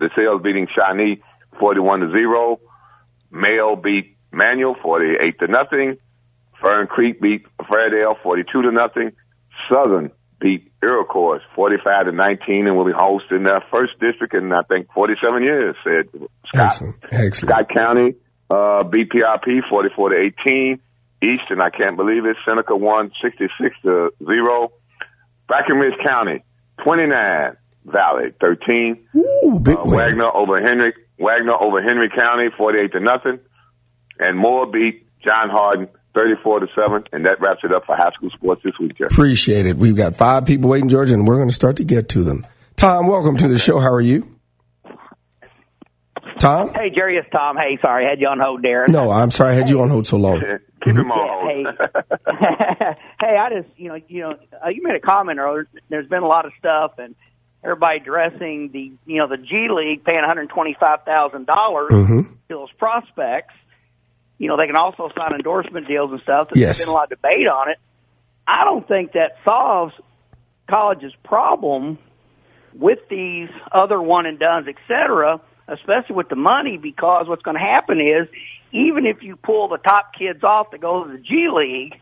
DeSales 0.00 0.42
beating 0.42 0.68
Shawnee, 0.74 1.22
forty-one 1.58 2.00
to 2.00 2.10
zero. 2.10 2.60
Mayo 3.30 3.76
beat 3.76 4.16
Manual, 4.32 4.76
forty-eight 4.82 5.38
to 5.38 5.46
nothing. 5.46 5.96
Fern 6.62 6.86
Creek 6.86 7.20
beat 7.20 7.44
Fairdale 7.60 8.14
42 8.22 8.62
to 8.62 8.70
nothing. 8.70 9.12
Southern 9.68 10.10
beat 10.40 10.72
Iroquois 10.82 11.38
45 11.54 12.06
to 12.06 12.12
19 12.12 12.66
and 12.66 12.76
will 12.76 12.84
be 12.84 12.92
hosting 12.92 13.42
their 13.42 13.62
first 13.70 13.92
district 14.00 14.34
in, 14.34 14.52
I 14.52 14.62
think, 14.62 14.88
47 14.94 15.42
years. 15.42 15.76
Said 15.84 16.08
Scott, 16.46 16.66
Excellent. 16.66 16.96
Excellent. 17.10 17.34
Scott 17.34 17.68
County 17.68 18.14
uh, 18.48 18.84
beat 18.84 19.10
PRP 19.10 19.68
44 19.68 20.10
to 20.10 20.32
18. 20.40 20.80
Eastern, 21.22 21.60
I 21.60 21.70
can't 21.70 21.96
believe 21.96 22.24
it. 22.24 22.36
Seneca 22.44 22.74
won 22.74 23.12
66 23.22 23.76
to 23.82 24.10
0. 24.24 24.72
Breckinridge 25.46 25.98
County 26.02 26.42
29. 26.84 27.56
Valley 27.84 28.32
13. 28.40 29.08
Ooh, 29.16 29.60
big 29.60 29.76
uh, 29.76 29.82
win. 29.84 30.16
Waggener 30.16 30.34
over 30.34 30.60
Henry. 30.60 30.94
Waggener 31.20 31.60
over 31.60 31.82
Henry 31.82 32.08
County 32.10 32.48
48 32.56 32.92
to 32.92 33.00
nothing. 33.00 33.38
And 34.18 34.38
Moore 34.38 34.66
beat 34.70 35.06
John 35.22 35.50
Hardin 35.50 35.88
34 36.14 36.60
to 36.60 36.66
7. 36.74 37.04
And 37.12 37.26
that 37.26 37.40
wraps 37.40 37.60
it 37.64 37.74
up 37.74 37.86
for 37.86 37.96
high 37.96 38.10
school 38.12 38.30
sports 38.30 38.62
this 38.64 38.74
week, 38.78 38.96
Jeff. 38.96 39.10
Appreciate 39.10 39.66
it. 39.66 39.76
We've 39.76 39.96
got 39.96 40.14
five 40.14 40.46
people 40.46 40.70
waiting, 40.70 40.88
Georgia, 40.88 41.14
and 41.14 41.26
we're 41.26 41.36
going 41.36 41.48
to 41.48 41.54
start 41.54 41.76
to 41.78 41.84
get 41.84 42.10
to 42.10 42.22
them. 42.22 42.46
Tom, 42.76 43.06
welcome 43.06 43.36
to 43.36 43.48
the 43.48 43.58
show. 43.58 43.80
How 43.80 43.92
are 43.92 44.00
you? 44.00 44.28
Tom? 46.38 46.72
Hey, 46.74 46.90
Jerry, 46.90 47.16
it's 47.16 47.28
Tom. 47.30 47.56
Hey, 47.56 47.78
sorry, 47.80 48.06
I 48.06 48.10
had 48.10 48.20
you 48.20 48.26
on 48.26 48.40
hold 48.40 48.62
there. 48.62 48.86
No, 48.88 49.10
I'm 49.10 49.30
sorry 49.30 49.52
I 49.52 49.54
had 49.54 49.70
you 49.70 49.80
on 49.80 49.88
hold 49.88 50.06
so 50.06 50.16
long. 50.16 50.40
Keep 50.84 50.96
him 50.96 51.12
on 51.12 51.42
Hey, 51.48 51.64
hey, 53.22 53.36
I 53.38 53.50
just, 53.62 53.68
you 53.78 53.88
know, 53.88 54.00
you 54.08 54.20
know, 54.22 54.34
uh, 54.64 54.68
you 54.68 54.82
made 54.82 54.96
a 54.96 55.00
comment 55.00 55.38
earlier. 55.38 55.68
There's 55.88 56.08
been 56.08 56.22
a 56.22 56.26
lot 56.26 56.44
of 56.44 56.52
stuff, 56.58 56.98
and 56.98 57.14
everybody 57.62 58.00
dressing 58.00 58.70
the, 58.72 58.90
you 59.06 59.18
know, 59.18 59.28
the 59.28 59.36
G 59.36 59.68
League 59.70 60.04
paying 60.04 60.18
125 60.18 61.04
thousand 61.04 61.46
dollars 61.46 61.90
Mhm. 61.92 62.24
to 62.24 62.34
those 62.48 62.72
prospects. 62.72 63.54
You 64.38 64.48
know, 64.48 64.56
they 64.56 64.66
can 64.66 64.76
also 64.76 65.08
sign 65.16 65.32
endorsement 65.34 65.86
deals 65.86 66.10
and 66.10 66.20
stuff. 66.22 66.48
Yes. 66.54 66.78
There's 66.78 66.88
been 66.88 66.92
a 66.92 66.96
lot 66.96 67.04
of 67.04 67.10
debate 67.10 67.46
on 67.46 67.70
it. 67.70 67.78
I 68.46 68.64
don't 68.64 68.86
think 68.88 69.12
that 69.12 69.36
solves 69.48 69.94
college's 70.68 71.14
problem 71.22 71.98
with 72.74 72.98
these 73.08 73.50
other 73.70 74.02
one 74.02 74.26
and 74.26 74.38
dones, 74.40 74.66
et 74.66 74.74
cetera, 74.88 75.40
especially 75.68 76.16
with 76.16 76.28
the 76.28 76.34
money, 76.36 76.76
because 76.78 77.28
what's 77.28 77.42
going 77.42 77.56
to 77.56 77.62
happen 77.62 78.00
is 78.00 78.26
even 78.72 79.06
if 79.06 79.22
you 79.22 79.36
pull 79.36 79.68
the 79.68 79.76
top 79.78 80.12
kids 80.18 80.42
off 80.42 80.70
to 80.72 80.78
go 80.78 81.04
to 81.04 81.12
the 81.12 81.18
G 81.18 81.48
League, 81.54 81.94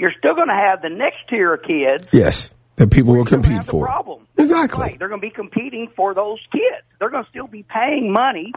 you're 0.00 0.14
still 0.18 0.34
going 0.34 0.48
to 0.48 0.54
have 0.54 0.82
the 0.82 0.88
next 0.88 1.18
tier 1.28 1.54
of 1.54 1.62
kids. 1.62 2.06
Yes, 2.12 2.50
that 2.76 2.90
people 2.90 3.14
will 3.14 3.24
compete 3.24 3.62
for. 3.64 3.84
Problem. 3.86 4.26
Exactly. 4.38 4.80
Right. 4.80 4.98
They're 4.98 5.08
going 5.08 5.20
to 5.20 5.26
be 5.26 5.30
competing 5.32 5.88
for 5.94 6.14
those 6.14 6.38
kids. 6.50 6.82
They're 6.98 7.10
going 7.10 7.24
to 7.24 7.30
still 7.30 7.46
be 7.46 7.62
paying 7.62 8.10
money 8.12 8.52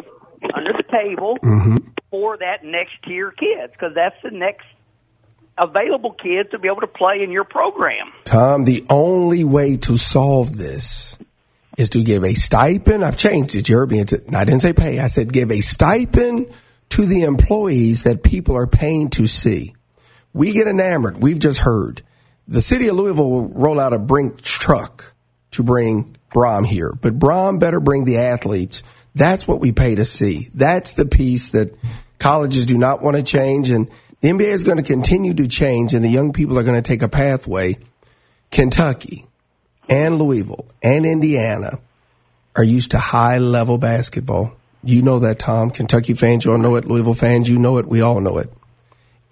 under 0.53 0.73
the 0.73 0.83
table 0.83 1.37
Mm-hmm. 1.43 1.77
for 2.09 2.37
that 2.37 2.63
next 2.63 2.93
tier 3.05 3.31
kids 3.31 3.73
because 3.73 3.93
that's 3.93 4.15
the 4.23 4.31
next 4.31 4.65
available 5.57 6.11
kids 6.13 6.49
to 6.51 6.59
be 6.59 6.67
able 6.67 6.81
to 6.81 6.87
play 6.87 7.21
in 7.23 7.31
your 7.31 7.43
program. 7.43 8.11
Tom, 8.23 8.63
the 8.63 8.83
only 8.89 9.43
way 9.43 9.77
to 9.77 9.97
solve 9.97 10.55
this 10.57 11.17
is 11.77 11.89
to 11.89 12.03
give 12.03 12.23
a 12.23 12.33
stipend. 12.33 13.03
I've 13.05 13.17
changed 13.17 13.55
it, 13.55 13.63
Jeremy. 13.63 13.99
It's, 13.99 14.13
I 14.33 14.45
didn't 14.45 14.61
say 14.61 14.73
pay. 14.73 14.99
I 14.99 15.07
said 15.07 15.31
give 15.31 15.51
a 15.51 15.59
stipend 15.61 16.51
to 16.89 17.05
the 17.05 17.23
employees 17.23 18.03
that 18.03 18.23
people 18.23 18.55
are 18.57 18.67
paying 18.67 19.09
to 19.11 19.27
see. 19.27 19.73
We 20.34 20.51
get 20.51 20.67
enamored. 20.67 21.21
We've 21.21 21.39
just 21.39 21.59
heard 21.59 22.01
the 22.47 22.61
city 22.61 22.88
of 22.88 22.95
Louisville 22.95 23.29
will 23.29 23.47
roll 23.47 23.79
out 23.79 23.93
a 23.93 23.99
Brink 23.99 24.41
truck 24.41 25.13
to 25.51 25.63
bring 25.63 26.15
Brohm 26.34 26.65
here, 26.65 26.91
but 26.99 27.17
Brohm 27.17 27.59
better 27.59 27.79
bring 27.79 28.05
the 28.05 28.17
athletes. 28.17 28.84
That's 29.15 29.47
what 29.47 29.59
we 29.59 29.71
pay 29.71 29.95
to 29.95 30.05
see. 30.05 30.49
That's 30.53 30.93
the 30.93 31.05
piece 31.05 31.49
that 31.49 31.73
colleges 32.17 32.65
do 32.65 32.77
not 32.77 33.01
want 33.01 33.15
to 33.15 33.23
change. 33.23 33.69
And 33.69 33.89
the 34.21 34.29
NBA 34.29 34.47
is 34.47 34.63
going 34.63 34.77
to 34.77 34.84
continue 34.84 35.34
to 35.36 35.47
change 35.47 35.93
and 35.93 36.03
the 36.03 36.09
young 36.09 36.34
people 36.34 36.57
are 36.57 36.63
going 36.63 36.81
to 36.81 36.88
take 36.88 37.01
a 37.01 37.09
pathway. 37.09 37.77
Kentucky 38.51 39.27
and 39.89 40.17
Louisville 40.17 40.65
and 40.81 41.05
Indiana 41.05 41.79
are 42.55 42.63
used 42.63 42.91
to 42.91 42.97
high 42.97 43.38
level 43.38 43.77
basketball. 43.77 44.55
You 44.84 45.01
know 45.01 45.19
that, 45.19 45.39
Tom. 45.39 45.69
Kentucky 45.69 46.13
fans, 46.13 46.45
you 46.45 46.51
all 46.51 46.57
know 46.57 46.75
it. 46.75 46.86
Louisville 46.86 47.13
fans, 47.13 47.49
you 47.49 47.57
know 47.57 47.77
it. 47.77 47.88
We 47.88 48.01
all 48.01 48.19
know 48.19 48.38
it. 48.38 48.51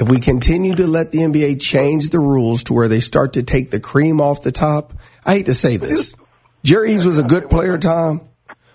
If 0.01 0.09
we 0.09 0.19
continue 0.19 0.73
to 0.73 0.87
let 0.87 1.11
the 1.11 1.19
NBA 1.19 1.61
change 1.61 2.09
the 2.09 2.17
rules 2.17 2.63
to 2.63 2.73
where 2.73 2.87
they 2.87 3.01
start 3.01 3.33
to 3.33 3.43
take 3.43 3.69
the 3.69 3.79
cream 3.79 4.19
off 4.19 4.41
the 4.41 4.51
top, 4.51 4.93
I 5.23 5.35
hate 5.35 5.45
to 5.45 5.53
say 5.53 5.77
this. 5.77 6.15
Jerry 6.63 6.93
Eaves 6.93 7.05
was 7.05 7.19
a 7.19 7.23
good 7.23 7.51
player, 7.51 7.77
Tom, 7.77 8.27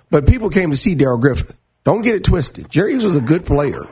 but 0.09 0.29
people 0.29 0.51
came 0.51 0.70
to 0.70 0.77
see 0.77 0.95
Darrell 0.95 1.18
Griffith. 1.18 1.59
Don't 1.83 2.03
get 2.03 2.14
it 2.14 2.22
twisted. 2.22 2.70
Jerry 2.70 2.95
Eaves 2.95 3.05
was 3.05 3.16
a 3.16 3.20
good 3.20 3.45
player, 3.45 3.89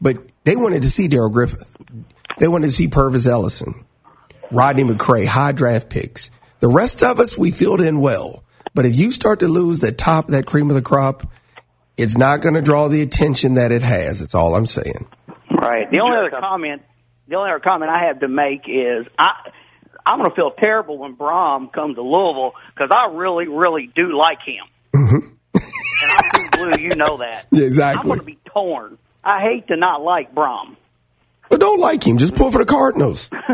but 0.00 0.18
they 0.44 0.54
wanted 0.54 0.82
to 0.82 0.88
see 0.88 1.08
Darrell 1.08 1.30
Griffith. 1.30 1.76
They 2.38 2.46
wanted 2.46 2.68
to 2.68 2.72
see 2.72 2.86
Pervis 2.86 3.26
Ellison, 3.26 3.84
Rodney 4.52 4.84
McCray, 4.84 5.26
high 5.26 5.50
draft 5.50 5.88
picks. 5.88 6.30
The 6.60 6.68
rest 6.68 7.02
of 7.02 7.18
us, 7.18 7.36
we 7.36 7.50
filled 7.50 7.80
in 7.80 7.98
well. 7.98 8.44
But 8.72 8.86
if 8.86 8.96
you 8.96 9.10
start 9.10 9.40
to 9.40 9.48
lose 9.48 9.80
the 9.80 9.90
top 9.90 10.28
that 10.28 10.46
cream 10.46 10.70
of 10.70 10.76
the 10.76 10.82
crop, 10.82 11.28
it's 11.96 12.16
not 12.16 12.40
going 12.40 12.54
to 12.54 12.62
draw 12.62 12.86
the 12.86 13.02
attention 13.02 13.54
that 13.54 13.72
it 13.72 13.82
has. 13.82 14.20
That's 14.20 14.36
all 14.36 14.54
I'm 14.54 14.66
saying. 14.66 15.08
Right. 15.58 15.90
The 15.90 16.00
only 16.00 16.16
other 16.16 16.30
comment, 16.30 16.80
the 17.26 17.36
only 17.36 17.50
other 17.50 17.60
comment 17.60 17.90
I 17.90 18.04
have 18.06 18.20
to 18.20 18.28
make 18.28 18.62
is 18.68 19.06
I, 19.18 19.50
I'm 20.06 20.18
going 20.18 20.30
to 20.30 20.36
feel 20.36 20.52
terrible 20.52 20.98
when 20.98 21.16
Brohm 21.16 21.72
comes 21.72 21.96
to 21.96 22.02
Louisville 22.02 22.52
because 22.74 22.90
I 22.94 23.06
really, 23.12 23.48
really 23.48 23.90
do 23.94 24.16
like 24.16 24.38
him. 24.44 24.64
Mm-hmm. 24.94 25.26
and 25.54 25.62
I'm 26.02 26.30
too 26.32 26.48
blue, 26.52 26.70
you 26.82 26.94
know 26.96 27.18
that. 27.18 27.46
Yeah, 27.52 27.64
exactly. 27.64 28.00
I'm 28.00 28.06
going 28.06 28.20
to 28.20 28.24
be 28.24 28.38
torn. 28.46 28.96
I 29.24 29.42
hate 29.42 29.66
to 29.68 29.76
not 29.76 30.02
like 30.02 30.34
Brohm. 30.34 30.76
But 31.50 31.60
don't 31.60 31.80
like 31.80 32.06
him. 32.06 32.18
Just 32.18 32.34
pull 32.36 32.52
for 32.52 32.58
the 32.58 32.66
Cardinals. 32.66 33.30
I 33.32 33.46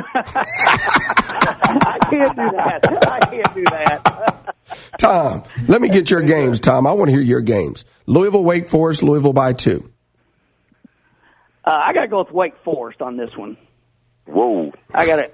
can't 2.11 2.37
do 2.37 2.51
that. 2.51 2.81
I 3.07 3.21
can't 3.21 3.55
do 3.55 3.63
that. 3.65 4.55
Tom, 4.99 5.45
let 5.69 5.81
me 5.81 5.89
get 5.89 6.11
your 6.11 6.23
games, 6.23 6.59
Tom. 6.61 6.87
I 6.87 6.93
want 6.93 7.09
to 7.09 7.13
hear 7.13 7.23
your 7.23 7.41
games. 7.41 7.85
Louisville, 8.07 8.45
Wake 8.45 8.69
Forest, 8.69 9.03
Louisville 9.03 9.33
by 9.33 9.53
two. 9.53 9.91
Uh, 11.67 11.71
I 11.71 11.93
got 11.95 12.03
to 12.03 12.09
go 12.09 12.19
with 12.23 12.31
Wake 12.33 12.55
Forest 12.65 13.01
on 13.01 13.17
this 13.17 13.35
one. 13.37 13.57
Whoa. 14.27 14.73
I 14.93 15.07
got 15.07 15.17
to. 15.17 15.31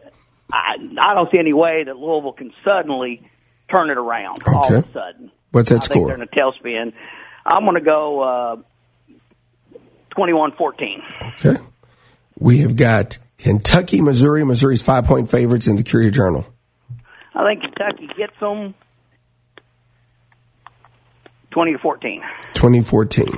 I, 0.52 0.74
I 1.00 1.14
don't 1.14 1.30
see 1.30 1.38
any 1.38 1.52
way 1.52 1.84
that 1.84 1.96
Louisville 1.96 2.32
can 2.32 2.52
suddenly 2.64 3.28
turn 3.72 3.90
it 3.90 3.96
around 3.98 4.38
all 4.46 4.66
of 4.66 4.72
Okay. 4.72 4.88
a 4.88 4.92
sudden. 4.92 5.30
What's 5.52 5.68
that 5.70 5.82
I 5.82 5.84
score? 5.84 6.06
they're 6.08 6.16
in 6.16 6.22
a 6.22 6.26
tailspin. 6.26 6.92
I'm 7.46 7.64
going 7.64 7.74
to 7.76 7.80
go 7.80 8.20
uh, 8.20 8.56
21-14. 10.16 11.34
Okay. 11.44 11.60
We 12.38 12.58
have 12.58 12.76
got 12.76 13.18
Kentucky, 13.38 14.00
Missouri. 14.00 14.44
Missouri's 14.44 14.82
five 14.82 15.04
point 15.04 15.30
favorites 15.30 15.66
in 15.68 15.76
the 15.76 15.84
Courier 15.84 16.10
Journal. 16.10 16.46
I 17.34 17.44
think 17.44 17.62
Kentucky 17.62 18.08
gets 18.16 18.32
them 18.40 18.74
20 21.52 21.72
to 21.72 21.78
14. 21.78 22.22
2014. 22.54 23.28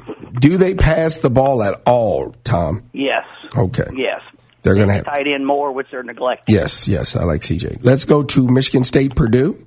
Do 0.41 0.57
they 0.57 0.75
pass 0.75 1.19
the 1.19 1.31
ball 1.31 1.63
at 1.63 1.81
all, 1.87 2.35
Tom? 2.45 2.89
Yes. 2.93 3.25
Okay. 3.57 3.89
Yes. 3.95 4.21
They're 4.63 4.75
going 4.75 4.89
to 4.89 4.95
have. 4.95 5.05
Tight 5.05 5.27
end 5.27 5.47
more, 5.47 5.73
which 5.73 5.89
they're 5.91 6.03
neglecting. 6.03 6.55
Yes, 6.55 6.87
yes. 6.87 7.17
I 7.17 7.25
like 7.25 7.41
CJ. 7.41 7.85
Let's 7.85 8.05
go 8.05 8.23
to 8.23 8.47
Michigan 8.49 8.85
State, 8.85 9.15
Purdue. 9.17 9.67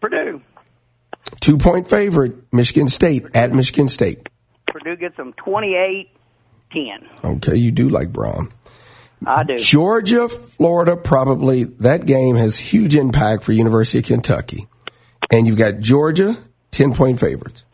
Purdue. 0.00 0.40
Two 1.40 1.58
point 1.58 1.86
favorite, 1.86 2.52
Michigan 2.52 2.88
State 2.88 3.26
at 3.34 3.52
Michigan 3.52 3.88
State. 3.88 4.28
Purdue 4.66 4.96
gets 4.96 5.16
them 5.16 5.34
28 5.34 6.08
10. 6.72 7.08
Okay, 7.24 7.56
you 7.56 7.70
do 7.70 7.88
like 7.88 8.08
Brohm. 8.08 8.50
I 9.26 9.44
do. 9.44 9.58
Georgia, 9.58 10.28
Florida, 10.28 10.96
probably 10.96 11.64
that 11.64 12.06
game 12.06 12.36
has 12.36 12.58
huge 12.58 12.94
impact 12.94 13.44
for 13.44 13.52
University 13.52 13.98
of 13.98 14.04
Kentucky. 14.04 14.66
And 15.30 15.46
you've 15.46 15.58
got 15.58 15.78
Georgia, 15.78 16.36
10 16.70 16.94
point 16.94 17.20
favorites. 17.20 17.64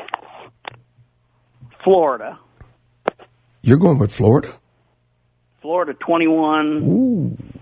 Florida. 1.87 2.37
You're 3.62 3.76
going 3.76 3.99
with 3.99 4.12
Florida? 4.12 4.49
Florida 5.62 5.95
21 5.95 7.53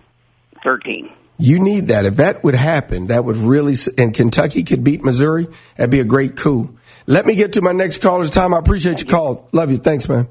13. 0.64 1.12
You 1.36 1.58
need 1.58 1.88
that. 1.88 2.06
If 2.06 2.14
that 2.14 2.42
would 2.42 2.54
happen, 2.54 3.08
that 3.08 3.22
would 3.22 3.36
really, 3.36 3.74
and 3.98 4.14
Kentucky 4.14 4.62
could 4.62 4.82
beat 4.82 5.04
Missouri, 5.04 5.46
that'd 5.76 5.90
be 5.90 6.00
a 6.00 6.06
great 6.06 6.36
coup. 6.36 6.74
Let 7.06 7.26
me 7.26 7.34
get 7.34 7.52
to 7.54 7.60
my 7.60 7.72
next 7.72 8.00
caller's 8.00 8.30
time. 8.30 8.54
I 8.54 8.58
appreciate 8.60 9.02
your 9.02 9.10
call. 9.10 9.46
Love 9.52 9.70
you. 9.70 9.76
Thanks, 9.76 10.08
man. 10.08 10.26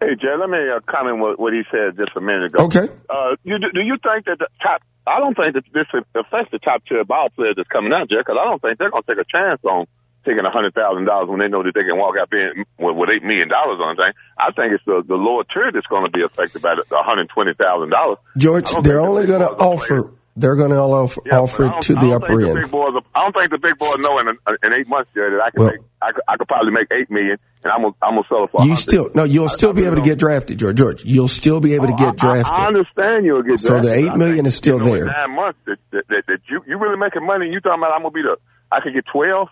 Hey, 0.00 0.14
Jay, 0.18 0.34
let 0.40 0.48
me 0.48 0.56
uh, 0.74 0.80
comment 0.90 1.18
what, 1.18 1.38
what 1.38 1.52
he 1.52 1.64
said 1.70 1.94
just 1.98 2.16
a 2.16 2.22
minute 2.22 2.54
ago. 2.54 2.64
Okay. 2.64 2.88
Uh, 3.10 3.36
you, 3.44 3.58
do 3.58 3.80
you 3.80 3.98
think 4.02 4.24
that 4.24 4.38
the 4.38 4.46
top? 4.62 4.80
I 5.06 5.18
don't 5.18 5.36
think 5.36 5.52
that 5.52 5.64
this 5.74 5.86
affects 6.14 6.52
the 6.52 6.58
top 6.58 6.86
tier 6.86 7.04
ball 7.04 7.28
players 7.36 7.56
that's 7.56 7.68
coming 7.68 7.92
out, 7.92 8.08
Jay, 8.08 8.16
because 8.16 8.38
I 8.40 8.44
don't 8.44 8.62
think 8.62 8.78
they're 8.78 8.90
going 8.90 9.02
to 9.02 9.14
take 9.14 9.22
a 9.22 9.28
chance 9.30 9.60
on 9.64 9.86
taking 10.28 10.44
a 10.44 10.50
hundred 10.50 10.74
thousand 10.74 11.06
dollars 11.06 11.28
when 11.28 11.40
they 11.40 11.48
know 11.48 11.62
that 11.62 11.72
they 11.74 11.84
can 11.84 11.96
walk 11.96 12.16
out 12.20 12.28
there 12.30 12.52
with, 12.78 12.96
with 12.96 13.08
eight 13.08 13.24
million 13.24 13.48
dollars 13.48 13.80
on 13.80 13.96
thing. 13.96 14.12
I 14.38 14.52
think 14.52 14.74
it's 14.76 14.84
the, 14.84 15.02
the 15.06 15.16
lower 15.16 15.44
tier 15.44 15.72
that's 15.72 15.86
going 15.86 16.04
to 16.04 16.10
be 16.12 16.22
affected 16.22 16.60
by 16.60 16.74
the 16.76 16.84
one 16.88 17.04
hundred 17.04 17.28
twenty 17.30 17.54
thousand 17.54 17.90
dollars. 17.90 18.18
George, 18.36 18.68
they're 18.82 19.00
only 19.00 19.24
going 19.26 19.40
to 19.40 19.48
offer, 19.56 20.12
They're 20.36 20.54
going 20.56 20.70
to 20.70 20.76
offer, 20.78 21.22
Yeah, 21.24 21.40
offer 21.40 21.64
it 21.66 21.80
to 21.88 21.94
the 21.94 22.12
upper 22.14 22.36
the 22.40 22.50
end. 22.50 22.60
big 22.62 22.70
boys, 22.70 22.92
I 23.14 23.22
don't 23.24 23.32
think 23.32 23.50
the 23.50 23.58
big 23.58 23.78
boys 23.78 23.96
know 23.98 24.18
in, 24.20 24.28
in 24.62 24.72
eight 24.78 24.86
months 24.88 25.10
Jerry, 25.14 25.32
that 25.36 25.42
I 25.42 25.50
can 25.50 25.60
Well- 25.62 25.72
make. 25.72 25.80
I 26.00 26.12
could, 26.12 26.22
I 26.28 26.36
could 26.36 26.46
probably 26.46 26.70
make 26.70 26.86
eight 26.92 27.10
million, 27.10 27.38
and 27.64 27.72
I'm 27.72 27.82
gonna 27.82 27.94
I'm 28.00 28.14
gonna 28.14 28.28
sell 28.28 28.44
it 28.44 28.50
for. 28.52 28.62
You 28.62 28.70
100. 28.70 28.76
still 28.76 29.10
no, 29.16 29.24
you'll 29.24 29.48
still 29.48 29.72
be 29.72 29.84
able 29.84 29.96
to 29.96 30.00
get 30.02 30.16
drafted, 30.16 30.60
George. 30.60 30.76
George, 30.76 31.04
you'll 31.04 31.26
still 31.26 31.60
be 31.60 31.74
able 31.74 31.88
to 31.88 31.92
oh, 31.94 31.96
get 31.96 32.16
drafted. 32.16 32.54
I, 32.54 32.64
I 32.64 32.66
understand 32.68 33.26
you'll 33.26 33.42
get 33.42 33.58
drafted. 33.58 33.66
So 33.66 33.80
the 33.80 33.92
eight 33.94 34.10
I 34.12 34.14
million 34.14 34.46
is 34.46 34.54
still 34.54 34.78
there. 34.78 35.06
Nine 35.06 35.34
months 35.34 35.58
that, 35.66 35.78
that, 35.90 36.06
that, 36.06 36.22
that 36.28 36.38
you 36.48 36.62
you 36.68 36.78
really 36.78 36.96
making 36.96 37.26
money. 37.26 37.46
and 37.46 37.52
You 37.52 37.58
talking 37.58 37.80
about 37.82 37.90
I'm 37.96 38.02
gonna 38.02 38.12
be 38.12 38.22
the 38.22 38.36
I 38.70 38.78
could 38.80 38.94
get 38.94 39.06
twelve 39.12 39.48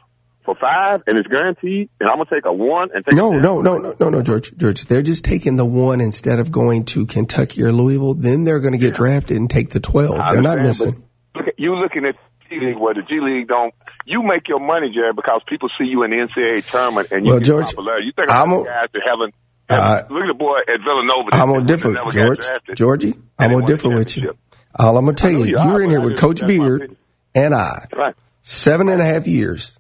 for 0.47 0.55
five, 0.55 1.03
and 1.07 1.19
it's 1.19 1.29
guaranteed, 1.29 1.91
and 2.01 2.09
I'm 2.09 2.17
gonna 2.17 2.31
take 2.31 2.47
a 2.47 2.53
one 2.53 2.89
and 2.95 3.05
take 3.05 3.15
No, 3.15 3.39
no, 3.39 3.61
no, 3.61 3.77
no, 3.77 3.95
no, 4.01 4.09
no, 4.09 4.23
George. 4.23 4.57
George, 4.57 4.87
they're 4.87 5.03
just 5.03 5.25
taking 5.25 5.57
the 5.57 5.67
one 5.67 6.01
instead 6.01 6.39
of 6.39 6.51
going 6.51 6.85
to 6.87 7.05
Kentucky 7.05 7.63
or 7.63 7.73
Louisville. 7.73 8.15
Then 8.15 8.45
they're 8.45 8.61
going 8.61 8.73
to 8.73 8.79
get 8.79 8.95
drafted 8.95 9.37
and 9.37 9.51
take 9.51 9.71
the 9.71 9.81
twelve. 9.81 10.19
I 10.19 10.33
They're 10.33 10.43
not 10.43 10.61
missing. 10.61 11.05
Look 11.35 11.49
at, 11.49 11.59
you 11.59 11.75
looking 11.75 12.07
at 12.07 12.15
G 12.49 12.61
League 12.61 12.79
where 12.79 12.95
the 12.95 13.03
G 13.03 13.21
League 13.21 13.49
don't. 13.49 13.75
You 14.07 14.23
make 14.23 14.49
your 14.49 14.61
money, 14.61 14.91
Jerry, 14.91 15.13
because 15.13 15.43
people 15.47 15.69
see 15.77 15.85
you 15.85 16.05
in 16.05 16.11
the 16.13 16.17
NCAA 16.17 16.71
tournament 16.71 17.11
and 17.11 17.27
you 17.27 17.33
Well, 17.33 17.41
get 17.41 17.47
George, 17.47 17.67
popularity. 17.67 18.07
You 18.07 18.13
think 18.13 18.31
I'm 18.31 18.53
about 18.53 18.63
a- 18.63 18.65
guys 18.65 18.89
that 18.95 19.03
haven't. 19.05 19.35
Uh, 19.69 20.03
look 20.09 20.23
at 20.23 20.27
the 20.29 20.35
boy 20.35 20.59
at 20.61 20.81
Villanova. 20.85 21.29
I'm 21.33 21.49
gonna 21.53 21.65
differ, 21.67 21.93
George. 22.13 22.47
Georgie, 22.77 23.15
I'm 23.37 23.51
gonna 23.51 23.67
differ 23.67 23.89
with 23.89 24.17
you. 24.17 24.37
All 24.79 24.97
I'm 24.97 25.05
gonna 25.07 25.17
tell 25.17 25.33
you, 25.33 25.45
you 25.45 25.69
were 25.69 25.83
in 25.83 25.91
here 25.91 26.01
with 26.01 26.19
Coach 26.19 26.47
Beard 26.47 26.97
and 27.35 27.53
I. 27.55 27.87
Right. 27.97 28.15
Seven 28.43 28.89
and 28.89 29.01
a 29.01 29.05
half 29.05 29.27
years. 29.27 29.77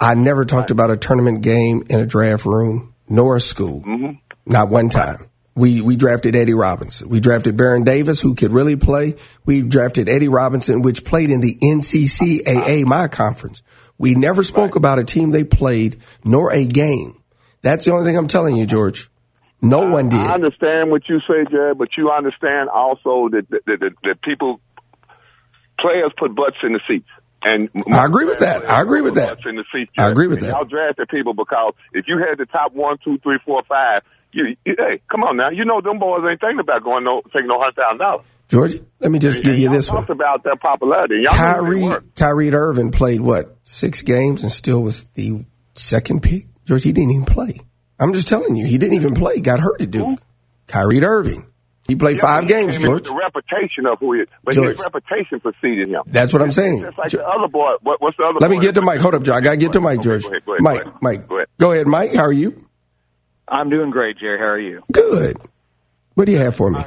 I 0.00 0.14
never 0.14 0.44
talked 0.44 0.70
about 0.70 0.90
a 0.90 0.96
tournament 0.96 1.42
game 1.42 1.84
in 1.88 2.00
a 2.00 2.06
draft 2.06 2.44
room 2.44 2.94
nor 3.08 3.36
a 3.36 3.40
school. 3.40 3.82
Mm-hmm. 3.82 4.12
Not 4.46 4.68
one 4.68 4.88
time. 4.88 5.30
We 5.56 5.80
we 5.80 5.94
drafted 5.94 6.34
Eddie 6.34 6.54
Robinson. 6.54 7.08
We 7.08 7.20
drafted 7.20 7.56
Baron 7.56 7.84
Davis, 7.84 8.20
who 8.20 8.34
could 8.34 8.50
really 8.50 8.76
play. 8.76 9.14
We 9.44 9.62
drafted 9.62 10.08
Eddie 10.08 10.28
Robinson, 10.28 10.82
which 10.82 11.04
played 11.04 11.30
in 11.30 11.40
the 11.40 11.56
NCCAA, 11.62 12.84
my 12.84 13.06
conference. 13.06 13.62
We 13.96 14.14
never 14.16 14.42
spoke 14.42 14.74
about 14.74 14.98
a 14.98 15.04
team 15.04 15.30
they 15.30 15.44
played 15.44 15.98
nor 16.24 16.52
a 16.52 16.66
game. 16.66 17.22
That's 17.62 17.84
the 17.84 17.92
only 17.92 18.04
thing 18.04 18.18
I'm 18.18 18.26
telling 18.26 18.56
you, 18.56 18.66
George. 18.66 19.08
No 19.62 19.88
one 19.88 20.08
did. 20.08 20.20
I 20.20 20.34
understand 20.34 20.90
what 20.90 21.08
you 21.08 21.20
say, 21.20 21.44
Jerry, 21.50 21.74
but 21.74 21.96
you 21.96 22.10
understand 22.10 22.68
also 22.68 23.28
that 23.30 23.48
that, 23.48 23.64
that, 23.64 23.80
that, 23.80 23.92
that 24.02 24.22
people, 24.22 24.60
players 25.78 26.12
put 26.18 26.34
butts 26.34 26.56
in 26.62 26.74
the 26.74 26.80
seats. 26.86 27.08
And 27.44 27.68
I 27.92 28.06
agree 28.06 28.24
with 28.24 28.38
that. 28.38 28.68
I 28.70 28.80
agree 28.80 29.02
with 29.02 29.16
that. 29.16 29.38
In 29.44 29.56
the. 29.56 29.64
I 29.98 30.08
agree 30.08 30.26
with 30.26 30.38
And 30.38 30.46
that. 30.48 30.56
Y'all 30.56 30.64
drafted 30.64 31.08
people 31.08 31.34
because 31.34 31.74
if 31.92 32.06
you 32.08 32.18
had 32.18 32.38
the 32.38 32.46
top 32.46 32.72
one, 32.72 32.96
two, 33.04 33.18
three, 33.18 33.38
four, 33.44 33.62
five, 33.68 34.02
you, 34.32 34.56
you 34.64 34.74
hey, 34.78 35.00
come 35.10 35.22
on 35.22 35.36
now. 35.36 35.50
You 35.50 35.64
know 35.64 35.80
them 35.80 35.98
boys 35.98 36.22
ain't 36.28 36.40
thinking 36.40 36.58
about 36.58 36.82
going 36.82 37.04
no 37.04 37.20
taking 37.32 37.48
no 37.48 37.58
hundred 37.60 37.76
thousand 37.76 37.98
dollars. 37.98 38.26
George, 38.48 38.74
let 38.98 39.10
me 39.10 39.18
just 39.18 39.42
give 39.42 39.58
you 39.58 39.68
this 39.68 39.90
one. 39.90 40.04
About 40.08 40.42
their 40.42 40.56
popularity. 40.56 41.22
Y'all 41.24 41.34
who 41.34 41.90
Kyrie. 41.90 42.06
Kyrie 42.16 42.54
Irving 42.54 42.90
played 42.92 43.20
what 43.20 43.56
six 43.64 44.02
games 44.02 44.42
and 44.42 44.50
still 44.50 44.82
was 44.82 45.04
the 45.14 45.44
second 45.74 46.22
pick. 46.22 46.46
George, 46.64 46.82
he 46.82 46.92
didn't 46.92 47.10
even 47.10 47.24
play. 47.24 47.60
I'm 47.98 48.12
just 48.12 48.28
telling 48.28 48.56
you, 48.56 48.66
he 48.66 48.78
didn't 48.78 48.94
even 48.94 49.14
play. 49.14 49.40
Got 49.40 49.60
hurt 49.60 49.80
at 49.80 49.90
Duke. 49.90 50.18
Kyrie 50.66 51.02
Irving, 51.02 51.46
he 51.86 51.96
played 51.96 52.16
Yeah, 52.16 52.22
five 52.22 52.42
he 52.44 52.48
games. 52.48 52.76
came 52.78 52.86
in 52.86 52.92
with 52.94 53.04
George, 53.04 53.14
The 53.14 53.14
reputation 53.34 53.86
of 53.86 53.98
who 53.98 54.14
he 54.14 54.20
is, 54.22 54.28
but 54.42 54.54
George. 54.54 54.76
his 54.76 54.84
reputation 54.84 55.40
preceded 55.40 55.88
him. 55.88 56.02
That's 56.06 56.32
what 56.32 56.42
I'm 56.42 56.48
It's 56.48 56.56
saying. 56.56 56.82
Just 56.82 56.98
like 56.98 57.10
the 57.10 57.26
other 57.26 57.48
boy. 57.48 57.72
What, 57.82 58.00
what's 58.00 58.16
the 58.16 58.24
other? 58.24 58.38
let 58.40 58.50
me 58.50 58.58
get 58.58 58.74
that 58.74 58.80
to 58.80 58.86
Mike. 58.86 59.00
Hold 59.00 59.14
up, 59.14 59.22
George. 59.22 59.36
I 59.36 59.40
got 59.40 59.50
to 59.52 59.56
get 59.58 59.72
to 59.74 59.80
Mike, 59.80 60.00
George. 60.02 60.22
go 60.22 60.28
ahead, 60.30 60.44
go 60.44 60.52
ahead, 60.52 60.62
Mike, 60.62 60.74
go 60.76 60.80
ahead. 60.88 61.02
Mike, 61.02 61.28
Go 61.28 61.36
ahead. 61.36 61.48
go 61.58 61.72
ahead, 61.72 61.86
Mike. 61.86 62.14
How 62.14 62.22
are 62.24 62.32
you? 62.32 62.66
I'm 63.46 63.68
doing 63.68 63.90
great, 63.90 64.16
Jerry. 64.18 64.38
How 64.38 64.44
are 64.46 64.58
you? 64.58 64.82
Good. 64.90 65.36
What 66.14 66.24
do 66.26 66.32
you 66.32 66.38
have 66.38 66.56
for 66.56 66.70
me? 66.70 66.80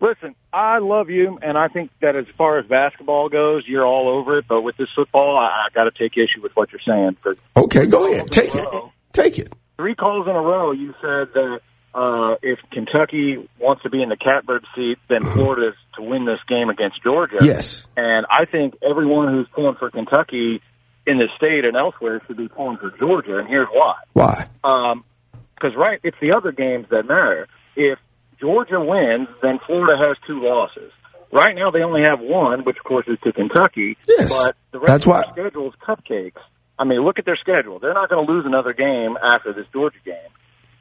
Listen, 0.00 0.34
I 0.52 0.78
love 0.78 1.08
you, 1.08 1.38
and 1.40 1.56
I 1.56 1.68
think 1.68 1.90
that 2.00 2.16
as 2.16 2.26
far 2.36 2.58
as 2.58 2.66
basketball 2.66 3.28
goes, 3.28 3.62
you're 3.66 3.86
all 3.86 4.08
over 4.08 4.38
it. 4.38 4.44
But 4.48 4.62
with 4.62 4.76
this 4.76 4.88
football, 4.94 5.38
I, 5.38 5.44
I 5.44 5.68
got 5.72 5.84
to 5.84 5.90
take 5.92 6.16
issue 6.18 6.42
with 6.42 6.52
what 6.56 6.70
you're 6.72 6.80
saying. 6.84 7.16
Okay, 7.56 7.86
go 7.86 8.12
ahead. 8.12 8.30
Take 8.30 8.54
it. 8.54 8.64
Take 9.12 9.38
it. 9.38 9.52
three 9.76 9.94
calls 9.94 10.26
in 10.26 10.34
a 10.34 10.40
row, 10.40 10.72
you 10.72 10.92
said 11.00 11.28
that 11.34 11.60
uh, 11.94 12.36
if 12.42 12.58
Kentucky 12.70 13.48
wants 13.58 13.82
to 13.82 13.90
be 13.90 14.02
in 14.02 14.08
the 14.08 14.16
catbird 14.16 14.64
seat, 14.74 14.98
then 15.08 15.20
Florida 15.32 15.68
is 15.68 15.74
to 15.96 16.02
win 16.02 16.24
this 16.24 16.40
game 16.48 16.68
against 16.70 17.02
Georgia. 17.02 17.36
Yes. 17.42 17.86
And 17.96 18.24
I 18.30 18.46
think 18.46 18.74
everyone 18.82 19.28
who's 19.28 19.46
pulling 19.54 19.74
for 19.76 19.90
Kentucky 19.90 20.62
in 21.06 21.18
the 21.18 21.28
state 21.36 21.64
and 21.64 21.76
elsewhere 21.76 22.22
should 22.26 22.36
be 22.36 22.48
pulling 22.48 22.78
for 22.78 22.90
Georgia, 22.98 23.38
and 23.38 23.48
here's 23.48 23.68
why. 23.72 23.96
Why? 24.14 24.48
Because 24.62 25.76
right, 25.76 26.00
it's 26.02 26.16
the 26.20 26.32
other 26.32 26.52
games 26.52 26.86
that 26.90 27.06
matter. 27.06 27.48
If 27.76 27.98
Georgia 28.40 28.80
wins, 28.80 29.28
then 29.42 29.58
Florida 29.66 29.96
has 29.96 30.16
two 30.26 30.40
losses. 30.42 30.92
Right 31.32 31.54
now, 31.54 31.70
they 31.70 31.82
only 31.82 32.02
have 32.02 32.20
one, 32.20 32.64
which 32.64 32.76
of 32.78 32.84
course 32.84 33.06
is 33.08 33.18
to 33.24 33.32
Kentucky. 33.32 33.96
Yes. 34.06 34.36
but 34.36 34.56
the 34.70 34.78
rest 34.80 34.88
That's 34.88 35.06
of 35.06 35.10
why- 35.10 35.22
their 35.34 35.46
schedule 35.48 35.68
is 35.68 35.74
cupcakes. 35.86 36.40
I 36.78 36.84
mean, 36.84 37.00
look 37.04 37.18
at 37.18 37.24
their 37.24 37.36
schedule. 37.36 37.78
They're 37.78 37.94
not 37.94 38.08
going 38.10 38.26
to 38.26 38.32
lose 38.32 38.44
another 38.46 38.72
game 38.72 39.16
after 39.22 39.52
this 39.52 39.66
Georgia 39.72 39.98
game. 40.04 40.16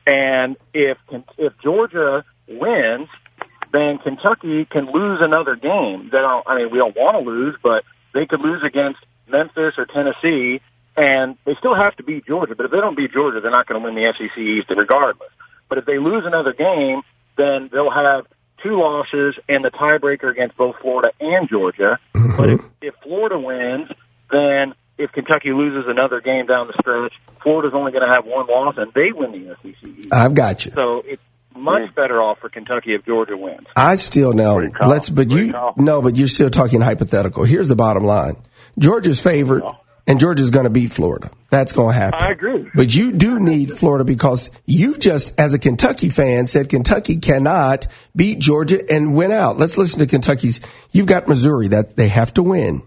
And 0.07 0.57
if 0.73 0.97
if 1.37 1.53
Georgia 1.61 2.25
wins, 2.47 3.09
then 3.71 3.97
Kentucky 3.99 4.65
can 4.65 4.91
lose 4.91 5.21
another 5.21 5.55
game. 5.55 6.09
They 6.11 6.17
don't. 6.17 6.47
I 6.47 6.57
mean, 6.57 6.71
we 6.71 6.77
don't 6.77 6.95
want 6.95 7.17
to 7.17 7.29
lose, 7.29 7.55
but 7.61 7.83
they 8.13 8.25
could 8.25 8.41
lose 8.41 8.63
against 8.63 8.99
Memphis 9.27 9.75
or 9.77 9.85
Tennessee, 9.85 10.61
and 10.97 11.37
they 11.45 11.55
still 11.55 11.75
have 11.75 11.95
to 11.97 12.03
beat 12.03 12.25
Georgia. 12.25 12.55
But 12.55 12.65
if 12.65 12.71
they 12.71 12.79
don't 12.79 12.97
beat 12.97 13.13
Georgia, 13.13 13.39
they're 13.41 13.51
not 13.51 13.67
going 13.67 13.81
to 13.81 13.85
win 13.85 13.95
the 13.95 14.13
SEC 14.13 14.37
East 14.37 14.69
regardless. 14.75 15.29
But 15.69 15.77
if 15.77 15.85
they 15.85 15.99
lose 15.99 16.25
another 16.25 16.53
game, 16.53 17.01
then 17.37 17.69
they'll 17.71 17.91
have 17.91 18.25
two 18.61 18.77
losses 18.77 19.35
and 19.47 19.63
the 19.63 19.71
tiebreaker 19.71 20.29
against 20.29 20.57
both 20.57 20.75
Florida 20.81 21.11
and 21.19 21.49
Georgia. 21.49 21.99
But 22.13 22.49
if, 22.49 22.61
if 22.81 22.95
Florida 23.01 23.39
wins, 23.39 23.89
then 24.31 24.73
if 25.01 25.11
Kentucky 25.11 25.51
loses 25.51 25.89
another 25.89 26.21
game 26.21 26.45
down 26.45 26.67
the 26.67 26.73
stretch, 26.73 27.13
Florida's 27.41 27.73
only 27.73 27.91
going 27.91 28.07
to 28.07 28.13
have 28.13 28.25
one 28.25 28.47
loss, 28.47 28.75
and 28.77 28.93
they 28.93 29.11
win 29.11 29.31
the 29.31 29.55
SEC 29.61 29.89
East. 29.89 30.13
I've 30.13 30.35
got 30.35 30.65
you. 30.65 30.71
So 30.73 31.01
it's 31.05 31.21
much 31.55 31.89
hmm. 31.89 31.95
better 31.95 32.21
off 32.21 32.39
for 32.39 32.49
Kentucky 32.49 32.93
if 32.93 33.05
Georgia 33.05 33.35
wins. 33.35 33.65
I 33.75 33.95
still 33.95 34.33
know. 34.33 34.69
Let's, 34.79 35.09
but 35.09 35.31
you 35.31 35.53
no, 35.75 36.01
but 36.01 36.15
you're 36.15 36.27
still 36.27 36.49
talking 36.49 36.81
hypothetical. 36.81 37.43
Here's 37.43 37.67
the 37.67 37.75
bottom 37.75 38.03
line: 38.03 38.35
Georgia's 38.77 39.21
favored, 39.21 39.63
and 40.07 40.19
Georgia's 40.19 40.51
going 40.51 40.65
to 40.65 40.69
beat 40.69 40.91
Florida. 40.91 41.31
That's 41.49 41.73
going 41.73 41.93
to 41.93 41.99
happen. 41.99 42.19
I 42.21 42.31
agree. 42.31 42.69
But 42.73 42.95
you 42.95 43.11
do 43.11 43.39
need 43.39 43.71
Florida 43.71 44.05
because 44.05 44.51
you 44.65 44.97
just, 44.97 45.37
as 45.39 45.53
a 45.53 45.59
Kentucky 45.59 46.09
fan, 46.09 46.47
said 46.47 46.69
Kentucky 46.69 47.17
cannot 47.17 47.87
beat 48.15 48.39
Georgia 48.39 48.79
and 48.89 49.15
win 49.15 49.31
out. 49.31 49.57
Let's 49.57 49.77
listen 49.77 49.99
to 49.99 50.07
Kentucky's. 50.07 50.61
You've 50.91 51.07
got 51.07 51.27
Missouri 51.27 51.69
that 51.69 51.97
they 51.97 52.07
have 52.07 52.33
to 52.35 52.43
win. 52.43 52.83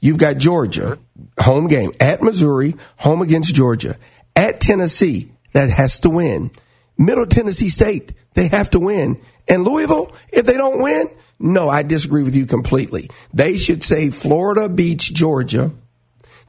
You've 0.00 0.18
got 0.18 0.36
Georgia, 0.36 0.98
home 1.38 1.68
game 1.68 1.92
at 2.00 2.22
Missouri, 2.22 2.74
home 2.98 3.22
against 3.22 3.54
Georgia, 3.54 3.96
at 4.34 4.60
Tennessee 4.60 5.32
that 5.52 5.70
has 5.70 6.00
to 6.00 6.10
win. 6.10 6.50
Middle 6.98 7.26
Tennessee 7.26 7.68
State, 7.68 8.12
they 8.34 8.48
have 8.48 8.70
to 8.70 8.80
win. 8.80 9.20
And 9.48 9.64
Louisville, 9.64 10.12
if 10.32 10.46
they 10.46 10.56
don't 10.56 10.82
win, 10.82 11.08
no, 11.38 11.68
I 11.68 11.82
disagree 11.82 12.22
with 12.22 12.34
you 12.34 12.46
completely. 12.46 13.10
They 13.32 13.56
should 13.56 13.82
say 13.82 14.10
Florida 14.10 14.68
beats 14.68 15.08
Georgia. 15.08 15.70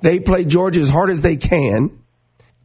They 0.02 0.20
play 0.20 0.46
Georgia 0.46 0.80
as 0.80 0.90
hard 0.90 1.10
as 1.10 1.22
they 1.22 1.38
can, 1.38 1.92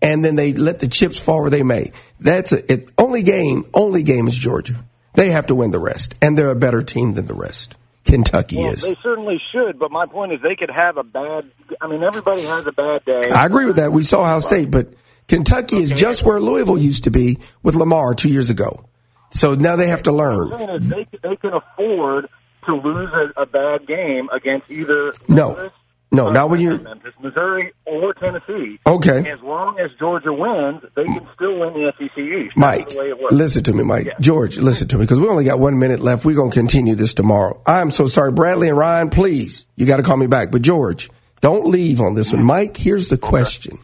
and 0.01 0.25
then 0.25 0.37
they 0.37 0.53
let 0.53 0.81
the 0.81 0.89
chips 0.89 1.19
fall 1.19 1.43
where 1.43 1.51
they 1.51 1.63
may. 1.63 1.93
That's 2.21 2.53
a, 2.53 2.73
it, 2.73 2.89
only 2.99 3.23
game. 3.23 3.69
Only 3.75 4.03
game 4.03 4.29
is 4.29 4.37
Georgia. 4.37 4.85
They 5.15 5.31
have 5.31 5.49
to 5.49 5.55
win 5.55 5.71
the 5.71 5.79
rest, 5.79 6.15
and 6.23 6.37
they're 6.37 6.51
a 6.51 6.57
better 6.57 6.83
team 6.83 7.13
than 7.13 7.27
the 7.27 7.35
rest. 7.35 7.77
Kentucky 8.13 8.57
Well, 8.59 8.73
is. 8.73 8.83
they 8.83 8.95
certainly 9.03 9.41
should, 9.53 9.79
but 9.79 9.91
my 9.91 10.05
point 10.05 10.33
is 10.35 10.43
they 10.43 10.55
could 10.55 10.71
have 10.71 10.99
a 10.99 11.03
bad. 11.03 11.51
I 11.81 11.87
mean, 11.87 12.03
everybody 12.03 12.43
has 12.43 12.67
a 12.67 12.73
bad 12.73 13.03
day. 13.07 13.23
I 13.35 13.47
agree 13.47 13.65
with 13.65 13.77
that. 13.77 13.91
We 13.91 14.03
saw 14.03 14.21
Ohio 14.21 14.41
State, 14.41 14.71
but 14.71 14.89
Kentucky 15.29 15.77
is 15.77 15.91
just 15.91 16.23
where 16.23 16.39
Louisville 16.39 16.77
used 16.77 17.05
to 17.05 17.11
be 17.11 17.39
with 17.63 17.75
Lamar 17.75 18.15
two 18.15 18.29
years 18.29 18.51
ago. 18.51 18.85
So 19.31 19.55
now 19.55 19.77
they 19.77 19.89
have 19.89 20.03
to 20.03 20.13
learn. 20.13 20.51
What 20.51 20.61
I'm 20.69 20.83
saying 20.83 20.83
is 20.83 20.89
they 21.23 21.29
they 21.31 21.37
can 21.37 21.55
afford 21.55 22.29
to 22.67 22.75
lose 22.75 23.09
a, 23.15 23.43
a 23.43 23.47
bad 23.47 23.87
game 23.87 24.29
against 24.31 24.71
either 24.71 25.13
No, 25.27 25.71
no, 26.13 26.31
not 26.31 26.51
when 26.51 26.61
you're. 26.61 26.79
Memphis, 26.79 27.15
Missouri, 27.21 27.73
or 27.87 28.13
Tennessee. 28.15 28.79
Okay. 28.87 29.31
As 29.31 29.41
long 29.43 29.79
as 29.79 29.91
Georgia 29.99 30.33
wins, 30.33 30.83
they 30.95 31.05
can 31.05 31.27
still 31.35 31.59
win 31.59 31.73
the 31.73 31.93
SEC 31.99 32.19
East. 32.19 32.57
Mike, 32.57 32.81
That's 32.81 32.95
the 32.95 33.01
way 33.01 33.09
it 33.09 33.19
works. 33.21 33.35
listen 33.35 33.63
to 33.65 33.73
me, 33.73 33.83
Mike. 33.85 34.09
George, 34.21 34.59
listen 34.59 34.89
to 34.89 34.99
me, 34.99 35.05
because 35.05 35.21
we 35.21 35.29
only 35.29 35.45
got 35.45 35.59
one 35.59 35.79
minute 35.79 36.01
left. 36.01 36.25
We're 36.25 36.37
going 36.37 36.51
to 36.51 36.59
continue 36.59 36.95
this 36.95 37.15
tomorrow. 37.15 37.61
I'm 37.67 37.91
so 37.91 38.07
sorry. 38.07 38.31
Bradley 38.33 38.69
and 38.69 38.77
Ryan, 38.77 39.11
please, 39.11 39.67
you 39.77 39.87
got 39.87 39.97
to 39.97 40.03
call 40.03 40.17
me 40.17 40.27
back. 40.27 40.51
But 40.51 40.63
George, 40.63 41.11
don't 41.41 41.67
leave 41.67 42.01
on 42.01 42.15
this 42.15 42.33
one. 42.33 42.45
Mike, 42.45 42.77
here's 42.77 43.09
the 43.09 43.19
question. 43.19 43.79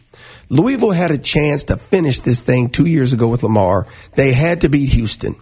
Louisville 0.49 0.91
had 0.91 1.11
a 1.11 1.17
chance 1.17 1.63
to 1.65 1.77
finish 1.77 2.19
this 2.21 2.39
thing 2.39 2.69
two 2.69 2.85
years 2.85 3.13
ago 3.13 3.27
with 3.27 3.43
Lamar. 3.43 3.85
They 4.15 4.33
had 4.33 4.61
to 4.61 4.69
beat 4.69 4.89
Houston. 4.89 5.35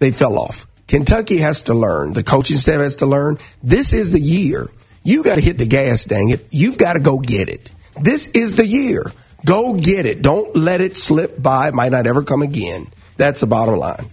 They 0.00 0.10
fell 0.10 0.38
off. 0.38 0.66
Kentucky 0.86 1.38
has 1.38 1.62
to 1.62 1.74
learn. 1.74 2.14
The 2.14 2.22
coaching 2.24 2.56
staff 2.56 2.80
has 2.80 2.96
to 2.96 3.06
learn. 3.06 3.38
This 3.62 3.92
is 3.92 4.10
the 4.10 4.18
year. 4.20 4.68
You 5.02 5.22
got 5.22 5.36
to 5.36 5.40
hit 5.40 5.58
the 5.58 5.66
gas, 5.66 6.04
dang 6.04 6.30
it. 6.30 6.46
You've 6.50 6.78
got 6.78 6.94
to 6.94 7.00
go 7.00 7.18
get 7.18 7.48
it. 7.48 7.72
This 8.00 8.28
is 8.28 8.54
the 8.54 8.66
year. 8.66 9.10
Go 9.44 9.74
get 9.74 10.06
it. 10.06 10.22
Don't 10.22 10.54
let 10.54 10.80
it 10.80 10.96
slip 10.96 11.40
by. 11.40 11.68
It 11.68 11.74
might 11.74 11.92
not 11.92 12.06
ever 12.06 12.22
come 12.22 12.42
again. 12.42 12.86
That's 13.16 13.40
the 13.40 13.46
bottom 13.46 13.76
line. 13.76 14.06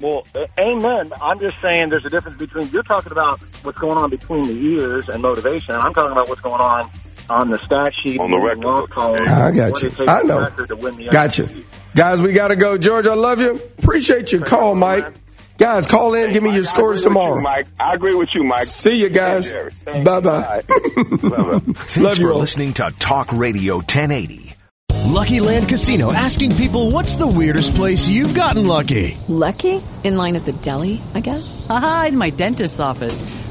Well, 0.00 0.26
amen. 0.58 1.12
I'm 1.22 1.38
just 1.38 1.60
saying 1.60 1.88
there's 1.88 2.04
a 2.04 2.10
difference 2.10 2.36
between 2.36 2.68
you're 2.68 2.82
talking 2.82 3.12
about 3.12 3.40
what's 3.62 3.78
going 3.78 3.96
on 3.96 4.10
between 4.10 4.46
the 4.46 4.52
ears 4.52 5.08
and 5.08 5.22
motivation. 5.22 5.74
And 5.74 5.82
I'm 5.82 5.94
talking 5.94 6.12
about 6.12 6.28
what's 6.28 6.40
going 6.40 6.60
on 6.60 6.90
on 7.30 7.50
the 7.50 7.58
stat 7.58 7.94
sheet 7.94 8.20
On 8.20 8.30
the 8.30 8.38
record 8.38 8.64
loss 8.64 8.88
column, 8.90 9.18
I 9.26 9.50
got 9.50 9.80
you. 9.80 9.90
I 10.06 10.22
know. 10.22 10.40
Got 10.40 10.50
record 10.50 10.68
to 10.68 10.76
win 10.76 10.96
the 10.96 11.08
Gotcha. 11.08 11.48
Guys, 11.94 12.20
we 12.20 12.32
got 12.32 12.48
to 12.48 12.56
go. 12.56 12.76
George, 12.76 13.06
I 13.06 13.14
love 13.14 13.40
you. 13.40 13.54
Appreciate 13.78 14.32
your 14.32 14.44
call, 14.44 14.74
Mike. 14.74 15.06
Guys, 15.56 15.86
call 15.86 16.14
in. 16.14 16.32
Give 16.32 16.42
me 16.42 16.52
your 16.54 16.64
scores 16.64 17.02
tomorrow. 17.02 17.40
Mike, 17.40 17.68
I 17.78 17.94
agree 17.94 18.14
with 18.14 18.34
you, 18.34 18.42
Mike. 18.44 18.66
See 18.66 19.00
you 19.00 19.08
guys. 19.22 19.52
Bye 19.84 20.20
bye. 20.20 20.62
Thanks 20.66 21.96
Love 21.96 22.18
you 22.18 22.26
for 22.26 22.32
all. 22.32 22.40
listening 22.40 22.72
to 22.74 22.90
Talk 22.98 23.32
Radio 23.32 23.76
1080. 23.76 24.54
Lucky 25.06 25.38
Land 25.38 25.68
Casino 25.68 26.12
asking 26.12 26.56
people 26.56 26.90
what's 26.90 27.14
the 27.16 27.26
weirdest 27.26 27.74
place 27.76 28.08
you've 28.08 28.34
gotten 28.34 28.66
lucky? 28.66 29.16
Lucky? 29.28 29.80
In 30.02 30.16
line 30.16 30.34
at 30.36 30.44
the 30.44 30.52
deli, 30.52 31.00
I 31.14 31.20
guess? 31.20 31.64
Aha, 31.70 32.06
in 32.08 32.18
my 32.18 32.30
dentist's 32.30 32.80
office. 32.80 33.22